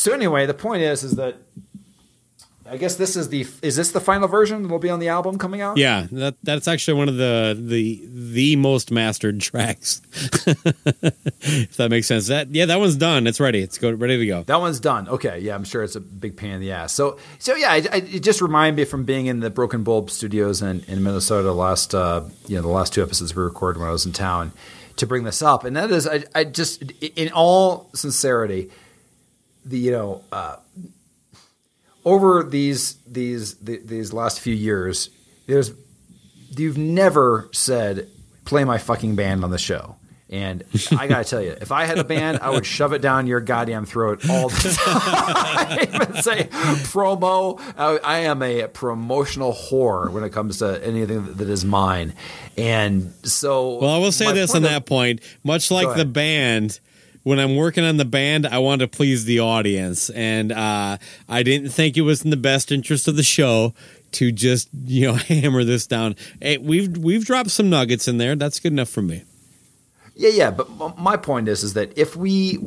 So 0.08 0.14
anyway, 0.14 0.46
the 0.46 0.54
point 0.54 0.84
is, 0.84 1.04
is 1.04 1.18
that 1.18 1.36
I 2.66 2.78
guess 2.78 2.96
this 2.96 3.18
is 3.18 3.28
the 3.28 3.46
is 3.62 3.76
this 3.76 3.92
the 3.92 4.00
final 4.00 4.30
version 4.30 4.64
that 4.64 4.70
will 4.70 4.80
be 4.80 4.90
on 4.90 5.02
the 5.02 5.10
album 5.10 5.38
coming 5.38 5.60
out? 5.60 5.76
Yeah, 5.76 6.08
that 6.14 6.36
that's 6.44 6.70
actually 6.70 6.98
one 6.98 7.10
of 7.10 7.18
the 7.18 7.58
the 7.60 8.08
the 8.08 8.56
most 8.56 8.90
mastered 8.90 9.42
tracks. 9.42 10.02
if 10.16 11.76
that 11.76 11.90
makes 11.90 12.08
sense. 12.08 12.28
That 12.28 12.56
yeah, 12.56 12.68
that 12.68 12.80
one's 12.80 12.96
done. 12.96 13.28
It's 13.28 13.42
ready. 13.42 13.60
It's 13.60 13.78
go 13.78 13.92
ready 13.92 14.18
to 14.18 14.26
go. 14.26 14.44
That 14.44 14.62
one's 14.62 14.80
done. 14.80 15.10
Okay, 15.10 15.40
yeah, 15.40 15.56
I'm 15.56 15.66
sure 15.66 15.84
it's 15.84 15.98
a 15.98 16.00
big 16.00 16.38
pain 16.38 16.52
in 16.52 16.62
the 16.62 16.72
ass. 16.72 16.94
So, 16.94 17.20
so 17.38 17.58
yeah, 17.58 17.72
I, 17.72 17.76
I, 17.92 17.98
it 17.98 18.24
just 18.24 18.40
reminded 18.42 18.78
me 18.78 18.86
from 18.86 19.04
being 19.04 19.26
in 19.26 19.42
the 19.42 19.50
Broken 19.50 19.84
Bulb 19.84 20.10
Studios 20.10 20.62
in, 20.62 20.86
in 20.88 21.04
Minnesota 21.04 21.44
the 21.44 21.54
last, 21.54 21.94
uh, 21.94 22.24
you 22.48 22.56
know, 22.56 22.62
the 22.62 22.70
last 22.70 22.94
two 22.94 23.04
episodes 23.04 23.36
we 23.36 23.44
recorded 23.44 23.82
when 23.82 23.90
I 23.90 23.92
was 23.92 24.06
in 24.06 24.14
town, 24.14 24.54
to 24.96 25.06
bring 25.06 25.26
this 25.26 25.42
up, 25.42 25.66
and 25.66 25.76
that 25.76 25.92
is, 25.92 26.08
I, 26.08 26.24
I 26.34 26.46
just, 26.46 26.82
in 27.02 27.30
all 27.34 27.90
sincerity, 27.94 28.72
the 29.68 29.78
you 29.78 29.92
know, 29.92 30.24
uh, 30.32 30.58
over 32.06 32.44
these 32.44 32.96
these 33.06 33.56
the, 33.56 33.78
these 33.78 34.14
last 34.14 34.40
few 34.40 34.56
years, 34.56 35.10
there's 35.46 35.72
you've 36.56 36.78
never 36.78 37.50
said 37.52 38.10
play 38.46 38.64
my 38.64 38.78
fucking 38.78 39.16
band 39.16 39.44
on 39.44 39.52
the 39.52 39.58
show. 39.58 39.96
And 40.30 40.66
I 40.92 41.08
gotta 41.08 41.24
tell 41.24 41.42
you, 41.42 41.56
if 41.62 41.72
I 41.72 41.86
had 41.86 41.98
a 42.00 42.04
band, 42.04 42.40
I 42.42 42.50
would 42.50 42.66
shove 42.66 42.92
it 42.92 43.02
down 43.02 43.28
your 43.28 43.40
goddamn 43.40 43.86
throat 43.86 44.30
all 44.30 44.50
the 44.50 44.56
time. 44.84 44.98
I 44.98 45.88
even 45.94 46.22
say 46.22 46.50
promo. 46.92 47.62
I, 47.78 47.98
I 48.04 48.18
am 48.20 48.42
a 48.42 48.68
promotional 48.68 49.54
whore 49.54 50.12
when 50.12 50.26
it 50.26 50.32
comes 50.32 50.58
to 50.60 50.86
anything 50.86 51.36
that 51.36 51.48
is 51.50 51.64
mine. 51.64 52.14
And 52.58 53.14
so, 53.24 53.78
Well, 53.78 53.90
I 53.92 54.00
will 54.00 54.12
say 54.12 54.34
this 54.34 54.54
on 54.54 54.64
that 54.64 54.86
point. 54.86 55.22
Much 55.46 55.72
like 55.72 55.96
the 55.96 56.04
band, 56.06 56.82
when 57.28 57.40
I'm 57.40 57.58
working 57.58 57.84
on 57.84 57.98
the 57.98 58.06
band, 58.06 58.48
I 58.48 58.60
want 58.60 58.80
to 58.80 58.88
please 58.88 59.26
the 59.26 59.42
audience, 59.42 60.10
and 60.12 60.54
uh, 60.54 60.98
I 61.28 61.44
didn't 61.44 61.72
think 61.72 61.98
it 61.98 62.02
was 62.02 62.24
in 62.24 62.30
the 62.30 62.38
best 62.38 62.72
interest 62.72 63.06
of 63.10 63.18
the 63.18 63.24
show 63.24 63.74
to 64.14 64.32
just 64.32 64.70
you 64.86 65.08
know 65.08 65.14
hammer 65.28 65.66
this 65.66 65.86
down. 65.88 66.16
Hey, 66.42 66.58
we've 66.58 66.98
we've 66.98 67.26
dropped 67.26 67.52
some 67.52 67.70
nuggets 67.70 68.08
in 68.08 68.18
there. 68.18 68.38
That's 68.38 68.62
good 68.62 68.72
enough 68.72 68.88
for 68.88 69.02
me. 69.02 69.24
Yeah, 70.16 70.30
yeah, 70.30 70.52
but 70.52 70.98
my 70.98 71.18
point 71.18 71.50
is, 71.50 71.64
is 71.64 71.74
that 71.74 71.96
if 71.98 72.16
we, 72.16 72.60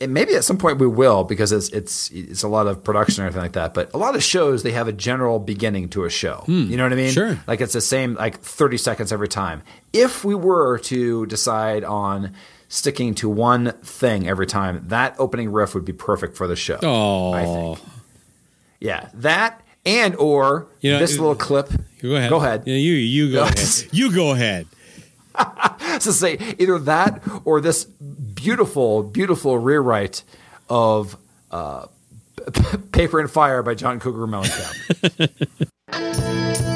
and 0.00 0.12
maybe 0.12 0.34
at 0.34 0.42
some 0.42 0.58
point 0.58 0.78
we 0.78 0.88
will, 0.88 1.22
because 1.22 1.52
it's 1.52 1.68
it's 1.68 2.10
it's 2.10 2.42
a 2.42 2.48
lot 2.48 2.66
of 2.66 2.82
production 2.82 3.22
and 3.22 3.28
everything 3.28 3.44
like 3.44 3.52
that. 3.52 3.72
But 3.72 3.94
a 3.94 3.98
lot 3.98 4.16
of 4.16 4.22
shows 4.24 4.64
they 4.64 4.72
have 4.72 4.88
a 4.88 4.92
general 4.92 5.38
beginning 5.38 5.90
to 5.90 6.04
a 6.04 6.10
show. 6.10 6.42
you 6.48 6.76
know 6.76 6.82
what 6.82 6.92
I 6.92 6.96
mean? 6.96 7.12
sure. 7.12 7.38
Like 7.46 7.60
it's 7.60 7.74
the 7.74 7.80
same, 7.80 8.14
like 8.14 8.40
thirty 8.40 8.78
seconds 8.78 9.12
every 9.12 9.28
time. 9.28 9.62
If 9.92 10.24
we 10.24 10.34
were 10.34 10.78
to 10.78 11.24
decide 11.26 11.84
on 11.84 12.34
sticking 12.70 13.14
to 13.16 13.28
one 13.28 13.72
thing 13.82 14.26
every 14.26 14.46
time, 14.46 14.82
that 14.88 15.14
opening 15.18 15.52
riff 15.52 15.74
would 15.74 15.84
be 15.84 15.92
perfect 15.92 16.36
for 16.36 16.46
the 16.46 16.56
show. 16.56 16.78
Oh, 16.82 17.32
I 17.34 17.44
think. 17.44 17.78
Yeah, 18.80 19.08
that 19.14 19.60
and 19.84 20.14
or 20.16 20.66
You 20.80 20.92
know, 20.92 20.98
this 21.00 21.18
little 21.18 21.34
clip. 21.34 21.68
go 22.00 22.14
ahead. 22.16 22.30
Go 22.30 22.36
ahead. 22.36 22.62
Yeah, 22.66 22.76
you 22.76 22.92
you 22.94 23.32
go 23.32 23.42
ahead. 23.44 23.58
You 23.92 24.14
go 24.14 24.30
ahead. 24.32 24.66
so 26.00 26.10
say 26.10 26.38
either 26.58 26.78
that 26.78 27.22
or 27.44 27.60
this 27.60 27.84
beautiful, 27.84 29.02
beautiful 29.02 29.58
rewrite 29.58 30.22
of 30.68 31.16
uh, 31.50 31.86
Paper 32.92 33.20
and 33.20 33.30
Fire 33.30 33.62
by 33.62 33.74
John 33.74 34.00
Cougar 34.00 34.26
Mellencamp. 34.26 35.56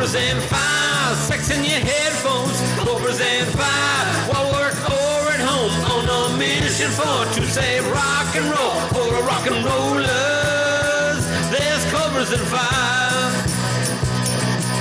Cobras 0.00 0.16
and 0.16 0.42
fire, 0.44 1.14
sex 1.28 1.50
in 1.50 1.62
your 1.62 1.78
headphones. 1.78 2.56
Cobras 2.80 3.20
and 3.20 3.46
fire, 3.52 4.32
while 4.32 4.50
work 4.50 4.72
or 4.88 5.28
at 5.28 5.40
home. 5.44 5.76
On 5.92 6.08
a 6.08 6.38
mission 6.38 6.88
for 6.88 7.28
to 7.34 7.42
save 7.44 7.84
rock 7.92 8.34
and 8.34 8.48
roll 8.48 8.80
for 8.96 9.04
a 9.14 9.22
rock 9.28 9.44
and 9.44 9.60
rollers. 9.60 11.20
There's 11.52 11.84
cobras 11.92 12.32
and 12.32 12.40
fire. 12.48 13.28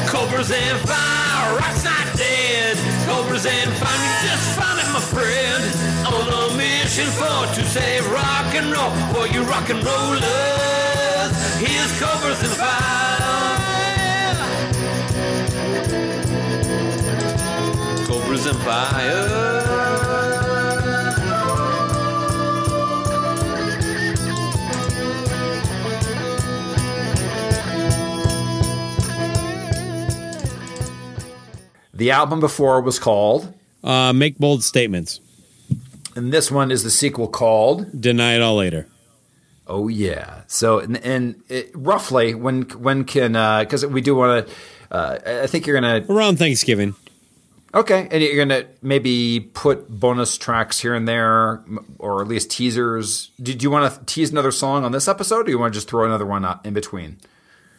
Cobras 0.07 0.51
and 0.51 0.79
fire, 0.87 1.57
rock's 1.59 1.83
not 1.83 2.07
dead. 2.15 2.77
Cobras 3.03 3.45
and 3.45 3.73
fire, 3.75 3.99
you 3.99 4.15
just 4.23 4.55
found 4.55 4.79
it, 4.79 4.87
my 4.87 5.03
friend. 5.03 5.63
On 6.15 6.31
a 6.31 6.55
mission 6.55 7.11
for 7.19 7.43
to 7.59 7.63
save 7.67 8.09
rock 8.09 8.55
and 8.55 8.71
roll 8.71 8.95
for 9.11 9.27
you 9.27 9.43
rock 9.43 9.69
and 9.69 9.83
rollers. 9.83 11.31
Here's 11.59 11.91
Cobras 11.99 12.41
and 12.41 12.55
fire. 12.55 12.98
Cobras 18.07 18.45
and 18.45 18.57
fire. 18.59 19.49
the 31.93 32.11
album 32.11 32.39
before 32.39 32.81
was 32.81 32.99
called, 32.99 33.53
Uh, 33.83 34.13
make 34.13 34.37
bold 34.37 34.63
statements. 34.63 35.19
and 36.15 36.33
this 36.33 36.51
one 36.51 36.71
is 36.71 36.83
the 36.83 36.89
sequel 36.89 37.27
called. 37.27 38.01
Deny 38.01 38.35
it 38.35 38.41
all 38.41 38.55
later. 38.57 38.87
Oh 39.67 39.87
yeah. 39.87 40.41
So 40.47 40.79
and, 40.79 40.97
and 40.97 41.35
it, 41.47 41.71
roughly 41.73 42.33
when 42.33 42.63
when 42.63 43.03
can 43.05 43.33
because 43.63 43.85
we 43.85 44.01
do 44.01 44.15
want 44.15 44.47
to. 44.47 44.53
Uh, 44.91 45.19
I 45.43 45.47
think 45.47 45.67
you're 45.67 45.79
gonna 45.79 46.03
Around 46.09 46.37
Thanksgiving. 46.39 46.95
okay, 47.73 48.07
and 48.11 48.23
you're 48.23 48.37
gonna 48.43 48.65
maybe 48.81 49.39
put 49.53 49.87
bonus 49.89 50.37
tracks 50.37 50.79
here 50.79 50.95
and 50.95 51.07
there, 51.07 51.63
or 51.99 52.21
at 52.21 52.27
least 52.27 52.49
teasers. 52.49 53.29
Do, 53.41 53.53
do 53.53 53.63
you 53.63 53.69
want 53.71 53.93
to 53.93 54.05
tease 54.05 54.31
another 54.31 54.51
song 54.51 54.83
on 54.83 54.91
this 54.91 55.07
episode, 55.07 55.41
or 55.41 55.43
do 55.43 55.51
you 55.51 55.59
want 55.59 55.73
to 55.73 55.77
just 55.77 55.87
throw 55.89 56.05
another 56.05 56.25
one 56.25 56.43
out 56.43 56.65
in 56.65 56.73
between? 56.73 57.17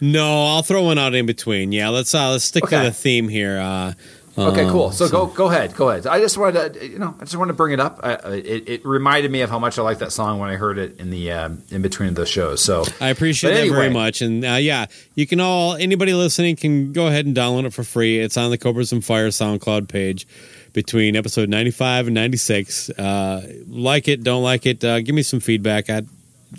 No, 0.01 0.47
I'll 0.47 0.63
throw 0.63 0.85
one 0.85 0.99
out 0.99 1.15
in 1.15 1.27
between. 1.27 1.73
Yeah, 1.73 1.89
let's 1.91 2.15
uh, 2.15 2.31
let's 2.31 2.45
stick 2.45 2.65
to 2.65 2.79
the 2.79 2.91
theme 2.93 3.29
here. 3.29 3.59
Uh, 3.59 3.93
Okay, 4.39 4.65
Um, 4.65 4.71
cool. 4.71 4.93
So, 4.93 5.09
go 5.09 5.27
go 5.27 5.51
ahead, 5.51 5.75
go 5.75 5.91
ahead. 5.91 6.07
I 6.07 6.21
just 6.21 6.39
wanted 6.39 6.75
to, 6.75 6.87
you 6.89 6.99
know, 6.99 7.15
I 7.21 7.25
just 7.25 7.37
wanted 7.37 7.53
to 7.53 7.57
bring 7.57 7.73
it 7.73 7.81
up. 7.81 7.99
I, 8.03 8.15
I- 8.15 8.31
it, 8.35 8.69
it 8.69 8.87
reminded 8.87 9.31
me 9.31 9.41
of 9.43 9.51
how 9.51 9.59
much 9.59 9.79
I 9.79 9.83
liked 9.83 10.01
that 10.01 10.13
song 10.13 10.39
when 10.39 10.49
I 10.49 10.55
heard 10.57 10.79
it 10.79 10.99
in 11.01 11.11
the 11.11 11.33
um, 11.33 11.63
in 11.71 11.83
between 11.83 12.15
the 12.15 12.25
shows. 12.25 12.63
So 12.63 12.85
I 13.01 13.09
appreciate 13.09 13.51
But 13.51 13.63
that 13.65 13.71
very 13.75 13.91
much. 13.91 14.23
And 14.23 14.45
uh, 14.45 14.53
yeah, 14.61 14.87
you 15.15 15.27
can 15.27 15.41
all 15.41 15.75
anybody 15.75 16.15
listening 16.15 16.57
can 16.57 16.93
go 16.93 17.09
ahead 17.09 17.27
and 17.27 17.37
download 17.37 17.67
it 17.67 17.73
for 17.73 17.83
free. 17.85 18.19
It's 18.21 18.37
on 18.37 18.51
the 18.51 18.59
Cobras 18.59 18.93
and 18.93 19.05
Fire 19.05 19.29
SoundCloud 19.29 19.89
page 19.89 20.27
between 20.73 21.17
episode 21.17 21.49
95 21.49 22.07
and 22.07 22.15
96. 22.15 22.91
Uh, 22.91 23.53
like 23.69 24.07
it, 24.07 24.23
don't 24.23 24.45
like 24.45 24.65
it, 24.67 24.85
uh, 24.85 25.01
give 25.01 25.15
me 25.17 25.23
some 25.23 25.41
feedback. 25.41 25.91
I'd 25.91 26.07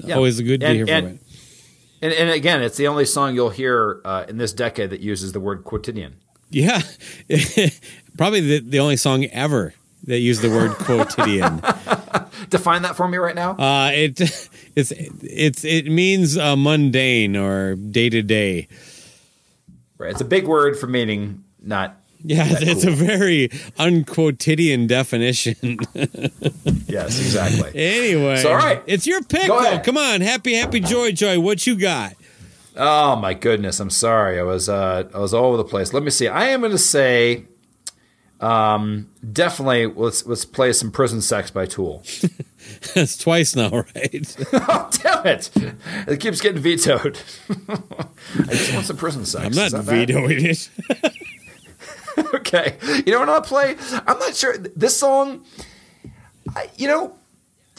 Yeah. 0.03 0.15
always 0.15 0.39
good 0.41 0.59
to 0.59 0.65
And- 0.67 0.75
hear 0.75 0.85
from 0.87 0.95
and- 0.95 1.07
it. 1.07 1.17
And, 2.03 2.13
and 2.13 2.29
again, 2.31 2.63
it's 2.63 2.77
the 2.77 2.87
only 2.87 3.05
song 3.05 3.35
you'll 3.35 3.51
hear 3.51 4.01
uh, 4.03 4.25
in 4.27 4.37
this 4.39 4.53
decade 4.53 4.89
that 4.89 5.01
uses 5.01 5.33
the 5.33 5.39
word 5.39 5.63
quotidian. 5.63 6.15
Yeah, 6.51 6.81
probably 8.17 8.41
the, 8.41 8.59
the 8.59 8.79
only 8.79 8.97
song 8.97 9.25
ever 9.25 9.73
that 10.05 10.19
used 10.19 10.41
the 10.41 10.49
word 10.49 10.71
quotidian. 10.71 11.59
Define 12.49 12.81
that 12.81 12.95
for 12.95 13.07
me 13.07 13.17
right 13.17 13.35
now. 13.35 13.51
Uh, 13.51 13.91
it 13.93 14.19
it's 14.75 14.91
it's 14.91 15.63
it 15.63 15.85
means 15.87 16.37
uh, 16.37 16.55
mundane 16.55 17.35
or 17.37 17.75
day 17.75 18.09
to 18.09 18.21
day. 18.21 18.67
Right. 19.97 20.11
It's 20.11 20.21
a 20.21 20.25
big 20.25 20.47
word 20.47 20.77
for 20.77 20.87
meaning 20.87 21.43
not. 21.61 21.97
Yeah, 22.23 22.45
it's 22.49 22.83
cool. 22.83 22.93
a 22.93 22.95
very 22.95 23.49
unquotidian 23.79 24.85
definition. 24.85 25.79
Yes, 26.87 27.19
exactly. 27.19 27.71
anyway, 27.73 28.37
So, 28.37 28.49
all 28.49 28.57
right. 28.57 28.83
it's 28.85 29.07
your 29.07 29.23
pick. 29.23 29.47
Come 29.83 29.97
on, 29.97 30.21
happy, 30.21 30.53
happy, 30.53 30.81
joy, 30.81 31.13
joy. 31.13 31.39
What 31.39 31.65
you 31.65 31.75
got? 31.75 32.13
Oh 32.75 33.15
my 33.15 33.33
goodness! 33.33 33.79
I'm 33.79 33.89
sorry. 33.89 34.39
I 34.39 34.43
was 34.43 34.69
uh, 34.69 35.09
I 35.13 35.19
was 35.19 35.33
all 35.33 35.45
over 35.45 35.57
the 35.57 35.65
place. 35.65 35.93
Let 35.93 36.03
me 36.03 36.09
see. 36.09 36.27
I 36.27 36.47
am 36.47 36.61
going 36.61 36.71
to 36.71 36.77
say, 36.77 37.45
um, 38.39 39.09
definitely. 39.31 39.87
Let's 39.87 40.25
let's 40.25 40.45
play 40.45 40.71
some 40.73 40.91
"Prison 40.91 41.21
Sex" 41.21 41.51
by 41.51 41.65
Tool. 41.65 42.03
That's 42.95 43.17
twice 43.17 43.55
now, 43.55 43.69
right? 43.69 44.35
oh 44.53 44.89
damn 45.01 45.27
it! 45.27 45.51
It 46.07 46.19
keeps 46.19 46.39
getting 46.41 46.61
vetoed. 46.61 47.19
I 47.49 48.43
just 48.49 48.73
want 48.73 48.85
some 48.85 48.97
prison 48.97 49.25
sex. 49.25 49.45
I'm 49.45 49.71
not 49.71 49.83
vetoing 49.83 50.45
it. 50.45 50.69
okay. 52.35 52.77
You 53.05 53.11
know 53.13 53.19
what 53.19 53.29
I'll 53.29 53.41
play? 53.41 53.75
I'm 54.07 54.19
not 54.19 54.35
sure. 54.35 54.57
This 54.57 54.97
song, 54.97 55.43
I, 56.55 56.69
you 56.77 56.87
know, 56.87 57.15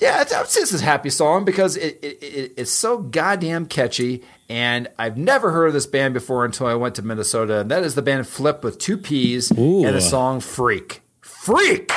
yeah, 0.01 0.25
I 0.35 0.41
would 0.41 0.51
say 0.51 0.61
this 0.61 0.73
is 0.73 0.83
a 0.83 0.85
happy 0.85 1.11
song 1.11 1.45
because 1.45 1.77
it, 1.77 1.99
it, 2.03 2.23
it 2.23 2.53
it's 2.57 2.73
so 2.73 2.99
goddamn 2.99 3.67
catchy. 3.67 4.23
And 4.53 4.89
I've 4.99 5.17
never 5.17 5.51
heard 5.51 5.69
of 5.69 5.73
this 5.73 5.87
band 5.87 6.13
before 6.13 6.45
until 6.45 6.67
I 6.67 6.75
went 6.75 6.95
to 6.97 7.03
Minnesota. 7.03 7.61
And 7.61 7.71
that 7.71 7.83
is 7.85 7.95
the 7.95 8.03
band 8.03 8.27
Flipp 8.27 8.63
with 8.63 8.77
two 8.77 8.99
P's 8.99 9.51
Ooh. 9.53 9.83
and 9.83 9.97
the 9.97 10.01
song 10.03 10.41
Freak. 10.41 11.01
Freak! 11.23 11.91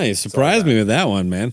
You 0.00 0.14
surprised 0.14 0.66
me 0.66 0.76
with 0.76 0.88
that 0.88 1.08
one, 1.08 1.28
man. 1.28 1.52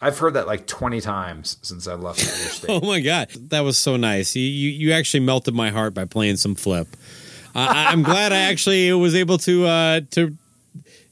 I've 0.00 0.18
heard 0.18 0.34
that 0.34 0.46
like 0.46 0.66
20 0.66 1.00
times 1.00 1.58
since 1.60 1.86
I 1.86 1.94
left 1.94 2.20
state. 2.20 2.70
Oh 2.70 2.80
my 2.80 3.00
god, 3.00 3.28
that 3.50 3.60
was 3.60 3.76
so 3.76 3.96
nice. 3.96 4.34
You 4.34 4.42
you, 4.42 4.70
you 4.70 4.92
actually 4.92 5.20
melted 5.20 5.54
my 5.54 5.70
heart 5.70 5.92
by 5.92 6.06
playing 6.06 6.36
some 6.36 6.54
Flipp. 6.54 6.86
I 7.54 7.92
I'm 7.92 8.02
glad 8.02 8.32
I 8.32 8.38
actually 8.38 8.92
was 8.92 9.14
able 9.14 9.38
to 9.38 9.66
uh, 9.66 10.00
to 10.12 10.36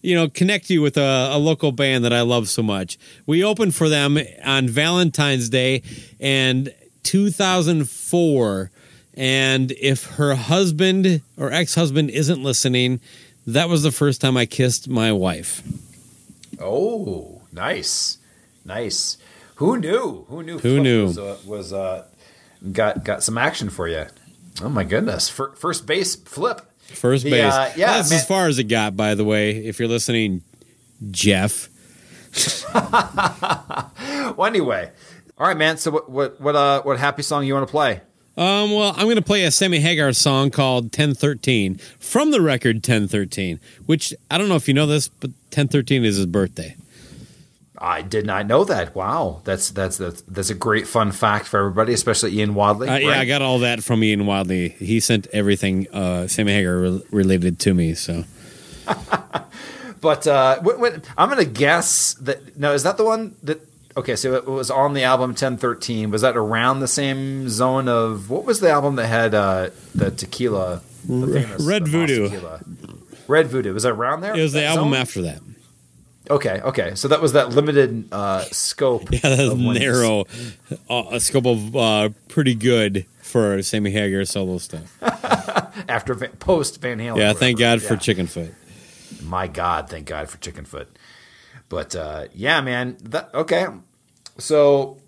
you 0.00 0.14
know 0.14 0.28
connect 0.28 0.70
you 0.70 0.80
with 0.80 0.96
a, 0.96 1.30
a 1.32 1.38
local 1.38 1.72
band 1.72 2.04
that 2.04 2.12
I 2.12 2.22
love 2.22 2.48
so 2.48 2.62
much. 2.62 2.98
We 3.26 3.44
opened 3.44 3.74
for 3.74 3.88
them 3.88 4.18
on 4.44 4.68
Valentine's 4.68 5.48
Day 5.48 5.82
and 6.18 6.72
2004. 7.02 8.70
And 9.14 9.72
if 9.72 10.04
her 10.12 10.36
husband 10.36 11.22
or 11.36 11.52
ex 11.52 11.74
husband 11.74 12.10
isn't 12.10 12.40
listening, 12.42 13.00
that 13.52 13.68
was 13.68 13.82
the 13.82 13.92
first 13.92 14.20
time 14.20 14.36
I 14.36 14.46
kissed 14.46 14.88
my 14.88 15.12
wife. 15.12 15.62
Oh, 16.60 17.42
nice, 17.52 18.18
nice. 18.64 19.16
Who 19.56 19.78
knew? 19.78 20.24
Who 20.28 20.42
knew? 20.42 20.58
Who 20.58 20.80
knew? 20.80 21.04
Was, 21.06 21.18
uh, 21.18 21.36
was 21.46 21.72
uh, 21.72 22.04
got 22.72 23.04
got 23.04 23.22
some 23.22 23.36
action 23.38 23.70
for 23.70 23.88
you? 23.88 24.06
Oh 24.62 24.68
my 24.68 24.84
goodness! 24.84 25.28
Fir- 25.28 25.52
first 25.54 25.86
base 25.86 26.16
flip. 26.16 26.62
First 26.86 27.24
The, 27.24 27.30
base. 27.32 27.52
uh, 27.52 27.72
yeah, 27.76 27.94
That's 27.98 28.10
man- 28.10 28.18
as 28.18 28.26
far 28.26 28.46
as 28.48 28.58
it 28.58 28.64
got, 28.64 28.96
by 28.96 29.14
the 29.14 29.24
way. 29.24 29.50
If 29.66 29.78
you're 29.78 29.88
listening, 29.88 30.42
Jeff. 31.10 31.68
Well, 34.36 34.46
anyway, 34.46 34.90
all 35.38 35.46
right, 35.48 35.56
man. 35.56 35.78
So 35.78 35.90
what 35.90 36.08
what 36.10 36.40
what 36.40 36.54
uh 36.54 36.82
what 36.82 36.98
happy 36.98 37.22
song 37.22 37.44
you 37.44 37.54
want 37.54 37.66
to 37.66 37.70
play? 37.70 38.02
Um, 38.38 38.72
well, 38.72 38.94
I'm 38.96 39.06
going 39.06 39.16
to 39.16 39.22
play 39.22 39.42
a 39.44 39.50
Sammy 39.50 39.80
Hagar 39.80 40.12
song 40.12 40.50
called 40.50 40.84
1013 40.84 41.78
from 41.98 42.30
the 42.30 42.40
record 42.40 42.76
1013, 42.76 43.58
which 43.86 44.14
I 44.30 44.38
don't 44.38 44.48
know 44.48 44.54
if 44.54 44.68
you 44.68 44.74
know 44.74 44.86
this, 44.86 45.08
but 45.08 45.30
1013 45.30 46.04
is 46.04 46.16
his 46.16 46.26
birthday. 46.26 46.76
I 47.80 48.02
did 48.02 48.26
not 48.26 48.46
know 48.46 48.64
that. 48.64 48.94
Wow, 48.94 49.40
that's 49.44 49.70
that's 49.70 49.98
that's, 49.98 50.22
that's 50.22 50.50
a 50.50 50.54
great 50.54 50.86
fun 50.86 51.12
fact 51.12 51.46
for 51.46 51.60
everybody, 51.60 51.92
especially 51.92 52.36
Ian 52.38 52.54
Wadley. 52.54 52.88
Uh, 52.88 52.96
yeah. 52.96 53.20
I 53.20 53.24
got 53.24 53.42
all 53.42 53.60
that 53.60 53.84
from 53.84 54.02
Ian 54.02 54.26
Wadley. 54.26 54.70
He 54.70 54.98
sent 54.98 55.26
everything 55.32 55.86
uh, 55.92 56.26
Sammy 56.26 56.52
Hagar 56.52 56.78
re- 56.78 57.02
related 57.10 57.58
to 57.60 57.74
me. 57.74 57.94
So 57.94 58.24
But 60.00 60.26
uh, 60.26 60.60
I'm 61.16 61.28
going 61.28 61.44
to 61.44 61.50
guess 61.50 62.14
that. 62.14 62.56
No, 62.58 62.72
is 62.72 62.82
that 62.84 62.96
the 62.96 63.04
one 63.04 63.34
that? 63.42 63.60
Okay, 63.98 64.14
so 64.16 64.34
it 64.34 64.46
was 64.46 64.70
on 64.70 64.94
the 64.94 65.02
album 65.02 65.30
1013. 65.30 66.10
Was 66.10 66.22
that 66.22 66.36
around 66.36 66.80
the 66.80 66.88
same 66.88 67.48
zone 67.48 67.88
of 67.88 68.30
what 68.30 68.44
was 68.44 68.60
the 68.60 68.70
album 68.70 68.94
that 68.96 69.06
had 69.08 69.34
uh, 69.34 69.70
the 69.94 70.10
tequila? 70.10 70.82
The 71.08 71.26
famous, 71.26 71.62
Red 71.64 71.84
the 71.86 71.90
Voodoo. 71.90 72.28
Tequila? 72.28 72.60
Red 73.26 73.48
Voodoo. 73.48 73.74
Was 73.74 73.82
that 73.82 73.90
around 73.92 74.20
there? 74.20 74.36
it 74.36 74.40
was 74.42 74.52
the 74.52 74.60
That 74.60 74.76
album 74.76 74.92
zone? 74.92 75.00
after 75.00 75.22
that. 75.22 75.40
Okay, 76.30 76.60
okay. 76.60 76.94
So 76.94 77.08
that 77.08 77.20
was 77.22 77.32
that 77.32 77.50
limited 77.50 78.08
uh, 78.12 78.42
scope. 78.52 79.08
Yeah, 79.12 79.20
that's 79.22 79.40
of 79.42 79.58
when 79.58 79.74
you- 79.74 79.80
narrow, 79.80 80.26
uh, 80.88 81.04
a 81.10 81.18
scope 81.20 81.46
of 81.46 81.74
uh, 81.76 82.10
pretty 82.28 82.54
good 82.54 83.06
for 83.22 83.60
Sammy 83.62 83.90
Hagar 83.90 84.24
solo 84.26 84.58
stuff. 84.58 84.96
after 85.88 86.14
Van, 86.14 86.30
post 86.32 86.80
Van 86.82 86.98
Halen. 86.98 87.16
Yeah, 87.16 87.32
thank. 87.32 87.58
God 87.58 87.82
for 87.82 87.94
Yeah. 87.94 88.00
Chickenfoot. 88.00 88.52
My 89.24 89.46
God, 89.48 89.88
thank 89.90 90.06
God 90.06 90.28
for 90.28 90.36
Chickenfoot. 90.38 90.86
But 91.70 91.96
uh, 91.96 92.26
yeah, 92.34 92.60
man. 92.60 92.96
That 93.02 93.30
okay. 93.34 93.66
So 94.38 94.98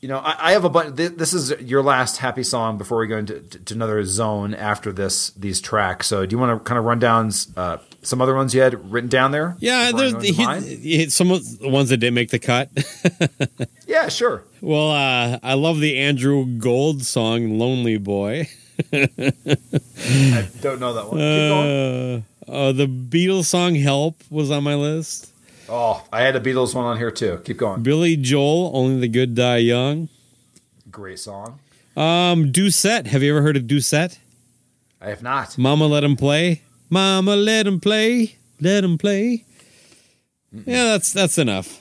you 0.00 0.08
know, 0.08 0.18
I, 0.18 0.50
I 0.50 0.52
have 0.52 0.64
a 0.64 0.68
bunch. 0.68 0.94
This, 0.94 1.10
this 1.10 1.32
is 1.32 1.50
your 1.60 1.82
last 1.82 2.18
happy 2.18 2.44
song 2.44 2.78
before 2.78 2.98
we 2.98 3.08
go 3.08 3.18
into 3.18 3.40
to, 3.40 3.74
another 3.74 4.04
zone 4.04 4.54
after 4.54 4.92
this 4.92 5.30
these 5.30 5.60
tracks. 5.60 6.06
So 6.06 6.24
do 6.24 6.34
you 6.34 6.38
want 6.38 6.58
to 6.58 6.64
kind 6.64 6.78
of 6.78 6.84
run 6.84 7.00
down 7.00 7.32
uh, 7.56 7.78
some 8.02 8.22
other 8.22 8.34
ones 8.34 8.54
you 8.54 8.60
had 8.60 8.92
written 8.92 9.08
down 9.08 9.32
there? 9.32 9.56
Yeah, 9.58 9.90
there's 9.90 10.22
he, 10.22 11.08
some 11.08 11.32
of 11.32 11.58
the 11.58 11.68
ones 11.68 11.88
that 11.88 11.96
didn't 11.96 12.14
make 12.14 12.30
the 12.30 12.38
cut. 12.38 12.70
Yeah, 13.88 14.10
sure. 14.10 14.44
well, 14.60 14.90
uh, 14.90 15.38
I 15.42 15.54
love 15.54 15.80
the 15.80 15.96
Andrew 15.96 16.44
Gold 16.44 17.04
song 17.04 17.58
"Lonely 17.58 17.96
Boy." 17.96 18.46
I 18.92 20.46
don't 20.60 20.78
know 20.78 20.92
that 20.92 21.08
one. 21.08 21.16
Keep 21.16 21.48
going. 21.48 22.24
Uh, 22.46 22.52
uh, 22.52 22.72
the 22.72 22.86
Beatles 22.86 23.46
song 23.46 23.74
"Help" 23.76 24.22
was 24.28 24.50
on 24.50 24.62
my 24.62 24.74
list. 24.74 25.32
Oh, 25.68 26.02
I 26.12 26.22
had 26.22 26.34
a 26.34 26.40
Beatles 26.40 26.74
one 26.74 26.84
on 26.84 26.96
here 26.96 27.10
too. 27.10 27.40
Keep 27.44 27.58
going. 27.58 27.82
Billy 27.82 28.16
Joel, 28.16 28.70
"Only 28.74 29.00
the 29.00 29.08
Good 29.08 29.34
Die 29.34 29.56
Young." 29.58 30.08
Great 30.90 31.18
song. 31.18 31.58
Um, 31.96 32.52
Doucette. 32.52 33.06
Have 33.08 33.22
you 33.22 33.30
ever 33.36 33.42
heard 33.42 33.56
of 33.56 33.64
Doucette? 33.64 34.18
I 35.00 35.10
have 35.10 35.22
not. 35.22 35.58
Mama 35.58 35.86
let 35.86 36.04
him 36.04 36.16
play. 36.16 36.62
Mama 36.90 37.36
let 37.36 37.66
him 37.66 37.80
play. 37.80 38.36
Let 38.60 38.82
him 38.84 38.98
play. 38.98 39.44
Yeah, 40.52 40.84
that's 40.84 41.12
that's 41.12 41.38
enough. 41.38 41.80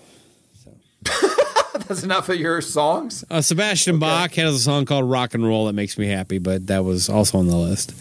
That's 1.88 2.04
enough 2.04 2.28
of 2.28 2.36
your 2.36 2.60
songs. 2.60 3.24
Uh, 3.30 3.40
Sebastian 3.40 3.98
Bach 3.98 4.34
has 4.34 4.56
a 4.56 4.60
song 4.60 4.84
called 4.84 5.10
"Rock 5.10 5.34
and 5.34 5.46
Roll" 5.48 5.68
that 5.68 5.74
makes 5.74 5.98
me 5.98 6.08
happy, 6.08 6.38
but 6.38 6.68
that 6.68 6.84
was 6.84 7.08
also 7.08 7.38
on 7.38 7.48
the 7.48 7.56
list. 7.56 7.92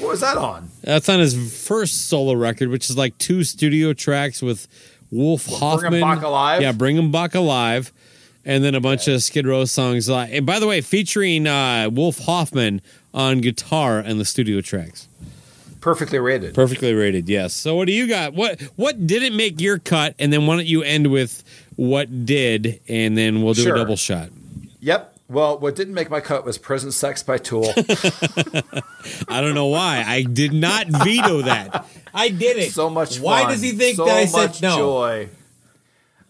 What 0.00 0.10
was 0.10 0.20
that 0.20 0.36
on? 0.36 0.68
That's 0.82 1.08
on 1.08 1.20
his 1.20 1.64
first 1.64 2.08
solo 2.08 2.32
record, 2.34 2.70
which 2.70 2.90
is 2.90 2.96
like 2.96 3.16
two 3.18 3.44
studio 3.44 3.92
tracks 3.92 4.42
with 4.42 4.66
Wolf 5.16 5.44
Bring 5.46 5.54
'Em 5.56 5.60
Hoffmann. 5.60 6.00
Back 6.00 6.22
Alive? 6.22 6.62
Yeah, 6.62 6.72
Bring 6.72 6.98
'em 6.98 7.10
Back 7.10 7.34
Alive. 7.34 7.92
And 8.44 8.62
then 8.62 8.76
a 8.76 8.80
bunch 8.80 9.08
of 9.08 9.22
Skid 9.24 9.44
Row 9.46 9.64
songs. 9.64 10.08
Uh, 10.08 10.18
and 10.30 10.46
by 10.46 10.60
the 10.60 10.68
way, 10.68 10.80
featuring 10.80 11.48
uh, 11.48 11.90
Wolf 11.92 12.18
Hoffmann 12.20 12.80
on 13.12 13.40
guitar 13.40 13.98
and 13.98 14.20
the 14.20 14.24
studio 14.24 14.60
tracks. 14.60 15.08
Perfectly 15.80 16.18
rated. 16.20 16.54
Perfectly 16.54 16.92
rated, 16.94 17.28
yes. 17.28 17.54
So 17.54 17.74
what 17.76 17.86
do 17.86 17.92
you 17.92 18.06
got? 18.06 18.34
What 18.34 18.60
what 18.76 19.06
didn't 19.06 19.36
make 19.36 19.60
your 19.60 19.78
cut? 19.78 20.14
And 20.18 20.32
then 20.32 20.46
why 20.46 20.56
don't 20.56 20.66
you 20.66 20.82
end 20.82 21.08
with 21.08 21.42
what 21.76 22.24
did? 22.24 22.80
And 22.88 23.16
then 23.18 23.42
we'll 23.42 23.54
do 23.54 23.62
Sure. 23.62 23.74
a 23.74 23.78
double 23.78 23.96
shot. 23.96 24.30
Yep. 24.80 25.15
Well, 25.28 25.58
what 25.58 25.74
didn't 25.74 25.94
make 25.94 26.08
my 26.08 26.20
cut 26.20 26.44
was 26.44 26.56
"Prison 26.56 26.92
Sex" 26.92 27.22
by 27.22 27.38
Tool. 27.38 27.72
I 29.28 29.40
don't 29.40 29.54
know 29.54 29.66
why. 29.66 30.04
I 30.06 30.22
did 30.22 30.52
not 30.52 30.86
veto 30.86 31.42
that. 31.42 31.86
I 32.14 32.28
did 32.28 32.58
it. 32.58 32.72
so 32.72 32.88
much. 32.88 33.18
Why 33.18 33.42
fun. 33.42 33.52
does 33.52 33.62
he 33.62 33.72
think 33.72 33.96
so 33.96 34.04
that 34.04 34.16
I 34.16 34.26
said 34.26 34.46
much 34.48 34.62
no? 34.62 34.76
Joy. 34.76 35.28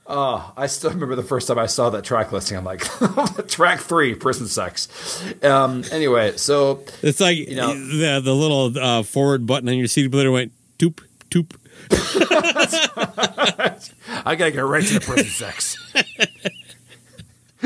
Oh, 0.09 0.53
I 0.57 0.69
still 0.69 0.91
remember 0.91 1.17
the 1.17 1.25
first 1.25 1.49
time 1.49 1.59
I 1.59 1.67
saw 1.67 1.91
that 1.91 2.05
track 2.05 2.31
listing. 2.31 2.57
I'm 2.57 2.65
like, 2.65 2.81
track 3.49 3.81
three, 3.81 4.15
prison 4.15 4.47
sex. 4.47 4.87
Um, 5.43 5.83
anyway, 5.91 6.37
so 6.37 6.85
It's 7.03 7.19
like 7.21 7.37
You 7.37 7.57
know- 7.57 7.75
the 7.75 8.21
the 8.23 8.35
little 8.35 8.79
uh, 8.79 9.03
forward 9.03 9.47
button 9.47 9.69
on 9.69 9.77
your 9.77 9.89
CD 9.89 10.09
player 10.09 10.31
went 10.31 10.53
toop 10.79 11.01
toop. 11.29 11.55
I 14.25 14.37
gotta 14.37 14.53
get 14.53 14.61
right 14.61 14.85
to 14.85 14.95
the 14.95 15.01
prison 15.01 15.27
sex. 15.27 15.77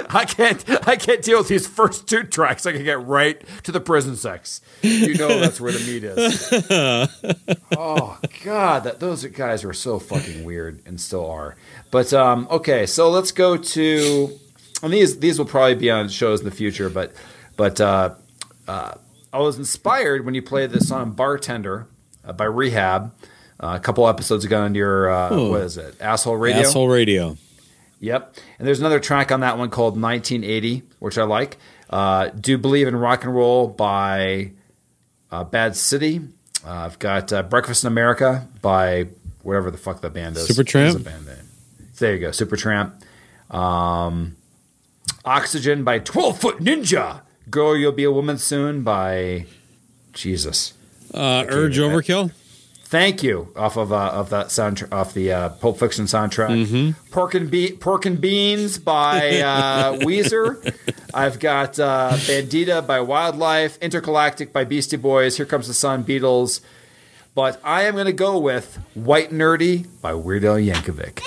I 0.10 0.24
can't. 0.24 0.88
I 0.88 0.96
can't 0.96 1.22
deal 1.22 1.38
with 1.38 1.48
these 1.48 1.66
first 1.66 2.08
two 2.08 2.24
tracks. 2.24 2.66
I 2.66 2.72
can 2.72 2.84
get 2.84 3.04
right 3.06 3.42
to 3.64 3.72
the 3.72 3.80
prison 3.80 4.16
sex. 4.16 4.60
You 4.82 5.14
know 5.14 5.40
that's 5.40 5.60
where 5.60 5.72
the 5.72 5.80
meat 5.80 6.04
is. 6.04 6.48
oh 7.76 8.18
God, 8.44 8.84
that 8.84 9.00
those 9.00 9.24
guys 9.26 9.64
were 9.64 9.72
so 9.74 9.98
fucking 9.98 10.44
weird 10.44 10.82
and 10.86 11.00
still 11.00 11.28
are. 11.30 11.56
But 11.90 12.12
um, 12.12 12.46
okay, 12.50 12.86
so 12.86 13.10
let's 13.10 13.32
go 13.32 13.56
to. 13.56 14.38
And 14.82 14.92
these 14.92 15.18
these 15.18 15.38
will 15.38 15.46
probably 15.46 15.74
be 15.74 15.90
on 15.90 16.08
shows 16.08 16.40
in 16.40 16.46
the 16.46 16.50
future, 16.50 16.88
but 16.88 17.12
but 17.56 17.80
uh, 17.80 18.14
uh, 18.66 18.94
I 19.32 19.38
was 19.38 19.58
inspired 19.58 20.24
when 20.24 20.34
you 20.34 20.42
played 20.42 20.70
the 20.70 20.80
song 20.80 21.12
"Bartender" 21.12 21.86
uh, 22.24 22.32
by 22.32 22.44
Rehab 22.44 23.12
uh, 23.60 23.74
a 23.76 23.80
couple 23.80 24.08
episodes 24.08 24.44
ago 24.44 24.62
on 24.62 24.74
your 24.74 25.10
uh, 25.10 25.48
what 25.48 25.60
is 25.60 25.76
it? 25.76 26.00
Asshole 26.00 26.36
Radio. 26.36 26.60
Asshole 26.60 26.88
radio. 26.88 27.36
Yep. 28.00 28.36
And 28.58 28.66
there's 28.66 28.80
another 28.80 28.98
track 29.00 29.30
on 29.30 29.40
that 29.40 29.58
one 29.58 29.70
called 29.70 30.00
1980, 30.00 30.82
which 30.98 31.18
I 31.18 31.22
like. 31.24 31.58
Uh, 31.88 32.28
Do 32.28 32.56
Believe 32.58 32.88
in 32.88 32.96
Rock 32.96 33.24
and 33.24 33.34
Roll 33.34 33.68
by 33.68 34.52
uh, 35.30 35.44
Bad 35.44 35.76
City. 35.76 36.20
Uh, 36.66 36.70
I've 36.70 36.98
got 36.98 37.32
uh, 37.32 37.42
Breakfast 37.42 37.84
in 37.84 37.88
America 37.88 38.46
by 38.62 39.08
whatever 39.42 39.70
the 39.70 39.78
fuck 39.78 40.00
the 40.00 40.10
band 40.10 40.36
is. 40.36 40.48
Supertramp? 40.48 41.04
Band? 41.04 41.26
There 41.98 42.14
you 42.14 42.20
go, 42.20 42.28
Supertramp. 42.30 42.92
Um, 43.54 44.36
Oxygen 45.24 45.84
by 45.84 45.98
12 45.98 46.38
Foot 46.40 46.58
Ninja. 46.58 47.20
Girl, 47.50 47.76
You'll 47.76 47.92
Be 47.92 48.04
a 48.04 48.10
Woman 48.12 48.38
Soon 48.38 48.82
by 48.82 49.46
Jesus. 50.12 50.72
Uh, 51.12 51.44
Urge 51.48 51.78
Overkill. 51.78 52.28
that. 52.28 52.34
Thank 52.90 53.22
you 53.22 53.52
off 53.54 53.76
of 53.76 53.92
uh, 53.92 54.08
of 54.08 54.30
that 54.30 54.48
soundtrack 54.48 54.92
off 54.92 55.14
the 55.14 55.32
uh, 55.32 55.48
Pulp 55.50 55.78
Fiction 55.78 56.06
soundtrack. 56.06 56.66
Mm-hmm. 56.66 57.10
Pork 57.12 57.34
and 57.34 57.48
Be- 57.48 57.70
Pork 57.70 58.04
and 58.04 58.20
Beans 58.20 58.78
by 58.78 59.38
uh, 59.42 59.92
Weezer. 60.00 60.74
I've 61.14 61.38
got 61.38 61.78
uh, 61.78 62.10
Bandita 62.14 62.84
by 62.84 63.00
Wildlife, 63.00 63.78
Intergalactic 63.78 64.52
by 64.52 64.64
Beastie 64.64 64.96
Boys. 64.96 65.36
Here 65.36 65.46
Comes 65.46 65.68
the 65.68 65.74
Sun, 65.74 66.02
Beatles. 66.02 66.62
But 67.32 67.60
I 67.62 67.82
am 67.82 67.94
going 67.94 68.06
to 68.06 68.12
go 68.12 68.36
with 68.40 68.80
White 68.94 69.30
Nerdy 69.30 69.86
by 70.02 70.14
Weird 70.14 70.44
Al 70.44 70.56
Yankovic. 70.56 71.22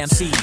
MC. 0.00 0.39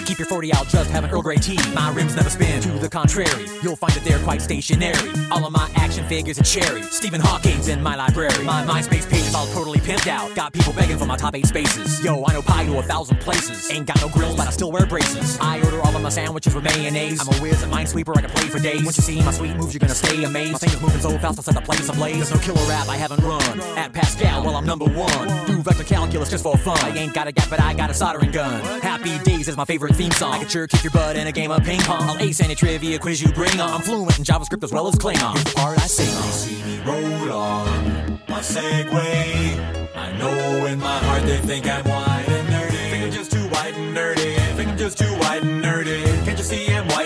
Keep 0.47 0.55
your 0.55 0.63
40 0.63 0.67
out, 0.67 0.71
just 0.71 0.91
have 0.91 1.03
an 1.03 1.09
Earl 1.11 1.21
Grey 1.21 1.37
tea. 1.37 1.59
My 1.73 1.91
rims 1.93 2.15
never 2.15 2.29
spin, 2.29 2.61
to 2.61 2.69
the 2.79 2.89
contrary. 2.89 3.45
You'll 3.61 3.75
find 3.75 3.93
that 3.93 4.03
they're 4.03 4.19
quite 4.19 4.41
stationary. 4.41 4.95
All 5.31 5.45
of 5.45 5.51
my 5.51 5.69
action 5.75 6.07
figures 6.07 6.39
are 6.39 6.43
cherry. 6.43 6.83
Stephen 6.83 7.21
Hawking's 7.21 7.67
in 7.67 7.81
my 7.81 7.95
library. 7.95 8.43
My 8.43 8.63
MySpace 8.63 9.09
page 9.09 9.21
is 9.27 9.35
all 9.35 9.47
totally 9.47 9.79
pimped 9.79 10.07
out. 10.07 10.33
Got 10.35 10.53
people 10.53 10.73
begging 10.73 10.97
for 10.97 11.05
my 11.05 11.17
top 11.17 11.35
eight 11.35 11.45
spaces. 11.47 12.03
Yo, 12.03 12.23
I 12.25 12.33
know 12.33 12.41
pi 12.41 12.65
to 12.65 12.77
a 12.79 12.83
thousand 12.83 13.19
places. 13.19 13.69
Ain't 13.71 13.87
got 13.87 13.99
no 14.01 14.09
grills, 14.09 14.35
but 14.35 14.47
I 14.47 14.51
still 14.51 14.71
wear 14.71 14.85
braces. 14.85 15.37
I 15.39 15.59
order 15.61 15.81
all 15.81 15.95
of 15.95 16.01
my 16.01 16.09
sandwiches 16.09 16.53
with 16.55 16.63
mayonnaise. 16.63 17.21
I'm 17.21 17.33
a 17.33 17.41
whiz, 17.41 17.63
a 17.63 17.67
minesweeper, 17.67 18.15
I 18.15 18.21
can 18.21 18.29
play 18.29 18.47
for 18.47 18.59
days. 18.59 18.83
Once 18.83 18.97
you 18.97 19.03
see 19.03 19.21
my 19.23 19.31
sweet 19.31 19.55
moves, 19.55 19.73
you're 19.73 19.79
gonna 19.79 19.95
stay 19.95 20.23
amazed. 20.23 20.53
My 20.53 20.59
fingers 20.59 20.81
moving 20.81 21.01
so 21.01 21.09
fast, 21.17 21.39
I'll 21.39 21.43
set 21.43 21.55
the 21.55 21.61
place 21.61 21.89
ablaze. 21.89 22.29
There's 22.29 22.31
no 22.31 22.39
killer 22.39 22.69
rap 22.69 22.87
I 22.87 22.97
haven't 22.97 23.23
run. 23.23 23.59
At 23.77 23.93
Pascal, 23.93 24.43
well, 24.43 24.55
I'm 24.55 24.65
number 24.65 24.85
one. 24.85 25.45
Do 25.47 25.61
vector 25.61 25.83
calculus 25.83 26.29
just 26.29 26.43
for 26.43 26.57
fun. 26.57 26.77
I 26.79 26.97
ain't 26.97 27.13
got 27.13 27.27
a 27.27 27.31
gap, 27.31 27.49
but 27.49 27.61
I 27.61 27.73
got 27.73 27.89
a 27.89 27.93
soldering 27.93 28.31
gun. 28.31 28.61
Happy 28.81 29.17
Days 29.19 29.47
is 29.47 29.57
my 29.57 29.65
favorite 29.65 29.95
theme 29.95 30.11
song. 30.11 30.36
I 30.37 30.41
can 30.41 30.49
sure 30.49 30.67
kick 30.67 30.83
your 30.83 30.91
butt 30.91 31.15
in 31.15 31.25
a 31.25 31.31
game 31.31 31.49
of 31.49 31.63
ping 31.63 31.79
pong. 31.79 32.03
I'll 32.03 32.19
ace 32.19 32.39
any 32.41 32.53
trivia 32.53 32.99
quiz 32.99 33.23
you 33.23 33.31
bring 33.33 33.59
on. 33.59 33.73
I'm 33.73 33.81
fluent 33.81 34.19
in 34.19 34.23
JavaScript 34.23 34.63
as 34.63 34.71
well 34.71 34.87
as 34.87 34.93
Klingon. 34.93 35.33
Here's 35.33 35.43
the 35.45 35.53
part 35.55 35.79
I 35.79 35.87
sing 35.87 36.15
on. 36.15 36.31
see 36.31 36.63
me 36.63 36.79
roll 36.85 37.31
on 37.31 38.21
my 38.29 38.39
Segway. 38.39 39.95
I 39.95 40.17
know 40.19 40.65
in 40.67 40.77
my 40.77 40.99
heart 40.99 41.23
they 41.23 41.37
think 41.39 41.65
I'm 41.65 41.83
white 41.85 42.25
and 42.29 42.49
nerdy. 42.49 42.89
Think 42.91 43.05
I'm 43.05 43.11
just 43.11 43.31
too 43.31 43.47
white 43.49 43.73
and 43.73 43.97
nerdy. 43.97 44.55
Think 44.55 44.69
I'm 44.69 44.77
just 44.77 44.99
too 44.99 45.05
white 45.05 45.41
and 45.41 45.63
nerdy. 45.63 46.03
Can't 46.25 46.37
you 46.37 46.43
see 46.43 46.67
I'm 46.71 46.87
white 46.89 46.96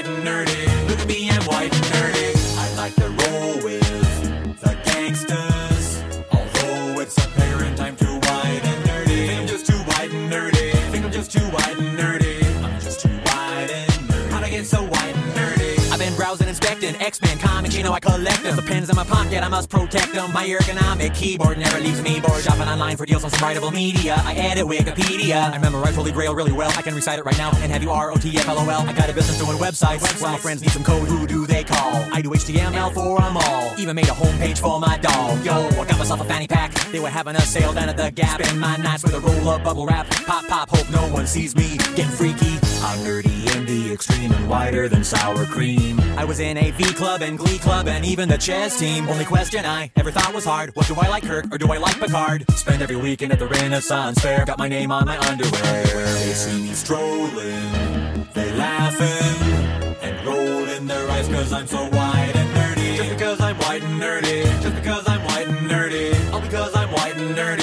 X-Men 16.95 17.37
comics, 17.39 17.75
you 17.75 17.83
know 17.83 17.93
I 17.93 17.99
collect 17.99 18.43
them. 18.43 18.55
The 18.55 18.61
pens 18.61 18.89
in 18.89 18.95
my 18.95 19.03
pocket, 19.03 19.43
I 19.43 19.47
must 19.47 19.69
protect 19.69 20.13
them. 20.13 20.31
My 20.33 20.45
ergonomic 20.45 21.13
keyboard 21.13 21.57
never 21.57 21.79
leaves 21.79 22.01
me 22.01 22.19
bored. 22.19 22.43
Shopping 22.43 22.67
online 22.67 22.97
for 22.97 23.05
deals 23.05 23.23
on 23.23 23.29
some 23.29 23.39
writable 23.39 23.73
media. 23.73 24.21
I 24.25 24.33
edit 24.33 24.65
Wikipedia. 24.65 25.51
I 25.51 25.57
memorize 25.57 25.95
Holy 25.95 26.11
Grail 26.11 26.35
really 26.35 26.51
well. 26.51 26.71
I 26.75 26.81
can 26.81 26.95
recite 26.95 27.19
it 27.19 27.25
right 27.25 27.37
now 27.37 27.51
and 27.57 27.71
have 27.71 27.83
you 27.83 27.91
R-O-T-F-L-O-L. 27.91 28.81
I 28.81 28.93
got 28.93 29.09
a 29.09 29.13
business 29.13 29.37
doing 29.37 29.57
websites. 29.57 30.01
Well, 30.21 30.31
my 30.31 30.37
friends 30.37 30.61
need 30.61 30.71
some 30.71 30.83
code, 30.83 31.07
who 31.07 31.27
do 31.27 31.45
they 31.45 31.63
call? 31.63 31.95
I 32.11 32.21
do 32.21 32.29
HTML 32.29 32.93
for 32.93 33.19
them 33.19 33.37
all. 33.37 33.73
Even 33.77 33.95
made 33.95 34.07
a 34.07 34.11
homepage 34.11 34.59
for 34.59 34.79
my 34.79 34.97
dog. 34.97 35.43
Yo, 35.45 35.53
I 35.53 35.85
got 35.85 35.97
myself 35.97 36.21
a 36.21 36.25
fanny 36.25 36.47
pack. 36.47 36.73
They 36.91 36.99
were 36.99 37.09
having 37.09 37.35
a 37.35 37.41
sale 37.41 37.73
down 37.73 37.89
at 37.89 37.97
the 37.97 38.11
Gap. 38.11 38.41
Spend 38.41 38.59
my 38.59 38.75
nights 38.77 39.03
with 39.03 39.13
a 39.13 39.19
roll 39.19 39.49
of 39.49 39.63
bubble 39.63 39.85
wrap. 39.85 40.09
Pop, 40.09 40.45
pop, 40.47 40.69
hope 40.69 40.89
no 40.89 41.13
one 41.13 41.27
sees 41.27 41.55
me. 41.55 41.77
Getting 41.95 42.11
freaky. 42.11 42.70
I'm 42.83 42.97
nerdy 42.99 43.55
in 43.55 43.65
the 43.67 43.93
extreme 43.93 44.31
and 44.31 44.49
whiter 44.49 44.89
than 44.89 45.03
sour 45.03 45.45
cream. 45.45 45.99
I 46.17 46.25
was 46.25 46.39
in 46.39 46.57
AV 46.57 46.95
club 46.95 47.21
and 47.21 47.37
Glee 47.37 47.59
club 47.59 47.87
and 47.87 48.03
even 48.03 48.27
the 48.27 48.37
chess 48.37 48.79
team. 48.79 49.07
Only 49.07 49.23
question 49.23 49.65
I 49.65 49.91
ever 49.95 50.09
thought 50.11 50.33
was 50.33 50.45
hard: 50.45 50.75
What 50.75 50.87
do 50.87 50.95
I 50.95 51.07
like, 51.07 51.23
Kirk, 51.23 51.45
or 51.53 51.59
do 51.59 51.71
I 51.71 51.77
like 51.77 51.99
Picard? 51.99 52.49
Spend 52.51 52.81
every 52.81 52.95
weekend 52.95 53.31
at 53.33 53.39
the 53.39 53.47
Renaissance 53.47 54.19
Fair. 54.19 54.45
Got 54.45 54.57
my 54.57 54.67
name 54.67 54.91
on 54.91 55.05
my 55.05 55.17
underwear. 55.29 55.83
They 55.83 56.33
see 56.33 56.61
me 56.63 56.73
strolling, 56.73 58.27
they 58.33 58.51
laughing 58.53 59.97
and 60.01 60.25
rolling 60.25 60.87
their 60.87 61.07
eyes 61.11 61.27
because 61.27 61.53
I'm 61.53 61.67
so 61.67 61.83
white 61.89 62.31
and 62.35 62.49
nerdy. 62.55 62.97
Just 62.97 63.09
because 63.11 63.41
I'm 63.41 63.57
white 63.59 63.83
and 63.83 64.01
nerdy. 64.01 64.43
Just 64.61 64.75
because 64.75 65.07
I'm 65.07 65.23
white 65.25 65.47
and 65.47 65.69
nerdy. 65.69 66.33
All 66.33 66.41
because 66.41 66.75
I'm 66.75 66.91
white 66.91 67.15
and 67.15 67.35
nerdy. 67.35 67.60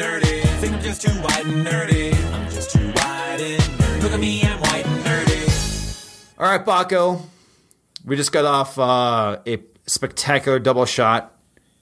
And 0.00 0.22
nerdy. 0.22 0.42
Think 0.60 0.74
I'm 0.74 0.80
just 0.82 1.02
too 1.02 1.10
white 1.10 1.44
and 1.44 1.66
nerdy. 1.66 2.14
I'm 2.32 2.48
just 2.50 2.70
too 2.70 2.86
white 2.86 3.38
and 3.40 3.60
nerdy. 3.60 4.02
Look 4.02 4.12
at 4.12 4.20
me, 4.20 4.42
I'm 4.44 4.60
white 4.60 4.86
and 4.86 5.04
nerdy. 5.04 6.38
All 6.38 6.46
right, 6.48 6.64
Bakko. 6.64 7.22
We 8.04 8.14
just 8.14 8.30
got 8.30 8.44
off 8.44 8.78
uh, 8.78 9.40
a 9.44 9.58
spectacular 9.86 10.60
double 10.60 10.84
shot. 10.84 11.34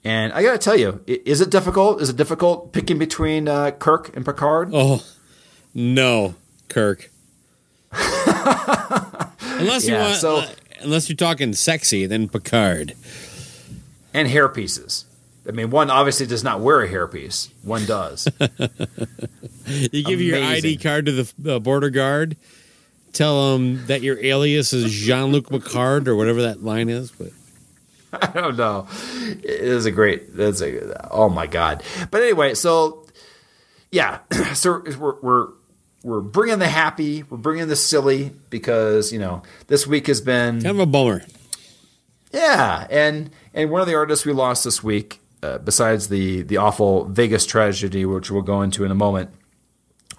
And 0.02 0.32
I 0.32 0.42
got 0.42 0.52
to 0.52 0.58
tell 0.58 0.78
you, 0.78 1.02
is 1.06 1.42
it 1.42 1.50
difficult? 1.50 2.00
Is 2.00 2.08
it 2.08 2.16
difficult 2.16 2.72
picking 2.72 2.98
between 2.98 3.48
uh, 3.48 3.72
Kirk 3.72 4.16
and 4.16 4.24
Picard? 4.24 4.70
Oh, 4.72 5.04
no, 5.74 6.36
Kirk. 6.68 7.10
unless 7.92 9.86
you 9.86 9.94
want, 9.94 10.14
so- 10.16 10.38
uh, 10.38 10.48
unless 10.80 11.10
you're 11.10 11.16
talking 11.16 11.52
sexy, 11.52 12.06
then 12.06 12.28
Picard. 12.30 12.94
And 14.14 14.28
hair 14.28 14.48
pieces. 14.48 15.05
I 15.48 15.52
mean, 15.52 15.70
one 15.70 15.90
obviously 15.90 16.26
does 16.26 16.42
not 16.42 16.60
wear 16.60 16.82
a 16.82 16.88
hairpiece. 16.88 17.50
One 17.62 17.84
does. 17.86 18.28
You 19.68 20.04
give 20.04 20.20
your 20.20 20.40
ID 20.40 20.76
card 20.76 21.06
to 21.06 21.12
the 21.24 21.56
uh, 21.56 21.58
border 21.58 21.90
guard. 21.90 22.36
Tell 23.12 23.52
them 23.52 23.84
that 23.86 24.00
your 24.00 24.16
alias 24.24 24.72
is 24.72 24.92
Jean 24.92 25.32
Luc 25.32 25.48
Picard 25.48 26.06
or 26.06 26.14
whatever 26.14 26.42
that 26.42 26.62
line 26.62 26.88
is. 26.88 27.10
But 27.10 27.30
I 28.12 28.40
don't 28.40 28.56
know. 28.56 28.86
It 29.42 29.44
is 29.44 29.86
a 29.86 29.90
great. 29.90 30.36
That's 30.36 30.60
a. 30.60 31.10
Oh 31.12 31.28
my 31.28 31.48
god. 31.48 31.82
But 32.12 32.22
anyway, 32.22 32.54
so 32.54 33.06
yeah, 33.90 34.20
so 34.54 34.82
we're 34.98 35.20
we're 35.20 35.48
we're 36.02 36.20
bringing 36.20 36.60
the 36.60 36.68
happy, 36.68 37.24
we're 37.24 37.38
bringing 37.38 37.66
the 37.66 37.76
silly 37.76 38.30
because 38.50 39.12
you 39.12 39.18
know 39.18 39.42
this 39.66 39.86
week 39.86 40.06
has 40.06 40.20
been 40.20 40.62
kind 40.62 40.66
of 40.76 40.80
a 40.80 40.86
bummer. 40.86 41.24
Yeah, 42.32 42.86
and 42.90 43.30
and 43.54 43.70
one 43.70 43.80
of 43.80 43.86
the 43.88 43.94
artists 43.94 44.24
we 44.24 44.32
lost 44.32 44.62
this 44.62 44.82
week, 44.84 45.20
uh, 45.46 45.58
besides 45.58 46.08
the 46.08 46.42
the 46.42 46.56
awful 46.56 47.04
Vegas 47.06 47.46
tragedy, 47.46 48.04
which 48.04 48.30
we'll 48.30 48.42
go 48.42 48.62
into 48.62 48.84
in 48.84 48.90
a 48.90 48.94
moment, 48.94 49.30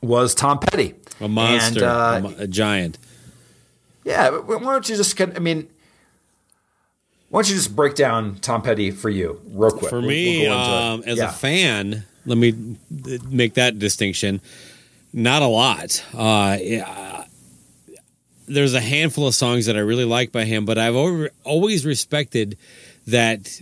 was 0.02 0.34
Tom 0.36 0.60
Petty, 0.60 0.94
a 1.20 1.28
monster, 1.28 1.80
And, 1.80 1.88
uh, 1.88 2.14
a, 2.18 2.22
mo- 2.22 2.36
a 2.40 2.48
giant. 2.48 2.98
yeah, 4.04 4.30
but 4.32 4.48
why 4.48 4.60
don't 4.74 4.88
you 4.90 4.96
just? 4.96 5.20
I 5.22 5.26
mean, 5.40 5.68
why 7.30 7.42
don't 7.42 7.50
you 7.50 7.56
just 7.56 7.76
break 7.76 7.96
down 7.96 8.36
Tom 8.36 8.62
Petty 8.62 8.92
for 8.92 9.10
you 9.10 9.42
real 9.52 9.72
quick? 9.72 9.90
For 9.90 10.00
We'll- 10.00 10.10
me, 10.10 10.48
we'll 10.48 10.54
it. 10.58 10.84
um, 10.84 11.04
as 11.06 11.18
Yeah. 11.18 11.30
a 11.30 11.32
fan, 11.32 12.06
let 12.26 12.38
me 12.38 12.54
make 13.30 13.56
that 13.56 13.80
distinction. 13.80 14.42
Not 15.14 15.42
a 15.42 15.48
lot. 15.48 16.04
Uh, 16.14 16.58
yeah, 16.62 17.24
there's 18.48 18.74
a 18.74 18.82
handful 18.82 19.28
of 19.28 19.36
songs 19.36 19.66
that 19.66 19.76
I 19.76 19.80
really 19.80 20.06
like 20.06 20.32
by 20.32 20.46
him, 20.46 20.64
but 20.66 20.78
I've 20.78 20.96
over, 20.96 21.30
always 21.44 21.86
respected 21.86 22.58
that. 23.08 23.62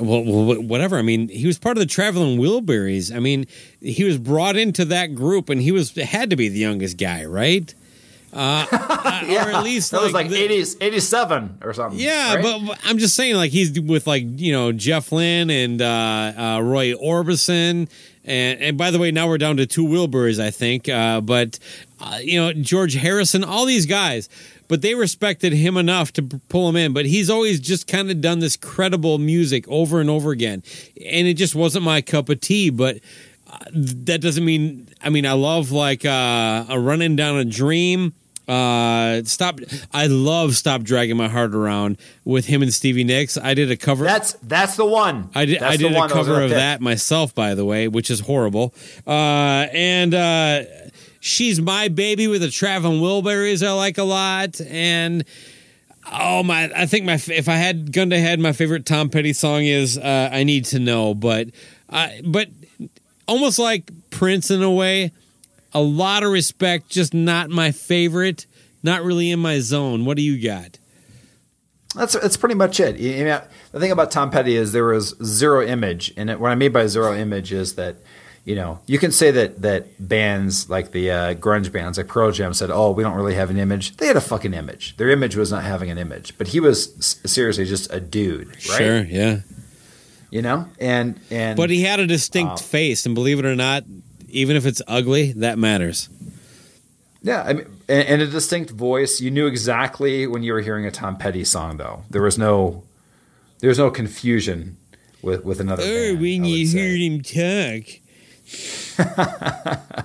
Well, 0.00 0.62
whatever. 0.62 0.98
I 0.98 1.02
mean, 1.02 1.28
he 1.28 1.46
was 1.46 1.58
part 1.58 1.76
of 1.76 1.80
the 1.80 1.86
Traveling 1.86 2.38
Wilburys. 2.38 3.14
I 3.14 3.18
mean, 3.18 3.46
he 3.80 4.04
was 4.04 4.18
brought 4.18 4.56
into 4.56 4.84
that 4.86 5.14
group, 5.14 5.48
and 5.48 5.60
he 5.60 5.72
was 5.72 5.94
had 5.94 6.30
to 6.30 6.36
be 6.36 6.48
the 6.48 6.58
youngest 6.58 6.96
guy, 6.96 7.24
right? 7.24 7.72
Uh, 8.32 8.64
yeah, 9.26 9.46
or 9.48 9.50
at 9.52 9.64
least 9.64 9.90
that 9.90 10.02
was 10.02 10.12
like 10.12 10.28
the- 10.28 10.36
80s, 10.48 10.76
87 10.80 11.58
or 11.62 11.72
something. 11.74 11.98
yeah, 11.98 12.34
right? 12.34 12.42
but, 12.42 12.64
but 12.64 12.78
I'm 12.84 12.98
just 12.98 13.16
saying, 13.16 13.34
like 13.34 13.50
he's 13.50 13.78
with 13.80 14.06
like 14.06 14.22
you 14.24 14.52
know 14.52 14.70
Jeff 14.72 15.10
Lynne 15.10 15.50
and 15.50 15.82
uh, 15.82 16.32
uh, 16.36 16.60
Roy 16.62 16.92
Orbison, 16.94 17.88
and 18.24 18.60
and 18.60 18.78
by 18.78 18.92
the 18.92 18.98
way, 19.00 19.10
now 19.10 19.26
we're 19.26 19.38
down 19.38 19.56
to 19.56 19.66
two 19.66 19.84
Wilburys, 19.84 20.40
I 20.40 20.50
think. 20.52 20.88
Uh, 20.88 21.20
but 21.20 21.58
uh, 21.98 22.18
you 22.22 22.38
know 22.40 22.52
George 22.52 22.94
Harrison, 22.94 23.42
all 23.42 23.64
these 23.66 23.86
guys, 23.86 24.28
but 24.70 24.82
they 24.82 24.94
respected 24.94 25.52
him 25.52 25.76
enough 25.76 26.12
to 26.12 26.22
pull 26.22 26.68
him 26.68 26.76
in. 26.76 26.92
But 26.92 27.04
he's 27.04 27.28
always 27.28 27.58
just 27.58 27.88
kind 27.88 28.08
of 28.08 28.20
done 28.20 28.38
this 28.38 28.56
credible 28.56 29.18
music 29.18 29.66
over 29.66 30.00
and 30.00 30.08
over 30.08 30.30
again, 30.30 30.62
and 31.04 31.26
it 31.26 31.34
just 31.34 31.56
wasn't 31.56 31.84
my 31.84 32.00
cup 32.00 32.28
of 32.28 32.40
tea. 32.40 32.70
But 32.70 33.00
uh, 33.52 33.58
that 33.74 34.20
doesn't 34.22 34.44
mean 34.44 34.88
I 35.02 35.10
mean 35.10 35.26
I 35.26 35.32
love 35.32 35.72
like 35.72 36.06
uh, 36.06 36.66
a 36.68 36.78
running 36.78 37.16
down 37.16 37.38
a 37.38 37.44
dream. 37.44 38.14
Uh, 38.46 39.22
stop! 39.24 39.60
I 39.92 40.06
love 40.06 40.56
"Stop 40.56 40.82
Dragging 40.82 41.16
My 41.16 41.28
Heart 41.28 41.54
Around" 41.54 41.98
with 42.24 42.46
him 42.46 42.62
and 42.62 42.72
Stevie 42.72 43.04
Nicks. 43.04 43.36
I 43.36 43.54
did 43.54 43.70
a 43.70 43.76
cover. 43.76 44.04
That's 44.04 44.32
that's 44.42 44.76
the 44.76 44.86
one. 44.86 45.30
I 45.34 45.46
did. 45.46 45.60
That's 45.60 45.74
I 45.74 45.76
did 45.76 45.92
a 45.92 46.08
cover 46.08 46.42
of 46.42 46.50
that 46.50 46.80
myself, 46.80 47.34
by 47.34 47.54
the 47.54 47.64
way, 47.64 47.86
which 47.86 48.10
is 48.10 48.20
horrible. 48.20 48.74
Uh, 49.06 49.66
and 49.72 50.14
uh, 50.14 50.62
"She's 51.20 51.60
My 51.60 51.88
Baby" 51.88 52.26
with 52.26 52.40
the 52.42 52.50
Traveling 52.50 53.00
Wilburys 53.00 53.64
I 53.66 53.72
like 53.72 53.98
a 53.98 54.02
lot. 54.04 54.60
And 54.62 55.24
oh 56.10 56.42
my, 56.42 56.70
I 56.74 56.86
think 56.86 57.04
my 57.04 57.14
if 57.14 57.48
I 57.48 57.54
had 57.54 57.92
gun 57.92 58.10
to 58.10 58.18
head, 58.18 58.40
my 58.40 58.52
favorite 58.52 58.86
Tom 58.86 59.08
Petty 59.10 59.32
song 59.32 59.64
is 59.64 59.96
uh, 59.96 60.30
"I 60.32 60.42
Need 60.44 60.64
to 60.66 60.78
Know." 60.78 61.14
But 61.14 61.48
uh, 61.88 62.08
but 62.24 62.48
almost 63.28 63.58
like 63.58 63.90
Prince 64.10 64.50
in 64.50 64.62
a 64.62 64.70
way. 64.70 65.12
A 65.72 65.80
lot 65.80 66.24
of 66.24 66.32
respect, 66.32 66.88
just 66.88 67.14
not 67.14 67.48
my 67.48 67.70
favorite. 67.70 68.46
Not 68.82 69.04
really 69.04 69.30
in 69.30 69.38
my 69.38 69.60
zone. 69.60 70.04
What 70.04 70.16
do 70.16 70.22
you 70.24 70.42
got? 70.42 70.78
That's 71.94 72.14
that's 72.14 72.36
pretty 72.36 72.54
much 72.54 72.80
it. 72.80 72.98
You- 72.98 73.24
know, 73.24 73.42
the 73.72 73.80
thing 73.80 73.90
about 73.92 74.10
Tom 74.10 74.30
Petty 74.30 74.56
is 74.56 74.72
there 74.72 74.86
was 74.86 75.14
zero 75.24 75.64
image, 75.64 76.12
and 76.16 76.30
what 76.40 76.50
I 76.50 76.54
mean 76.54 76.72
by 76.72 76.86
zero 76.86 77.14
image 77.16 77.52
is 77.52 77.74
that 77.74 77.96
you 78.50 78.56
know, 78.56 78.80
you 78.86 78.98
can 78.98 79.12
say 79.12 79.30
that 79.30 79.62
that 79.62 79.82
bands 79.98 80.68
like 80.68 80.90
the 80.90 81.04
uh, 81.10 81.34
grunge 81.34 81.70
bands 81.70 81.98
like 81.98 82.08
Pearl 82.08 82.32
Jam 82.32 82.52
said, 82.52 82.70
"Oh, 82.70 82.90
we 82.96 83.02
don't 83.04 83.14
really 83.20 83.34
have 83.34 83.50
an 83.50 83.58
image." 83.58 83.96
They 83.98 84.06
had 84.06 84.16
a 84.16 84.20
fucking 84.32 84.54
image. 84.54 84.96
Their 84.96 85.10
image 85.10 85.36
was 85.36 85.50
not 85.52 85.62
having 85.62 85.90
an 85.90 85.98
image, 85.98 86.36
but 86.38 86.48
he 86.48 86.58
was 86.60 86.78
s- 86.98 87.20
seriously 87.30 87.64
just 87.64 87.92
a 87.92 88.00
dude, 88.00 88.48
right? 88.48 88.60
Sure, 88.78 89.02
yeah. 89.04 89.40
You 90.30 90.42
know, 90.42 90.66
and 90.80 91.18
and 91.30 91.56
But 91.56 91.70
he 91.70 91.82
had 91.82 92.00
a 92.00 92.06
distinct 92.06 92.50
Wow. 92.50 92.56
face, 92.56 93.06
and 93.06 93.14
believe 93.14 93.38
it 93.38 93.44
or 93.44 93.54
not, 93.56 93.84
even 94.28 94.56
if 94.56 94.66
it's 94.66 94.82
ugly, 94.88 95.32
that 95.34 95.56
matters. 95.58 96.08
Yeah, 97.22 97.42
I 97.42 97.52
mean, 97.52 97.66
and, 97.88 98.08
and 98.08 98.22
a 98.22 98.26
distinct 98.26 98.70
voice. 98.70 99.20
You 99.20 99.30
knew 99.30 99.46
exactly 99.46 100.26
when 100.26 100.42
you 100.42 100.52
were 100.54 100.60
hearing 100.62 100.86
a 100.86 100.90
Tom 100.90 101.16
Petty 101.16 101.44
song, 101.44 101.76
though. 101.76 102.04
There 102.10 102.22
was 102.22 102.38
no, 102.38 102.82
there 103.60 103.68
was 103.68 103.78
no 103.78 103.90
confusion 103.90 104.76
with 105.22 105.44
with 105.44 105.60
another. 105.60 105.82
Oh, 105.84 106.08
band, 106.12 106.20
when 106.20 106.44
you 106.44 106.66
say. 106.66 106.78
heard 106.78 107.00
him 107.00 107.20
talk. 107.22 107.99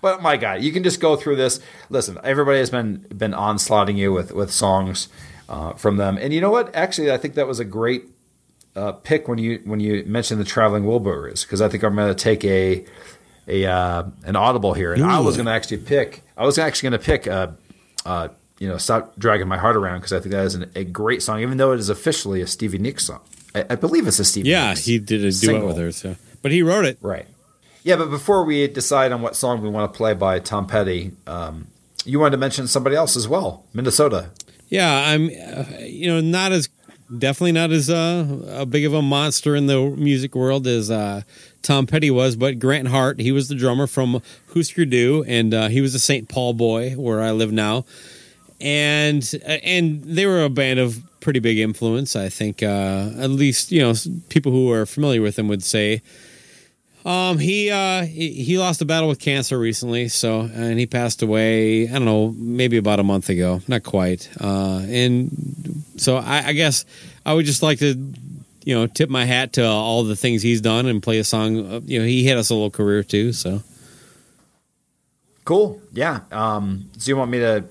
But 0.00 0.22
my 0.22 0.36
God, 0.36 0.62
you 0.62 0.72
can 0.72 0.82
just 0.82 1.00
go 1.00 1.16
through 1.16 1.36
this. 1.36 1.60
Listen, 1.90 2.18
everybody 2.22 2.58
has 2.58 2.70
been 2.70 3.06
been 3.14 3.34
onslaughting 3.34 3.96
you 3.96 4.12
with 4.12 4.32
with 4.32 4.50
songs 4.50 5.08
uh, 5.48 5.72
from 5.74 5.96
them, 5.96 6.18
and 6.18 6.32
you 6.32 6.40
know 6.40 6.50
what? 6.50 6.74
Actually, 6.74 7.10
I 7.10 7.16
think 7.16 7.34
that 7.34 7.46
was 7.46 7.60
a 7.60 7.64
great 7.64 8.04
uh, 8.76 8.92
pick 8.92 9.28
when 9.28 9.38
you 9.38 9.60
when 9.64 9.80
you 9.80 10.04
mentioned 10.06 10.40
the 10.40 10.44
traveling 10.44 10.84
Wilburys 10.84 11.42
because 11.42 11.60
I 11.60 11.68
think 11.68 11.82
I'm 11.82 11.94
going 11.96 12.14
to 12.14 12.14
take 12.14 12.44
a 12.44 12.84
a 13.46 13.66
uh, 13.66 14.04
an 14.24 14.36
audible 14.36 14.74
here, 14.74 14.92
and 14.92 15.04
I 15.04 15.20
was 15.20 15.36
going 15.36 15.46
to 15.46 15.52
actually 15.52 15.78
pick. 15.78 16.22
I 16.36 16.44
was 16.44 16.58
actually 16.58 16.90
going 16.90 17.00
to 17.00 17.06
pick. 17.06 17.26
Uh, 17.26 17.48
uh, 18.06 18.28
you 18.58 18.66
know, 18.66 18.76
stop 18.76 19.16
dragging 19.16 19.46
my 19.46 19.56
heart 19.58 19.76
around 19.76 19.98
because 19.98 20.12
I 20.12 20.18
think 20.18 20.32
that 20.32 20.44
is 20.44 20.56
an, 20.56 20.68
a 20.74 20.82
great 20.82 21.22
song, 21.22 21.40
even 21.40 21.58
though 21.58 21.70
it 21.70 21.78
is 21.78 21.88
officially 21.88 22.40
a 22.40 22.46
Stevie 22.46 22.78
Nicks 22.78 23.04
song. 23.04 23.20
I, 23.54 23.66
I 23.70 23.74
believe 23.76 24.08
it's 24.08 24.18
a 24.18 24.24
Stevie. 24.24 24.48
Yeah, 24.48 24.70
Nicks 24.70 24.84
he 24.84 24.98
did 24.98 25.20
a 25.20 25.30
duet 25.30 25.34
single. 25.34 25.68
with 25.68 25.76
her, 25.76 25.92
so. 25.92 26.16
but 26.42 26.50
he 26.50 26.62
wrote 26.62 26.84
it. 26.84 26.98
Right. 27.00 27.26
Yeah, 27.88 27.96
but 27.96 28.10
before 28.10 28.44
we 28.44 28.68
decide 28.68 29.12
on 29.12 29.22
what 29.22 29.34
song 29.34 29.62
we 29.62 29.70
want 29.70 29.90
to 29.90 29.96
play 29.96 30.12
by 30.12 30.40
Tom 30.40 30.66
Petty, 30.66 31.12
um, 31.26 31.68
you 32.04 32.20
wanted 32.20 32.32
to 32.32 32.36
mention 32.36 32.68
somebody 32.68 32.94
else 32.94 33.16
as 33.16 33.26
well, 33.26 33.64
Minnesota. 33.72 34.28
Yeah, 34.68 35.06
I'm, 35.06 35.30
uh, 35.30 35.64
you 35.80 36.06
know, 36.06 36.20
not 36.20 36.52
as 36.52 36.68
definitely 37.16 37.52
not 37.52 37.70
as 37.70 37.88
uh, 37.88 38.42
a 38.46 38.66
big 38.66 38.84
of 38.84 38.92
a 38.92 39.00
monster 39.00 39.56
in 39.56 39.68
the 39.68 39.80
music 39.96 40.34
world 40.34 40.66
as 40.66 40.90
uh, 40.90 41.22
Tom 41.62 41.86
Petty 41.86 42.10
was, 42.10 42.36
but 42.36 42.58
Grant 42.58 42.88
Hart, 42.88 43.20
he 43.20 43.32
was 43.32 43.48
the 43.48 43.54
drummer 43.54 43.86
from 43.86 44.20
Husker 44.52 44.84
Du, 44.84 45.24
and 45.26 45.54
uh, 45.54 45.68
he 45.68 45.80
was 45.80 45.94
a 45.94 45.98
St. 45.98 46.28
Paul 46.28 46.52
boy 46.52 46.90
where 46.90 47.22
I 47.22 47.30
live 47.30 47.52
now, 47.52 47.86
and 48.60 49.24
uh, 49.46 49.52
and 49.64 50.04
they 50.04 50.26
were 50.26 50.44
a 50.44 50.50
band 50.50 50.78
of 50.78 51.02
pretty 51.20 51.40
big 51.40 51.56
influence. 51.56 52.14
I 52.16 52.28
think 52.28 52.62
uh, 52.62 53.12
at 53.16 53.30
least 53.30 53.72
you 53.72 53.80
know 53.80 53.94
people 54.28 54.52
who 54.52 54.70
are 54.72 54.84
familiar 54.84 55.22
with 55.22 55.36
them 55.36 55.48
would 55.48 55.64
say. 55.64 56.02
Um, 57.04 57.38
he 57.38 57.70
uh 57.70 58.02
he, 58.02 58.32
he 58.32 58.58
lost 58.58 58.82
a 58.82 58.84
battle 58.84 59.08
with 59.08 59.18
cancer 59.20 59.58
recently, 59.58 60.08
so 60.08 60.40
and 60.40 60.78
he 60.78 60.86
passed 60.86 61.22
away. 61.22 61.88
I 61.88 61.92
don't 61.92 62.04
know, 62.04 62.34
maybe 62.36 62.76
about 62.76 63.00
a 63.00 63.04
month 63.04 63.28
ago, 63.30 63.62
not 63.68 63.82
quite. 63.82 64.28
Uh, 64.40 64.82
and 64.88 65.84
so 65.96 66.16
I, 66.16 66.48
I 66.48 66.52
guess 66.52 66.84
I 67.24 67.32
would 67.34 67.46
just 67.46 67.62
like 67.62 67.78
to, 67.78 67.94
you 68.64 68.74
know, 68.74 68.86
tip 68.86 69.08
my 69.08 69.24
hat 69.24 69.54
to 69.54 69.64
all 69.66 70.04
the 70.04 70.16
things 70.16 70.42
he's 70.42 70.60
done 70.60 70.86
and 70.86 71.02
play 71.02 71.18
a 71.18 71.24
song. 71.24 71.64
uh, 71.66 71.80
You 71.84 72.00
know, 72.00 72.04
he 72.04 72.26
had 72.26 72.36
a 72.36 72.44
solo 72.44 72.68
career 72.68 73.02
too, 73.02 73.32
so 73.32 73.62
Cool. 75.44 75.80
Yeah. 75.92 76.20
Um, 76.30 76.90
so 76.98 77.08
you 77.08 77.16
want 77.16 77.30
me 77.30 77.38
to? 77.38 77.64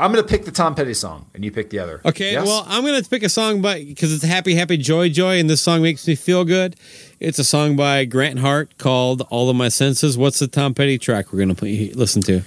I'm 0.00 0.10
going 0.12 0.24
to 0.24 0.28
pick 0.28 0.44
the 0.44 0.50
Tom 0.50 0.74
Petty 0.74 0.94
song, 0.94 1.26
and 1.34 1.44
you 1.44 1.52
pick 1.52 1.70
the 1.70 1.78
other. 1.78 2.00
Okay, 2.04 2.32
Yes? 2.32 2.44
well, 2.44 2.64
I'm 2.66 2.84
gonna 2.84 3.04
pick 3.04 3.22
a 3.22 3.28
song 3.28 3.62
but 3.62 3.78
because 3.78 4.12
it's 4.12 4.24
happy, 4.24 4.56
happy, 4.56 4.76
joy, 4.76 5.08
joy, 5.08 5.38
and 5.38 5.48
this 5.48 5.60
song 5.62 5.82
makes 5.82 6.04
me 6.08 6.16
feel 6.16 6.44
good. 6.44 6.74
It's 7.20 7.38
a 7.38 7.44
song 7.44 7.76
by 7.76 8.04
Grant 8.04 8.40
Hart 8.40 8.76
called 8.78 9.22
"All 9.30 9.48
of 9.48 9.56
My 9.56 9.68
Senses." 9.68 10.18
What's 10.18 10.38
the 10.38 10.48
Tom 10.48 10.74
Petty 10.74 10.98
track 10.98 11.32
we're 11.32 11.38
gonna 11.38 11.54
play, 11.54 11.92
listen 11.94 12.22
to? 12.22 12.42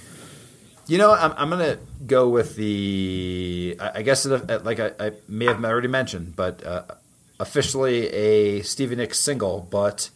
You 0.86 0.96
know, 0.96 1.12
I'm, 1.12 1.34
I'm 1.36 1.50
going 1.50 1.60
to 1.60 1.78
go 2.06 2.30
with 2.30 2.56
the. 2.56 3.76
I 3.78 3.98
I 3.98 4.02
guess 4.02 4.24
it, 4.24 4.64
like 4.64 4.80
I, 4.80 4.92
I 4.98 5.12
may 5.28 5.44
have 5.44 5.62
already 5.62 5.88
mentioned, 5.88 6.34
but 6.34 6.64
uh, 6.64 6.82
officially 7.38 8.08
a 8.08 8.62
Stevie 8.62 8.96
Nicks 8.96 9.20
single, 9.20 9.68
but 9.70 10.08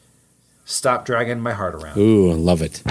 "Stop 0.65 1.05
Dragging 1.05 1.41
My 1.41 1.53
Heart 1.53 1.75
Around." 1.75 1.99
Ooh, 1.99 2.31
I 2.31 2.35
love 2.35 2.63
it. 2.63 2.83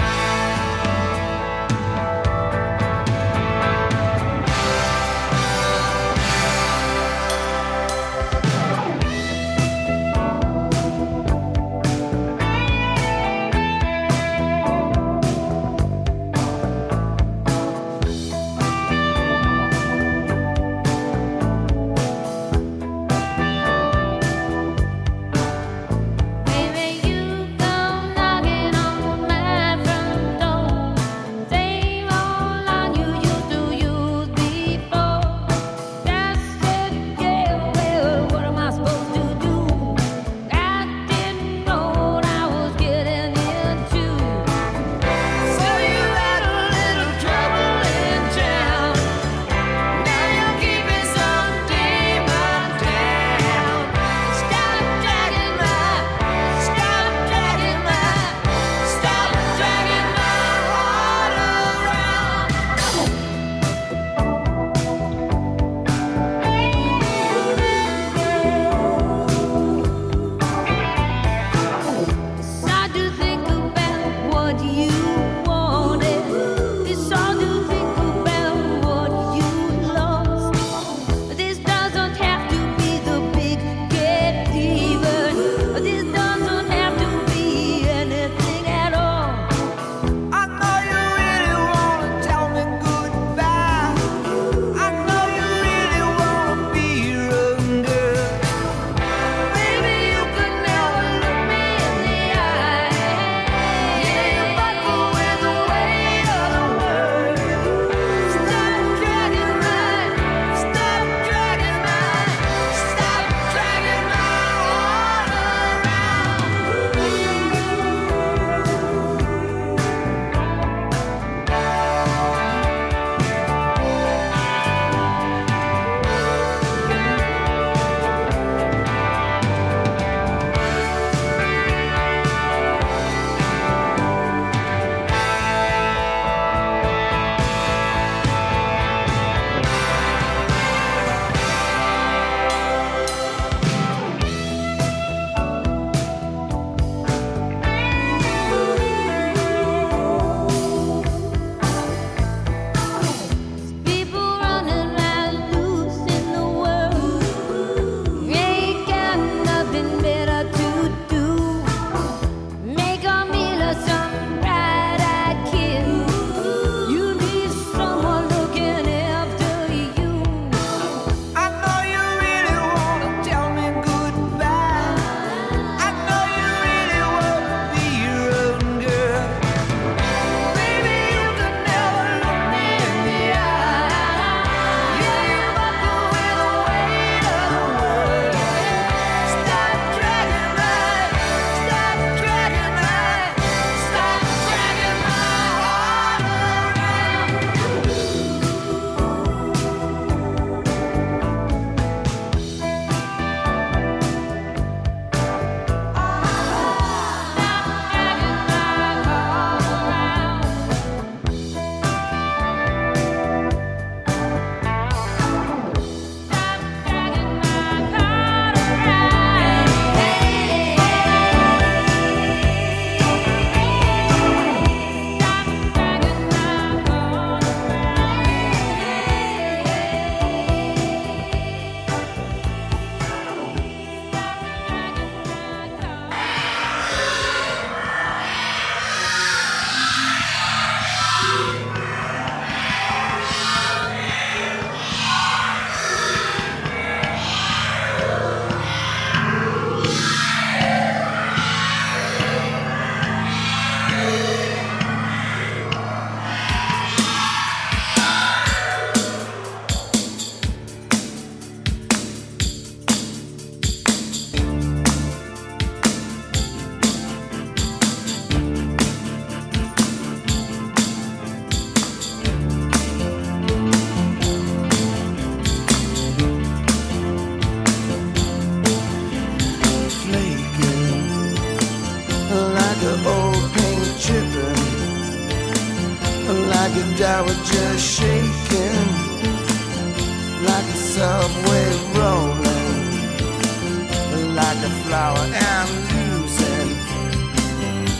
like 294.54 294.66
a 294.66 294.70
flower 294.84 295.18
and 295.18 295.70
losing 295.92 296.70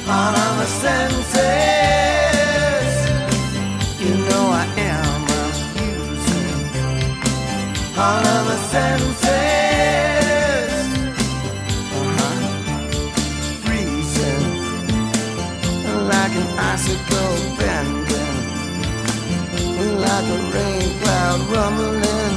all 0.07 0.35
of 0.45 0.51
my 0.59 0.67
senses. 0.83 1.33
You 4.03 4.13
know 4.29 4.45
I 4.63 4.67
am, 4.77 5.21
I'm 5.41 5.55
using 5.95 6.61
all 7.97 8.25
of 8.35 8.41
my 8.49 8.57
senses. 8.73 9.31
Uh-huh. 11.99 12.39
Freezing 13.63 14.49
like 16.13 16.35
an 16.43 16.49
icicle 16.73 17.37
bending, 17.59 18.39
like 20.05 20.29
a 20.37 20.39
rain 20.53 20.89
cloud 21.01 21.41
rumbling, 21.55 22.37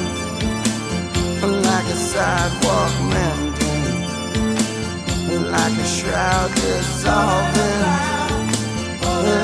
like 1.64 1.88
a 1.88 1.98
sidewalk 2.12 2.94
man 3.12 3.55
like 5.58 5.78
a 5.80 5.86
shroud 5.86 6.52
dissolving, 6.56 7.82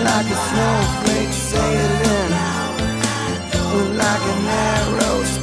like 0.07 0.29
a 0.35 0.37
snowflake 0.47 1.33
sailing, 1.49 2.31
like 3.97 4.25
an 4.33 4.47
arrow. 4.47 5.40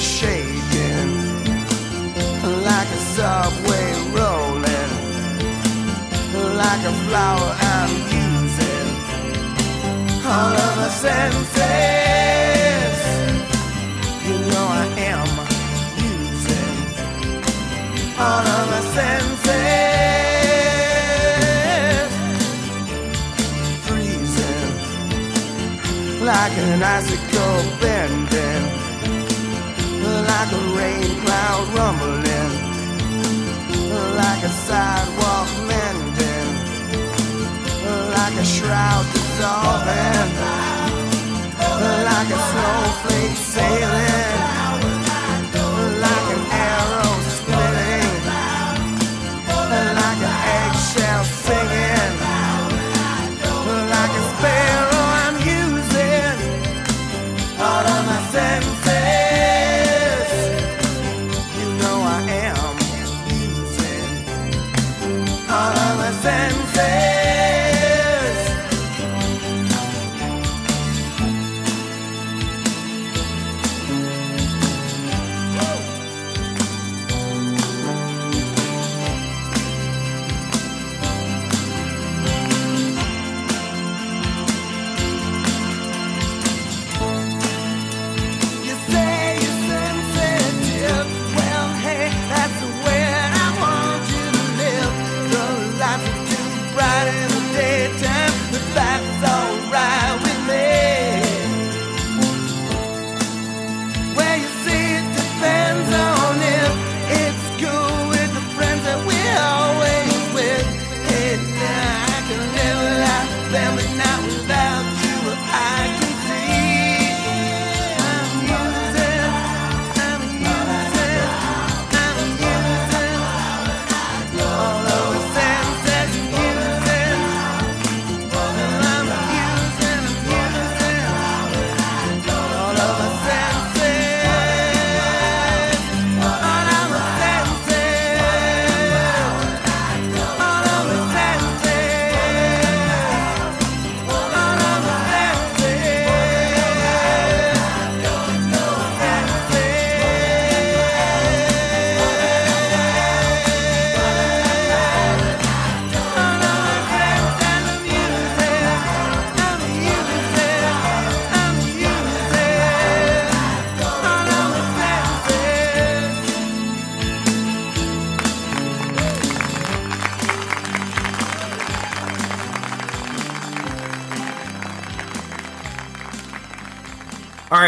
shaking 0.00 1.14
like 2.64 2.88
a 2.88 3.00
subway 3.14 3.92
rolling 4.10 4.90
like 6.56 6.82
a 6.84 6.92
flower 7.06 7.50
I'm 7.60 7.92
using. 8.10 8.88
All 10.26 10.54
of 10.66 10.72
my 10.78 10.88
senses 10.88 11.54
you 14.26 14.36
know 14.50 14.66
I 14.82 14.86
am 15.12 15.30
using. 16.10 16.76
All 18.18 18.46
of 18.56 18.64
my 18.72 18.82
senses 18.96 19.38
freezing 23.86 24.74
like 26.24 26.54
an 26.58 26.82
icicle 26.82 27.62
bend 27.80 28.27
like 30.48 30.60
a 30.60 30.76
rain 30.78 31.20
cloud 31.24 31.68
rumbling, 31.76 32.52
like 34.16 34.42
a 34.44 34.48
sidewalk 34.48 35.48
mending, 35.66 36.54
like 38.14 38.34
a 38.34 38.44
shroud 38.44 39.04
dissolving, 39.12 40.30
like 42.04 42.30
a 42.30 42.40
snowflake 42.48 43.36
sailing. 43.36 44.37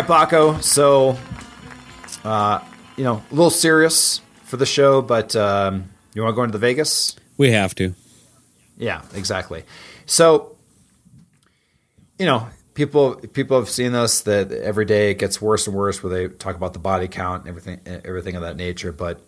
right, 0.08 0.28
Bakko. 0.30 0.62
So, 0.62 1.18
uh, 2.24 2.60
you 2.96 3.04
know, 3.04 3.22
a 3.30 3.34
little 3.34 3.50
serious 3.50 4.20
for 4.44 4.56
the 4.56 4.66
show, 4.66 5.02
but 5.02 5.34
um, 5.36 5.90
you 6.14 6.22
want 6.22 6.32
to 6.32 6.36
go 6.36 6.42
into 6.42 6.52
the 6.52 6.58
Vegas? 6.58 7.16
We 7.36 7.52
have 7.52 7.74
to. 7.76 7.94
Yeah, 8.76 9.02
exactly. 9.14 9.64
So, 10.06 10.56
you 12.18 12.26
know, 12.26 12.48
people 12.74 13.16
people 13.16 13.58
have 13.58 13.68
seen 13.68 13.92
this 13.92 14.22
that 14.22 14.52
every 14.52 14.84
day 14.84 15.10
it 15.10 15.18
gets 15.18 15.40
worse 15.40 15.66
and 15.66 15.76
worse 15.76 16.02
where 16.02 16.12
they 16.12 16.34
talk 16.34 16.56
about 16.56 16.72
the 16.72 16.78
body 16.78 17.08
count 17.08 17.42
and 17.42 17.48
everything 17.48 17.80
everything 18.04 18.36
of 18.36 18.42
that 18.42 18.56
nature 18.56 18.92
but 18.92 19.20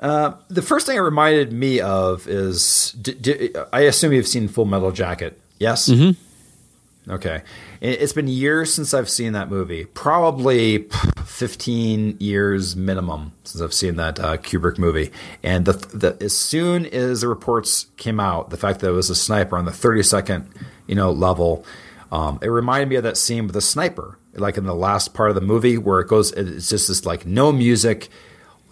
uh, 0.00 0.34
the 0.48 0.62
first 0.62 0.86
thing 0.86 0.96
it 0.96 1.00
reminded 1.00 1.52
me 1.52 1.80
of 1.80 2.26
is 2.28 2.92
d- 2.92 3.14
d- 3.14 3.54
I 3.72 3.80
assume 3.80 4.12
you've 4.12 4.28
seen 4.28 4.46
Full 4.46 4.64
Metal 4.64 4.92
Jacket. 4.92 5.40
Yes. 5.58 5.88
Mm-hmm. 5.88 7.10
Okay. 7.10 7.42
It- 7.80 8.00
It's 8.02 8.12
been 8.12 8.28
years 8.28 8.72
since 8.72 8.92
I've 8.94 9.08
seen 9.08 9.32
that 9.34 9.50
movie. 9.50 9.84
Probably 9.84 10.86
15 11.24 12.16
years 12.20 12.74
minimum 12.76 13.32
since 13.44 13.62
I've 13.62 13.74
seen 13.74 13.96
that 13.96 14.18
uh, 14.18 14.36
Kubrick 14.38 14.78
movie. 14.78 15.10
And 15.42 15.64
the, 15.64 15.72
the 15.72 16.16
as 16.24 16.36
soon 16.36 16.86
as 16.86 17.20
the 17.20 17.28
reports 17.28 17.86
came 17.96 18.18
out, 18.20 18.50
the 18.50 18.56
fact 18.56 18.80
that 18.80 18.88
it 18.88 18.92
was 18.92 19.10
a 19.10 19.14
sniper 19.14 19.56
on 19.56 19.64
the 19.64 19.70
32nd, 19.70 20.46
you 20.86 20.94
know, 20.94 21.10
level, 21.12 21.64
um, 22.10 22.38
it 22.42 22.48
reminded 22.48 22.88
me 22.88 22.96
of 22.96 23.02
that 23.04 23.16
scene 23.16 23.44
with 23.44 23.52
the 23.54 23.60
sniper, 23.60 24.18
like 24.34 24.56
in 24.56 24.64
the 24.64 24.74
last 24.74 25.14
part 25.14 25.28
of 25.30 25.34
the 25.34 25.40
movie 25.42 25.76
where 25.78 26.00
it 26.00 26.08
goes. 26.08 26.32
It's 26.32 26.68
just 26.68 26.88
this 26.88 27.04
like 27.06 27.26
no 27.26 27.52
music, 27.52 28.08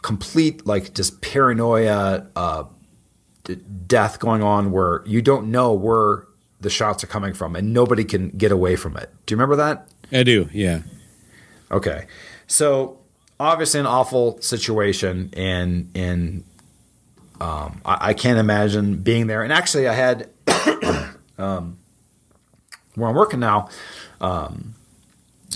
complete 0.03 0.66
like 0.66 0.95
just 0.95 1.20
paranoia, 1.20 2.27
uh, 2.35 2.65
death 3.87 4.19
going 4.19 4.43
on 4.43 4.73
where 4.73 5.03
you 5.07 5.23
don't 5.23 5.51
know 5.53 5.73
where 5.73 6.24
the 6.61 6.70
shots 6.70 7.05
are 7.05 7.07
coming 7.07 7.35
from 7.35 7.55
and 7.57 7.73
nobody 7.73 8.05
can 8.05 8.31
get 8.31 8.51
away 8.53 8.77
from 8.77 8.97
it. 8.97 9.11
Do 9.27 9.33
you 9.35 9.37
remember 9.39 9.57
that? 9.57 9.89
I 10.12 10.23
do. 10.23 10.49
Yeah. 10.53 10.83
Okay. 11.70 12.07
So 12.47 12.99
obviously 13.39 13.81
an 13.81 13.87
awful 13.87 14.41
situation 14.41 15.31
and 15.37 15.91
and 15.95 16.45
um, 17.41 17.81
I, 17.85 18.09
I 18.11 18.15
can't 18.15 18.39
imagine 18.39 18.97
being 19.03 19.27
there. 19.27 19.43
And 19.43 19.53
actually 19.53 19.89
I 19.89 19.93
had 19.95 20.31
um, 21.39 21.78
where 22.95 23.09
I'm 23.11 23.15
working 23.16 23.41
now, 23.41 23.69
um, 24.20 24.74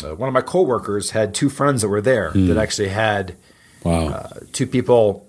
uh, 0.04 0.14
one 0.14 0.28
of 0.28 0.34
my 0.34 0.42
coworkers 0.42 1.10
had 1.10 1.34
two 1.34 1.48
friends 1.48 1.82
that 1.82 1.88
were 1.88 2.00
there 2.02 2.30
Hmm. 2.32 2.48
that 2.48 2.56
actually 2.58 2.88
had 2.88 3.36
Wow. 3.84 4.08
uh, 4.08 4.28
two 4.52 4.66
people 4.66 5.26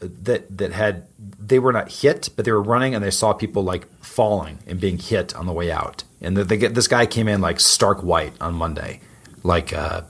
that 0.00 0.58
that 0.58 0.72
had 0.72 1.06
they 1.46 1.58
were 1.58 1.72
not 1.72 1.90
hit, 1.90 2.30
but 2.36 2.44
they 2.44 2.52
were 2.52 2.62
running 2.62 2.94
and 2.94 3.04
they 3.04 3.10
saw 3.10 3.32
people 3.32 3.62
like 3.62 3.86
falling 4.02 4.58
and 4.66 4.80
being 4.80 4.98
hit 4.98 5.34
on 5.34 5.46
the 5.46 5.52
way 5.52 5.70
out. 5.70 6.04
And 6.20 6.36
they 6.36 6.56
get 6.56 6.74
this 6.74 6.88
guy 6.88 7.06
came 7.06 7.28
in 7.28 7.40
like 7.40 7.60
stark 7.60 8.02
white 8.02 8.32
on 8.40 8.54
Monday, 8.54 9.00
like 9.42 9.72
uh, 9.72 10.02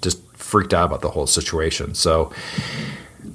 just 0.00 0.24
freaked 0.36 0.72
out 0.72 0.86
about 0.86 1.00
the 1.00 1.10
whole 1.10 1.26
situation. 1.26 1.94
So. 1.94 2.32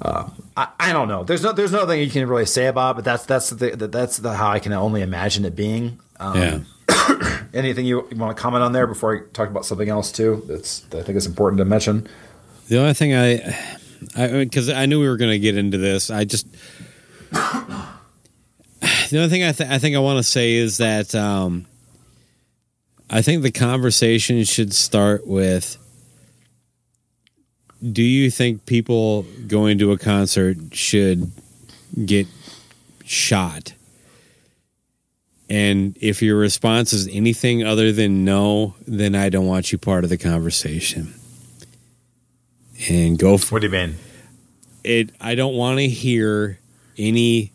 Uh, 0.00 0.28
I, 0.56 0.68
I 0.80 0.92
don't 0.94 1.06
know. 1.06 1.22
There's 1.22 1.42
no 1.42 1.52
there's 1.52 1.70
nothing 1.70 2.00
you 2.00 2.08
can 2.08 2.26
really 2.26 2.46
say 2.46 2.66
about, 2.66 2.92
it, 2.92 2.94
but 2.96 3.04
that's 3.04 3.26
that's 3.26 3.50
the 3.50 3.76
that's 3.76 4.16
the 4.16 4.32
how 4.32 4.50
I 4.50 4.58
can 4.58 4.72
only 4.72 5.02
imagine 5.02 5.44
it 5.44 5.54
being. 5.54 6.00
Um, 6.18 6.36
Yeah. 6.36 6.60
Anything 7.54 7.84
you, 7.84 8.08
you 8.10 8.16
want 8.16 8.34
to 8.34 8.42
comment 8.42 8.64
on 8.64 8.72
there 8.72 8.86
before 8.86 9.16
I 9.16 9.32
talk 9.32 9.50
about 9.50 9.66
something 9.66 9.88
else 9.88 10.10
too? 10.10 10.42
That's 10.46 10.80
that 10.80 11.00
I 11.00 11.02
think 11.02 11.16
is 11.16 11.26
important 11.26 11.58
to 11.58 11.66
mention. 11.66 12.08
The 12.68 12.78
only 12.78 12.94
thing 12.94 13.14
I, 13.14 13.56
I 14.16 14.28
because 14.44 14.70
I 14.70 14.86
knew 14.86 14.98
we 14.98 15.08
were 15.08 15.18
going 15.18 15.30
to 15.30 15.38
get 15.38 15.56
into 15.56 15.76
this, 15.78 16.10
I 16.10 16.24
just 16.24 16.46
the 17.32 17.88
only 19.12 19.28
thing 19.28 19.44
I, 19.44 19.52
th- 19.52 19.70
I 19.70 19.78
think 19.78 19.96
I 19.96 20.00
want 20.00 20.18
to 20.18 20.22
say 20.22 20.54
is 20.54 20.78
that 20.78 21.14
um, 21.14 21.66
I 23.10 23.22
think 23.22 23.42
the 23.42 23.50
conversation 23.50 24.44
should 24.44 24.72
start 24.74 25.26
with: 25.26 25.76
Do 27.80 28.02
you 28.02 28.30
think 28.30 28.66
people 28.66 29.24
going 29.46 29.78
to 29.78 29.92
a 29.92 29.98
concert 29.98 30.58
should 30.72 31.30
get 32.04 32.26
shot? 33.04 33.74
And 35.48 35.96
if 36.00 36.22
your 36.22 36.38
response 36.38 36.94
is 36.94 37.08
anything 37.08 37.62
other 37.62 37.92
than 37.92 38.24
no, 38.24 38.74
then 38.86 39.14
I 39.14 39.28
don't 39.28 39.46
want 39.46 39.70
you 39.70 39.76
part 39.76 40.04
of 40.04 40.10
the 40.10 40.16
conversation 40.16 41.12
and 42.88 43.18
go 43.18 43.38
for 43.38 43.56
what 43.56 43.62
do 43.62 43.66
you 43.66 43.72
mean 43.72 43.96
it 44.84 45.10
i 45.20 45.34
don't 45.34 45.54
want 45.54 45.78
to 45.78 45.88
hear 45.88 46.58
any 46.98 47.52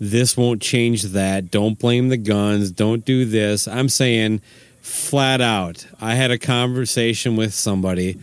this 0.00 0.36
won't 0.36 0.60
change 0.60 1.02
that. 1.02 1.50
Don't 1.50 1.78
blame 1.78 2.08
the 2.08 2.16
guns. 2.16 2.70
Don't 2.70 3.04
do 3.04 3.24
this. 3.24 3.66
I'm 3.68 3.88
saying 3.88 4.42
flat 4.80 5.40
out 5.40 5.86
i 5.98 6.14
had 6.14 6.30
a 6.30 6.36
conversation 6.36 7.36
with 7.36 7.54
somebody 7.54 8.18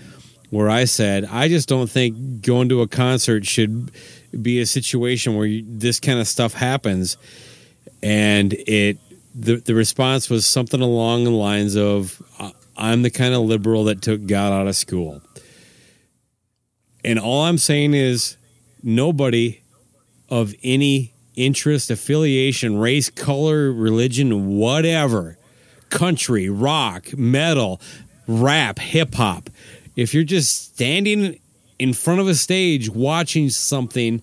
where 0.52 0.70
i 0.70 0.86
said 0.86 1.26
i 1.26 1.48
just 1.48 1.68
don't 1.68 1.90
think 1.90 2.40
going 2.44 2.70
to 2.70 2.82
a 2.82 2.88
concert 2.88 3.44
should 3.48 3.90
be 4.40 4.60
a 4.62 4.66
situation 4.66 5.36
where 5.36 5.46
you, 5.46 5.66
this 5.68 6.00
kind 6.00 6.20
of 6.20 6.28
stuff 6.28 6.54
happens. 6.54 7.18
And 8.04 8.54
it 8.54 8.98
the, 9.34 9.56
the 9.58 9.74
response 9.74 10.30
was 10.30 10.46
something 10.46 10.82
along 10.82 11.24
the 11.24 11.32
lines 11.32 11.76
of 11.76 12.22
"I- 12.40 12.54
i'm 12.78 13.02
the 13.02 13.10
kind 13.10 13.34
of 13.34 13.42
liberal 13.42 13.86
that 13.86 14.02
took 14.02 14.26
god 14.26 14.54
out 14.54 14.68
of 14.68 14.76
school. 14.76 15.22
And 17.04 17.18
all 17.18 17.44
I'm 17.46 17.58
saying 17.58 17.94
is 17.96 18.38
nobody 18.84 19.61
of 20.32 20.56
any 20.64 21.14
interest, 21.36 21.92
affiliation, 21.92 22.80
race, 22.80 23.12
color, 23.12 23.72
religion, 23.72 24.58
whatever, 24.58 25.38
country, 25.90 26.50
rock, 26.50 27.16
metal, 27.16 27.80
rap, 28.28 28.80
hip 28.80 29.14
hop, 29.14 29.50
if 29.96 30.14
you're 30.14 30.24
just 30.24 30.74
standing 30.74 31.40
in 31.78 31.94
front 31.94 32.20
of 32.20 32.28
a 32.28 32.34
stage 32.34 32.90
watching 32.90 33.50
something 33.50 34.22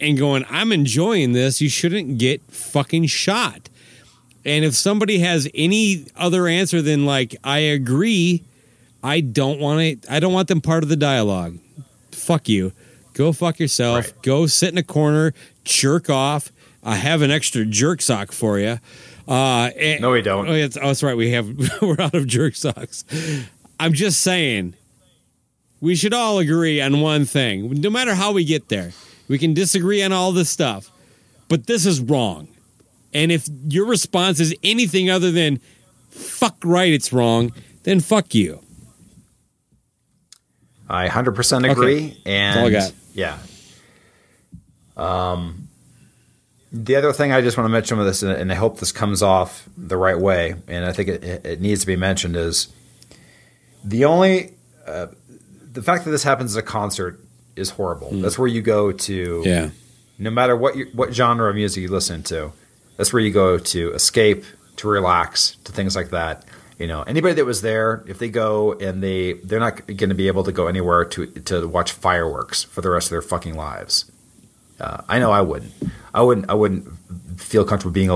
and 0.00 0.16
going, 0.16 0.46
I'm 0.48 0.72
enjoying 0.72 1.32
this, 1.32 1.60
you 1.60 1.68
shouldn't 1.68 2.16
get 2.18 2.40
fucking 2.50 3.06
shot. 3.06 3.68
And 4.46 4.64
if 4.64 4.74
somebody 4.74 5.18
has 5.18 5.48
any 5.54 6.06
other 6.16 6.46
answer 6.46 6.80
than 6.80 7.04
like, 7.04 7.36
I 7.44 7.58
agree, 7.58 8.44
I 9.02 9.20
don't 9.20 9.60
want 9.60 9.80
it, 9.80 10.06
I 10.08 10.20
don't 10.20 10.32
want 10.32 10.48
them 10.48 10.60
part 10.62 10.82
of 10.82 10.88
the 10.88 10.96
dialogue 10.96 11.58
fuck 12.14 12.48
you. 12.48 12.72
Go 13.14 13.32
fuck 13.32 13.58
yourself. 13.58 14.12
Go 14.22 14.46
sit 14.46 14.70
in 14.70 14.78
a 14.78 14.82
corner, 14.82 15.32
jerk 15.64 16.10
off. 16.10 16.52
I 16.82 16.96
have 16.96 17.22
an 17.22 17.30
extra 17.30 17.64
jerk 17.64 18.02
sock 18.02 18.32
for 18.32 18.58
you. 18.58 18.78
Uh, 19.26 19.70
no, 20.00 20.10
we 20.10 20.20
don't. 20.20 20.48
Oh, 20.48 20.52
it's, 20.52 20.76
oh, 20.76 20.88
that's 20.88 21.02
right. 21.02 21.16
We 21.16 21.30
have. 21.30 21.48
We're 21.82 22.00
out 22.00 22.14
of 22.14 22.26
jerk 22.26 22.54
socks. 22.56 23.04
I'm 23.80 23.94
just 23.94 24.20
saying. 24.20 24.74
We 25.80 25.96
should 25.96 26.14
all 26.14 26.38
agree 26.38 26.80
on 26.80 27.00
one 27.00 27.24
thing. 27.24 27.70
No 27.80 27.90
matter 27.90 28.14
how 28.14 28.32
we 28.32 28.44
get 28.44 28.68
there, 28.68 28.92
we 29.28 29.38
can 29.38 29.54
disagree 29.54 30.02
on 30.02 30.12
all 30.12 30.32
this 30.32 30.48
stuff, 30.48 30.90
but 31.48 31.66
this 31.66 31.84
is 31.84 32.00
wrong. 32.00 32.48
And 33.12 33.30
if 33.30 33.46
your 33.68 33.86
response 33.86 34.40
is 34.40 34.54
anything 34.62 35.08
other 35.10 35.30
than 35.30 35.60
"fuck 36.10 36.56
right," 36.64 36.92
it's 36.92 37.12
wrong, 37.12 37.52
then 37.84 38.00
fuck 38.00 38.34
you. 38.34 38.63
I 40.88 41.08
100% 41.08 41.70
agree. 41.70 41.96
Okay. 41.96 42.20
And 42.26 42.60
all 42.60 42.66
I 42.66 42.70
got. 42.70 42.92
yeah. 43.14 43.38
Um, 44.96 45.68
the 46.72 46.96
other 46.96 47.12
thing 47.12 47.32
I 47.32 47.40
just 47.40 47.56
want 47.56 47.66
to 47.66 47.72
mention 47.72 47.98
with 47.98 48.06
this, 48.06 48.22
and- 48.22 48.50
I 48.52 48.54
hope 48.54 48.78
this 48.80 48.92
comes 48.92 49.22
off 49.22 49.68
the 49.76 49.96
right 49.96 50.18
way, 50.18 50.54
and 50.68 50.84
I 50.84 50.92
think 50.92 51.08
it, 51.08 51.24
it 51.46 51.60
needs 51.60 51.80
to 51.82 51.86
be 51.86 51.96
mentioned, 51.96 52.36
is 52.36 52.68
the 53.84 54.04
only 54.04 54.52
uh, 54.86 55.06
the 55.72 55.82
fact 55.82 56.04
that 56.04 56.10
this 56.10 56.22
happens 56.24 56.56
at 56.56 56.62
a 56.62 56.66
concert 56.66 57.20
is 57.56 57.70
horrible. 57.70 58.10
That's 58.12 58.38
where 58.38 58.48
you 58.48 58.60
go 58.62 58.92
to. 58.92 59.42
Yeah. 59.44 59.70
no 60.18 60.30
matter 60.30 60.56
what 60.56 60.76
you, 60.76 60.86
what 60.92 61.14
genre 61.14 61.48
of 61.48 61.54
music 61.56 61.82
you 61.82 61.88
listen 61.88 62.22
to. 62.24 62.52
That's 62.96 63.12
where 63.12 63.22
you 63.22 63.32
go 63.32 63.58
to 63.58 63.92
escape, 63.94 64.44
to 64.76 64.88
relax, 64.88 65.56
to 65.64 65.72
things 65.72 65.96
like 65.96 66.10
that. 66.10 66.44
You 66.78 66.88
know, 66.88 67.02
anybody 67.02 67.34
that 67.34 67.44
was 67.44 67.62
there, 67.62 68.02
if 68.06 68.18
they 68.18 68.28
go 68.28 68.72
and 68.72 69.02
they 69.02 69.34
they're 69.34 69.60
not 69.60 69.86
going 69.86 70.08
to 70.08 70.14
be 70.14 70.26
able 70.26 70.42
to 70.44 70.52
go 70.52 70.66
anywhere 70.66 71.04
to 71.04 71.26
to 71.26 71.68
watch 71.68 71.92
fireworks 71.92 72.64
for 72.64 72.80
the 72.80 72.90
rest 72.90 73.06
of 73.06 73.10
their 73.10 73.22
fucking 73.22 73.54
lives. 73.54 74.10
Uh, 74.80 75.02
I 75.08 75.20
know 75.20 75.30
I 75.30 75.40
wouldn't. 75.40 75.72
I 76.12 76.22
wouldn't. 76.22 76.50
I 76.50 76.54
wouldn't 76.54 76.88
feel 77.40 77.64
comfortable 77.64 77.92
being 77.92 78.10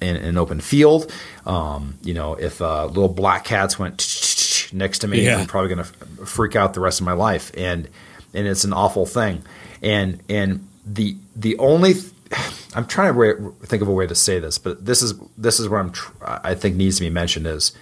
in, 0.00 0.16
in 0.16 0.24
an 0.24 0.38
open 0.38 0.60
field. 0.60 1.12
Um, 1.44 1.98
you 2.02 2.14
know, 2.14 2.34
if 2.34 2.62
uh, 2.62 2.86
little 2.86 3.08
black 3.08 3.44
cats 3.44 3.78
went 3.80 3.98
next 4.72 5.00
to 5.00 5.08
me, 5.08 5.24
Yeah. 5.24 5.38
I'm 5.38 5.46
probably 5.46 5.74
going 5.74 5.84
to 5.84 6.26
freak 6.26 6.54
out 6.54 6.74
the 6.74 6.80
rest 6.80 7.00
of 7.00 7.06
my 7.06 7.14
life, 7.14 7.50
and 7.56 7.88
and 8.32 8.46
it's 8.46 8.62
an 8.64 8.72
awful 8.72 9.06
thing. 9.06 9.42
And 9.82 10.22
and 10.28 10.66
the 10.86 11.16
the 11.34 11.58
only 11.58 11.94
th- 11.94 12.12
I'm 12.76 12.86
trying 12.86 13.12
to 13.12 13.18
re- 13.18 13.52
think 13.64 13.82
of 13.82 13.88
a 13.88 13.92
way 13.92 14.06
to 14.06 14.14
say 14.14 14.38
this, 14.38 14.56
but 14.58 14.86
this 14.86 15.02
is 15.02 15.14
this 15.36 15.58
is 15.58 15.68
what 15.68 15.78
I'm 15.80 15.90
tr- 15.90 16.12
I 16.22 16.54
think 16.54 16.76
needs 16.76 16.96
to 16.98 17.02
be 17.02 17.10
mentioned 17.10 17.46
is 17.48 17.72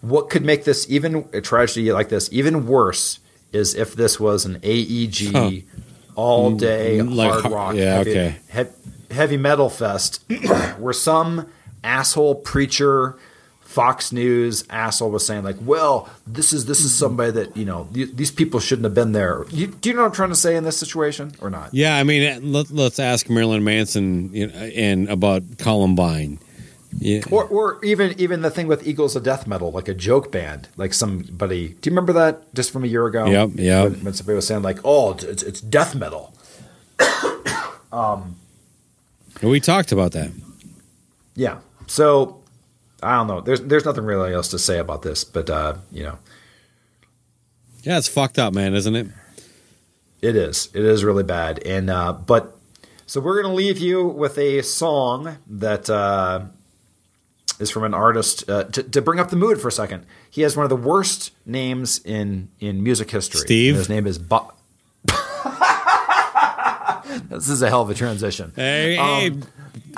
what 0.00 0.30
could 0.30 0.44
make 0.44 0.64
this 0.64 0.88
even 0.90 1.28
a 1.32 1.40
tragedy 1.40 1.90
like 1.92 2.08
this 2.08 2.28
even 2.32 2.66
worse 2.66 3.18
is 3.52 3.74
if 3.74 3.94
this 3.94 4.20
was 4.20 4.44
an 4.44 4.58
AEG 4.62 5.32
Huh. 5.32 5.50
all 6.14 6.50
day 6.52 6.98
Mm, 6.98 7.14
like 7.14 7.30
hard 7.32 7.52
rock 7.52 7.74
yeah, 7.74 7.94
heavy, 7.96 8.10
okay. 8.10 8.36
he- 8.52 9.14
heavy 9.14 9.36
metal 9.36 9.68
fest 9.70 10.22
where 10.78 10.92
some 10.92 11.46
asshole 11.82 12.34
preacher 12.36 13.16
Fox 13.60 14.12
News 14.12 14.64
asshole 14.70 15.10
was 15.10 15.26
saying 15.26 15.44
like, 15.44 15.56
"Well, 15.60 16.08
this 16.26 16.54
is 16.54 16.64
this 16.64 16.80
is 16.80 16.92
somebody 16.94 17.30
that 17.32 17.54
you 17.54 17.66
know 17.66 17.86
th- 17.92 18.12
these 18.14 18.30
people 18.30 18.60
shouldn't 18.60 18.84
have 18.84 18.94
been 18.94 19.12
there." 19.12 19.44
You, 19.50 19.66
do 19.66 19.90
you 19.90 19.94
know 19.94 20.00
what 20.02 20.08
I'm 20.08 20.14
trying 20.14 20.30
to 20.30 20.36
say 20.36 20.56
in 20.56 20.64
this 20.64 20.78
situation 20.78 21.32
or 21.42 21.50
not? 21.50 21.74
Yeah, 21.74 21.94
I 21.96 22.02
mean, 22.02 22.50
let, 22.50 22.70
let's 22.70 22.98
ask 22.98 23.28
Marilyn 23.28 23.62
Manson 23.64 24.34
and 24.34 25.06
about 25.10 25.42
Columbine. 25.58 26.38
Yeah. 27.00 27.20
Or, 27.30 27.44
or 27.44 27.84
even 27.84 28.14
even 28.18 28.42
the 28.42 28.50
thing 28.50 28.66
with 28.66 28.86
Eagles 28.86 29.14
of 29.16 29.22
Death 29.22 29.46
Metal, 29.46 29.70
like 29.70 29.88
a 29.88 29.94
joke 29.94 30.32
band, 30.32 30.68
like 30.76 30.92
somebody. 30.92 31.68
Do 31.80 31.88
you 31.88 31.92
remember 31.92 32.12
that 32.14 32.52
just 32.54 32.70
from 32.72 32.84
a 32.84 32.86
year 32.88 33.06
ago? 33.06 33.26
Yep, 33.26 33.50
yeah. 33.54 33.84
When, 33.84 34.04
when 34.04 34.14
somebody 34.14 34.34
was 34.36 34.46
saying 34.46 34.62
like, 34.62 34.78
"Oh, 34.84 35.12
it's, 35.12 35.42
it's 35.42 35.60
death 35.60 35.94
metal." 35.94 36.34
um, 37.92 38.36
We 39.42 39.60
talked 39.60 39.92
about 39.92 40.12
that. 40.12 40.32
yeah. 41.36 41.58
So 41.86 42.40
I 43.02 43.16
don't 43.16 43.28
know. 43.28 43.40
There's 43.40 43.60
there's 43.62 43.84
nothing 43.84 44.04
really 44.04 44.34
else 44.34 44.48
to 44.48 44.58
say 44.58 44.78
about 44.78 45.02
this, 45.02 45.24
but 45.24 45.48
uh, 45.48 45.76
you 45.92 46.02
know, 46.04 46.18
Yeah, 47.82 47.98
it's 47.98 48.08
fucked 48.08 48.38
up, 48.38 48.52
man, 48.52 48.74
isn't 48.74 48.94
it? 48.96 49.06
It 50.20 50.34
is. 50.34 50.68
It 50.74 50.84
is 50.84 51.04
really 51.04 51.22
bad. 51.22 51.60
And 51.64 51.88
uh, 51.90 52.12
but 52.12 52.58
so 53.06 53.20
we're 53.20 53.40
gonna 53.40 53.54
leave 53.54 53.78
you 53.78 54.04
with 54.04 54.36
a 54.36 54.62
song 54.62 55.38
that 55.46 55.88
uh, 55.88 56.40
is 57.60 57.70
from 57.70 57.84
an 57.84 57.94
artist 57.94 58.48
uh, 58.48 58.64
to, 58.64 58.82
to 58.82 59.02
bring 59.02 59.20
up 59.20 59.30
the 59.30 59.36
mood 59.36 59.60
for 59.60 59.68
a 59.68 59.72
second. 59.72 60.06
He 60.30 60.42
has 60.42 60.56
one 60.56 60.64
of 60.64 60.70
the 60.70 60.76
worst 60.76 61.32
names 61.46 62.00
in 62.04 62.48
in 62.60 62.82
music 62.82 63.10
history. 63.10 63.40
Steve? 63.40 63.74
And 63.74 63.78
his 63.78 63.88
name 63.88 64.06
is 64.06 64.18
Bob. 64.18 64.54
this 67.30 67.48
is 67.48 67.62
a 67.62 67.68
hell 67.68 67.82
of 67.82 67.90
a 67.90 67.94
transition. 67.94 68.52
Hey, 68.56 68.96
Um, 68.96 69.20
hey. 69.20 69.30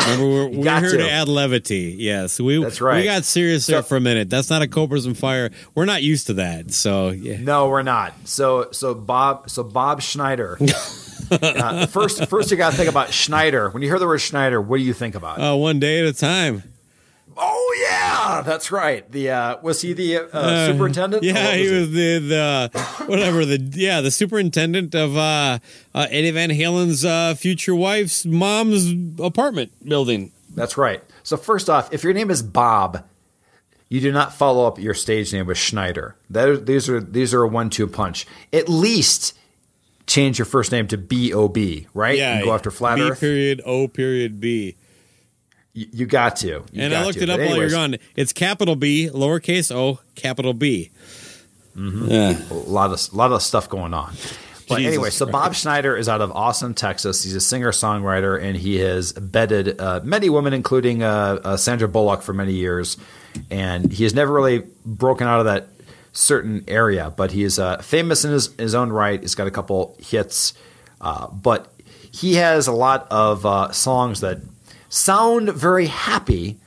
Remember, 0.01 0.27
we're, 0.27 0.49
we're 0.59 0.81
here 0.81 0.91
to. 0.93 0.97
to. 0.99 1.11
add 1.11 1.28
levity. 1.28 1.97
Yes, 1.99 2.41
we. 2.41 2.62
That's 2.62 2.81
right. 2.81 2.99
We 2.99 3.05
got 3.05 3.24
serious 3.24 3.66
there 3.66 3.82
So- 3.82 3.89
for 3.89 3.97
a 3.97 4.01
minute. 4.01 4.31
That's 4.31 4.49
not 4.51 4.62
a 4.62 4.69
Cobras 4.69 5.05
and 5.07 5.16
Fire. 5.19 5.51
We're 5.74 5.85
not 5.85 6.03
used 6.03 6.27
to 6.28 6.35
that. 6.35 6.73
So 6.73 7.11
yeah. 7.11 7.39
No, 7.41 7.69
we're 7.69 7.82
not. 7.82 8.15
So 8.24 8.69
so 8.73 8.95
Bob 8.95 9.51
so 9.51 9.62
Bob 9.62 10.01
Schneider. 10.01 10.59
uh, 11.31 11.87
first 11.87 12.27
first 12.28 12.51
you 12.51 12.57
got 12.57 12.70
to 12.70 12.77
think 12.77 12.89
about 12.89 13.12
Schneider. 13.12 13.70
When 13.70 13.82
you 13.82 13.89
hear 13.89 13.99
the 13.99 14.07
word 14.07 14.19
Schneider, 14.20 14.61
what 14.61 14.78
do 14.78 14.82
you 14.82 14.95
think 14.95 15.15
about? 15.15 15.39
Uh, 15.39 15.57
one 15.57 15.78
day 15.81 16.01
at 16.01 16.07
a 16.07 16.12
time. 16.12 16.62
Oh 17.43 17.87
yeah, 17.89 18.43
that's 18.43 18.71
right. 18.71 19.11
The 19.11 19.31
uh, 19.31 19.57
was 19.62 19.81
he 19.81 19.95
the 19.95 20.19
uh, 20.19 20.23
Uh, 20.33 20.67
superintendent? 20.67 21.23
Yeah, 21.23 21.43
what 21.47 21.57
he 21.59 21.71
was 21.71 21.91
the 21.91 22.19
the 22.19 23.05
whatever 23.07 23.47
the 23.47 23.57
yeah 23.75 24.03
the 24.03 24.11
superintendent 24.11 24.95
of 24.95 25.17
uh, 25.17 25.59
uh, 25.95 26.07
Eddie 26.11 26.33
Van 26.33 26.51
Halen's 26.51 27.03
uh, 27.05 27.35
future 27.35 27.75
wife's 27.75 28.27
mom's 28.27 28.93
apartment 29.19 29.73
building. 29.89 30.33
That's 30.55 30.77
right. 30.77 31.03
So 31.23 31.37
first 31.39 31.71
off, 31.71 31.93
if 31.95 32.05
your 32.05 32.12
name 32.12 32.31
is 32.31 32.43
Bob, 32.43 33.05
you 33.89 34.01
do 34.01 34.12
not 34.12 34.35
follow 34.35 34.67
up 34.67 34.79
your 34.79 34.95
stage 34.95 35.33
name 35.33 35.47
with 35.47 35.57
Schneider. 35.59 36.17
That 36.29 36.67
these 36.67 36.91
are 36.91 37.01
these 37.01 37.33
are 37.33 37.43
a 37.43 37.49
one-two 37.49 37.87
punch. 37.87 38.27
At 38.53 38.69
least 38.69 39.35
change 40.07 40.39
your 40.39 40.47
first 40.47 40.73
name 40.73 40.89
to 40.89 40.99
B 40.99 41.33
O 41.33 41.49
B, 41.49 41.87
right? 41.95 42.19
Yeah, 42.19 42.37
and 42.37 42.45
go 42.45 42.53
after 42.53 42.71
Flat 42.71 42.97
B 42.97 43.03
Earth. 43.03 43.21
period 43.21 43.62
O 43.65 43.89
period 43.89 44.41
B. 44.41 44.77
You, 45.81 45.86
you 45.93 46.07
got 46.07 46.36
to. 46.36 46.47
You 46.48 46.65
and 46.74 46.94
I 46.94 47.05
looked 47.05 47.19
to. 47.19 47.24
it 47.24 47.31
up 47.31 47.39
while 47.40 47.57
you're 47.57 47.70
gone. 47.70 47.97
It's 48.15 48.35
capital 48.35 48.77
B, 48.77 49.09
lowercase 49.11 49.74
o, 49.74 50.01
capital 50.15 50.52
B. 50.52 50.90
Mhm. 51.74 52.11
Yeah. 52.11 52.39
A 52.51 52.55
lot 52.55 52.93
of 52.93 53.15
lot 53.15 53.32
of 53.32 53.40
stuff 53.43 53.69
going 53.69 53.94
on. 53.94 54.12
But 54.69 54.77
Jesus 54.77 54.93
anyway, 54.93 55.11
so 55.11 55.24
Bob 55.24 55.47
Christ. 55.47 55.62
Schneider 55.62 55.97
is 55.97 56.07
out 56.09 56.20
of 56.20 56.32
Austin, 56.32 56.74
Texas. 56.74 57.24
He's 57.24 57.35
a 57.35 57.40
singer 57.40 57.73
songwriter, 57.73 58.40
and 58.40 58.57
he 58.57 58.77
has 58.81 59.12
bedded 59.12 59.81
uh, 59.81 60.01
many 60.05 60.28
women, 60.28 60.52
including 60.52 61.02
uh, 61.02 61.40
uh, 61.43 61.57
Sandra 61.57 61.89
Bullock, 61.89 62.20
for 62.23 62.35
many 62.35 62.52
years. 62.52 62.97
And 63.51 63.90
he 63.90 64.05
has 64.05 64.12
never 64.15 64.32
really 64.32 64.65
broken 64.85 65.27
out 65.27 65.40
of 65.40 65.47
that 65.47 65.69
certain 66.12 66.62
area, 66.69 67.12
but 67.16 67.31
he 67.32 67.43
is 67.43 67.59
uh, 67.59 67.78
famous 67.78 68.24
in 68.24 68.32
his, 68.32 68.52
his 68.59 68.74
own 68.74 68.90
right. 68.90 69.20
He's 69.20 69.35
got 69.35 69.47
a 69.47 69.51
couple 69.51 69.97
hits, 69.98 70.52
uh, 71.01 71.28
but 71.28 71.73
he 72.12 72.35
has 72.35 72.66
a 72.66 72.73
lot 72.73 73.07
of 73.11 73.47
uh, 73.47 73.73
songs 73.73 74.20
that 74.20 74.39
sound 74.91 75.51
very 75.55 75.87
happy. 75.87 76.59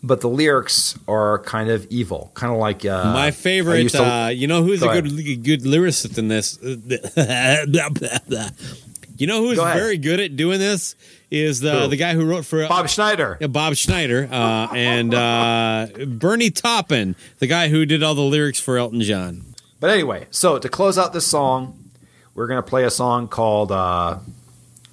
But 0.00 0.20
the 0.20 0.28
lyrics 0.28 0.96
are 1.08 1.40
kind 1.40 1.70
of 1.70 1.84
evil, 1.90 2.30
kind 2.34 2.52
of 2.52 2.58
like 2.60 2.84
uh, 2.84 3.12
My 3.12 3.32
favorite, 3.32 3.88
to- 3.90 4.04
uh, 4.04 4.28
you 4.28 4.46
know 4.46 4.62
who's 4.62 4.80
a 4.80 4.88
ahead. 4.88 5.04
good 5.04 5.42
good 5.42 5.62
lyricist 5.62 6.18
in 6.18 6.28
this? 6.28 6.56
you 9.18 9.26
know 9.26 9.42
who's 9.42 9.58
Go 9.58 9.64
very 9.64 9.98
good 9.98 10.20
at 10.20 10.36
doing 10.36 10.60
this 10.60 10.94
is 11.32 11.58
the 11.58 11.80
Who? 11.80 11.88
the 11.88 11.96
guy 11.96 12.14
who 12.14 12.24
wrote 12.24 12.44
for 12.44 12.64
Bob 12.68 12.88
Schneider. 12.88 13.38
Yeah, 13.40 13.48
Bob 13.48 13.74
Schneider, 13.74 14.28
uh, 14.30 14.68
and 14.72 15.12
uh, 15.12 15.88
Bernie 16.06 16.50
Taupin, 16.50 17.16
the 17.40 17.48
guy 17.48 17.66
who 17.68 17.84
did 17.84 18.04
all 18.04 18.14
the 18.14 18.20
lyrics 18.22 18.60
for 18.60 18.78
Elton 18.78 19.00
John. 19.00 19.46
But 19.80 19.90
anyway, 19.90 20.28
so 20.30 20.60
to 20.60 20.68
close 20.68 20.96
out 20.96 21.12
this 21.12 21.26
song, 21.26 21.76
we're 22.36 22.46
gonna 22.46 22.62
play 22.62 22.84
a 22.84 22.90
song 22.90 23.26
called 23.26 23.72
uh, 23.72 24.18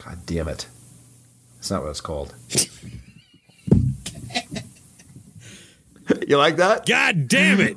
God 0.04 0.18
damn 0.26 0.48
it. 0.48 0.66
That's 1.66 1.72
not 1.72 1.82
what 1.82 1.90
it's 1.90 2.02
called. 2.02 2.32
you 6.28 6.38
like 6.38 6.58
that? 6.58 6.86
God 6.86 7.28
damn 7.28 7.60
it. 7.60 7.76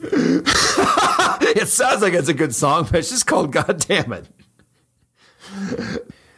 it 0.02 1.68
sounds 1.68 2.00
like 2.00 2.14
it's 2.14 2.30
a 2.30 2.34
good 2.34 2.54
song, 2.54 2.84
but 2.84 3.00
it's 3.00 3.10
just 3.10 3.26
called 3.26 3.52
God 3.52 3.84
damn 3.86 4.14
it. 4.14 4.24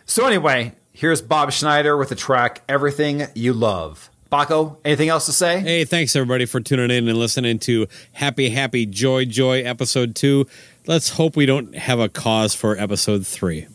So 0.05 0.27
anyway, 0.27 0.73
here's 0.93 1.23
Bob 1.23 1.53
Schneider 1.53 1.97
with 1.97 2.09
the 2.09 2.17
track 2.17 2.65
Everything 2.69 3.29
You 3.37 3.53
Love. 3.53 4.11
Bakko, 4.33 4.79
anything 4.85 5.11
else 5.11 5.27
to 5.27 5.33
say? 5.33 5.61
Hey, 5.61 5.85
thanks 5.85 6.17
everybody 6.17 6.45
for 6.45 6.59
tuning 6.59 6.91
in 6.91 7.07
and 7.09 7.19
listening 7.21 7.61
to 7.61 7.87
Happy 8.15 8.51
Happy 8.51 8.85
Joy 8.85 9.27
Joy 9.27 9.63
episode 9.63 10.17
two. 10.17 10.49
Let's 10.89 11.11
hope 11.11 11.37
we 11.37 11.47
don't 11.47 11.77
have 11.77 12.01
a 12.01 12.09
cause 12.09 12.53
for 12.53 12.77
episode 12.77 13.25
three. 13.29 13.69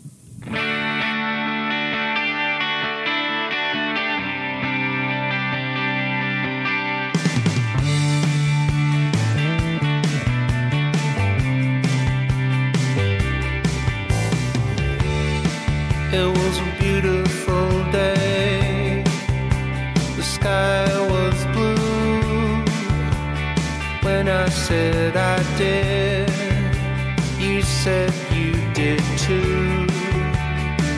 Said 27.84 28.14
you 28.32 28.54
did 28.74 29.04
too. 29.18 29.86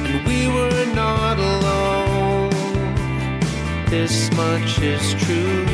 And 0.08 0.24
we 0.28 0.48
were 0.48 0.86
not 0.94 1.40
alone. 1.40 2.52
This 3.90 4.32
much 4.34 4.80
is 4.82 5.16
true. 5.16 5.66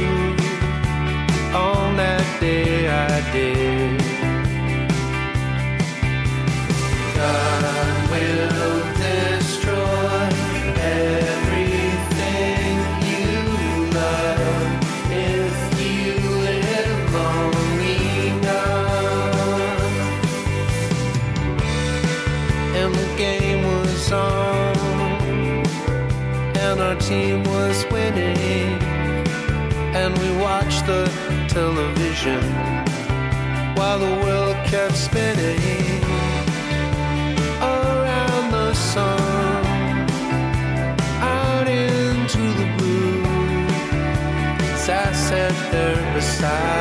On 1.53 1.97
that 1.97 2.25
day 2.39 2.87
I 2.87 3.31
did. 3.33 3.99
God 7.17 7.70
was 27.71 27.85
winning, 27.85 28.83
and 29.95 30.11
we 30.19 30.29
watched 30.43 30.85
the 30.85 31.05
television 31.47 32.43
while 33.77 33.97
the 33.97 34.13
world 34.25 34.57
kept 34.65 34.97
spinning 34.97 36.03
around 37.61 38.51
the 38.51 38.73
sun, 38.73 39.63
out 41.21 41.67
into 41.69 42.43
the 42.59 42.67
blue. 42.77 43.23
As 44.73 44.89
I 44.89 45.13
sat 45.13 45.55
there 45.71 46.13
beside 46.13 46.80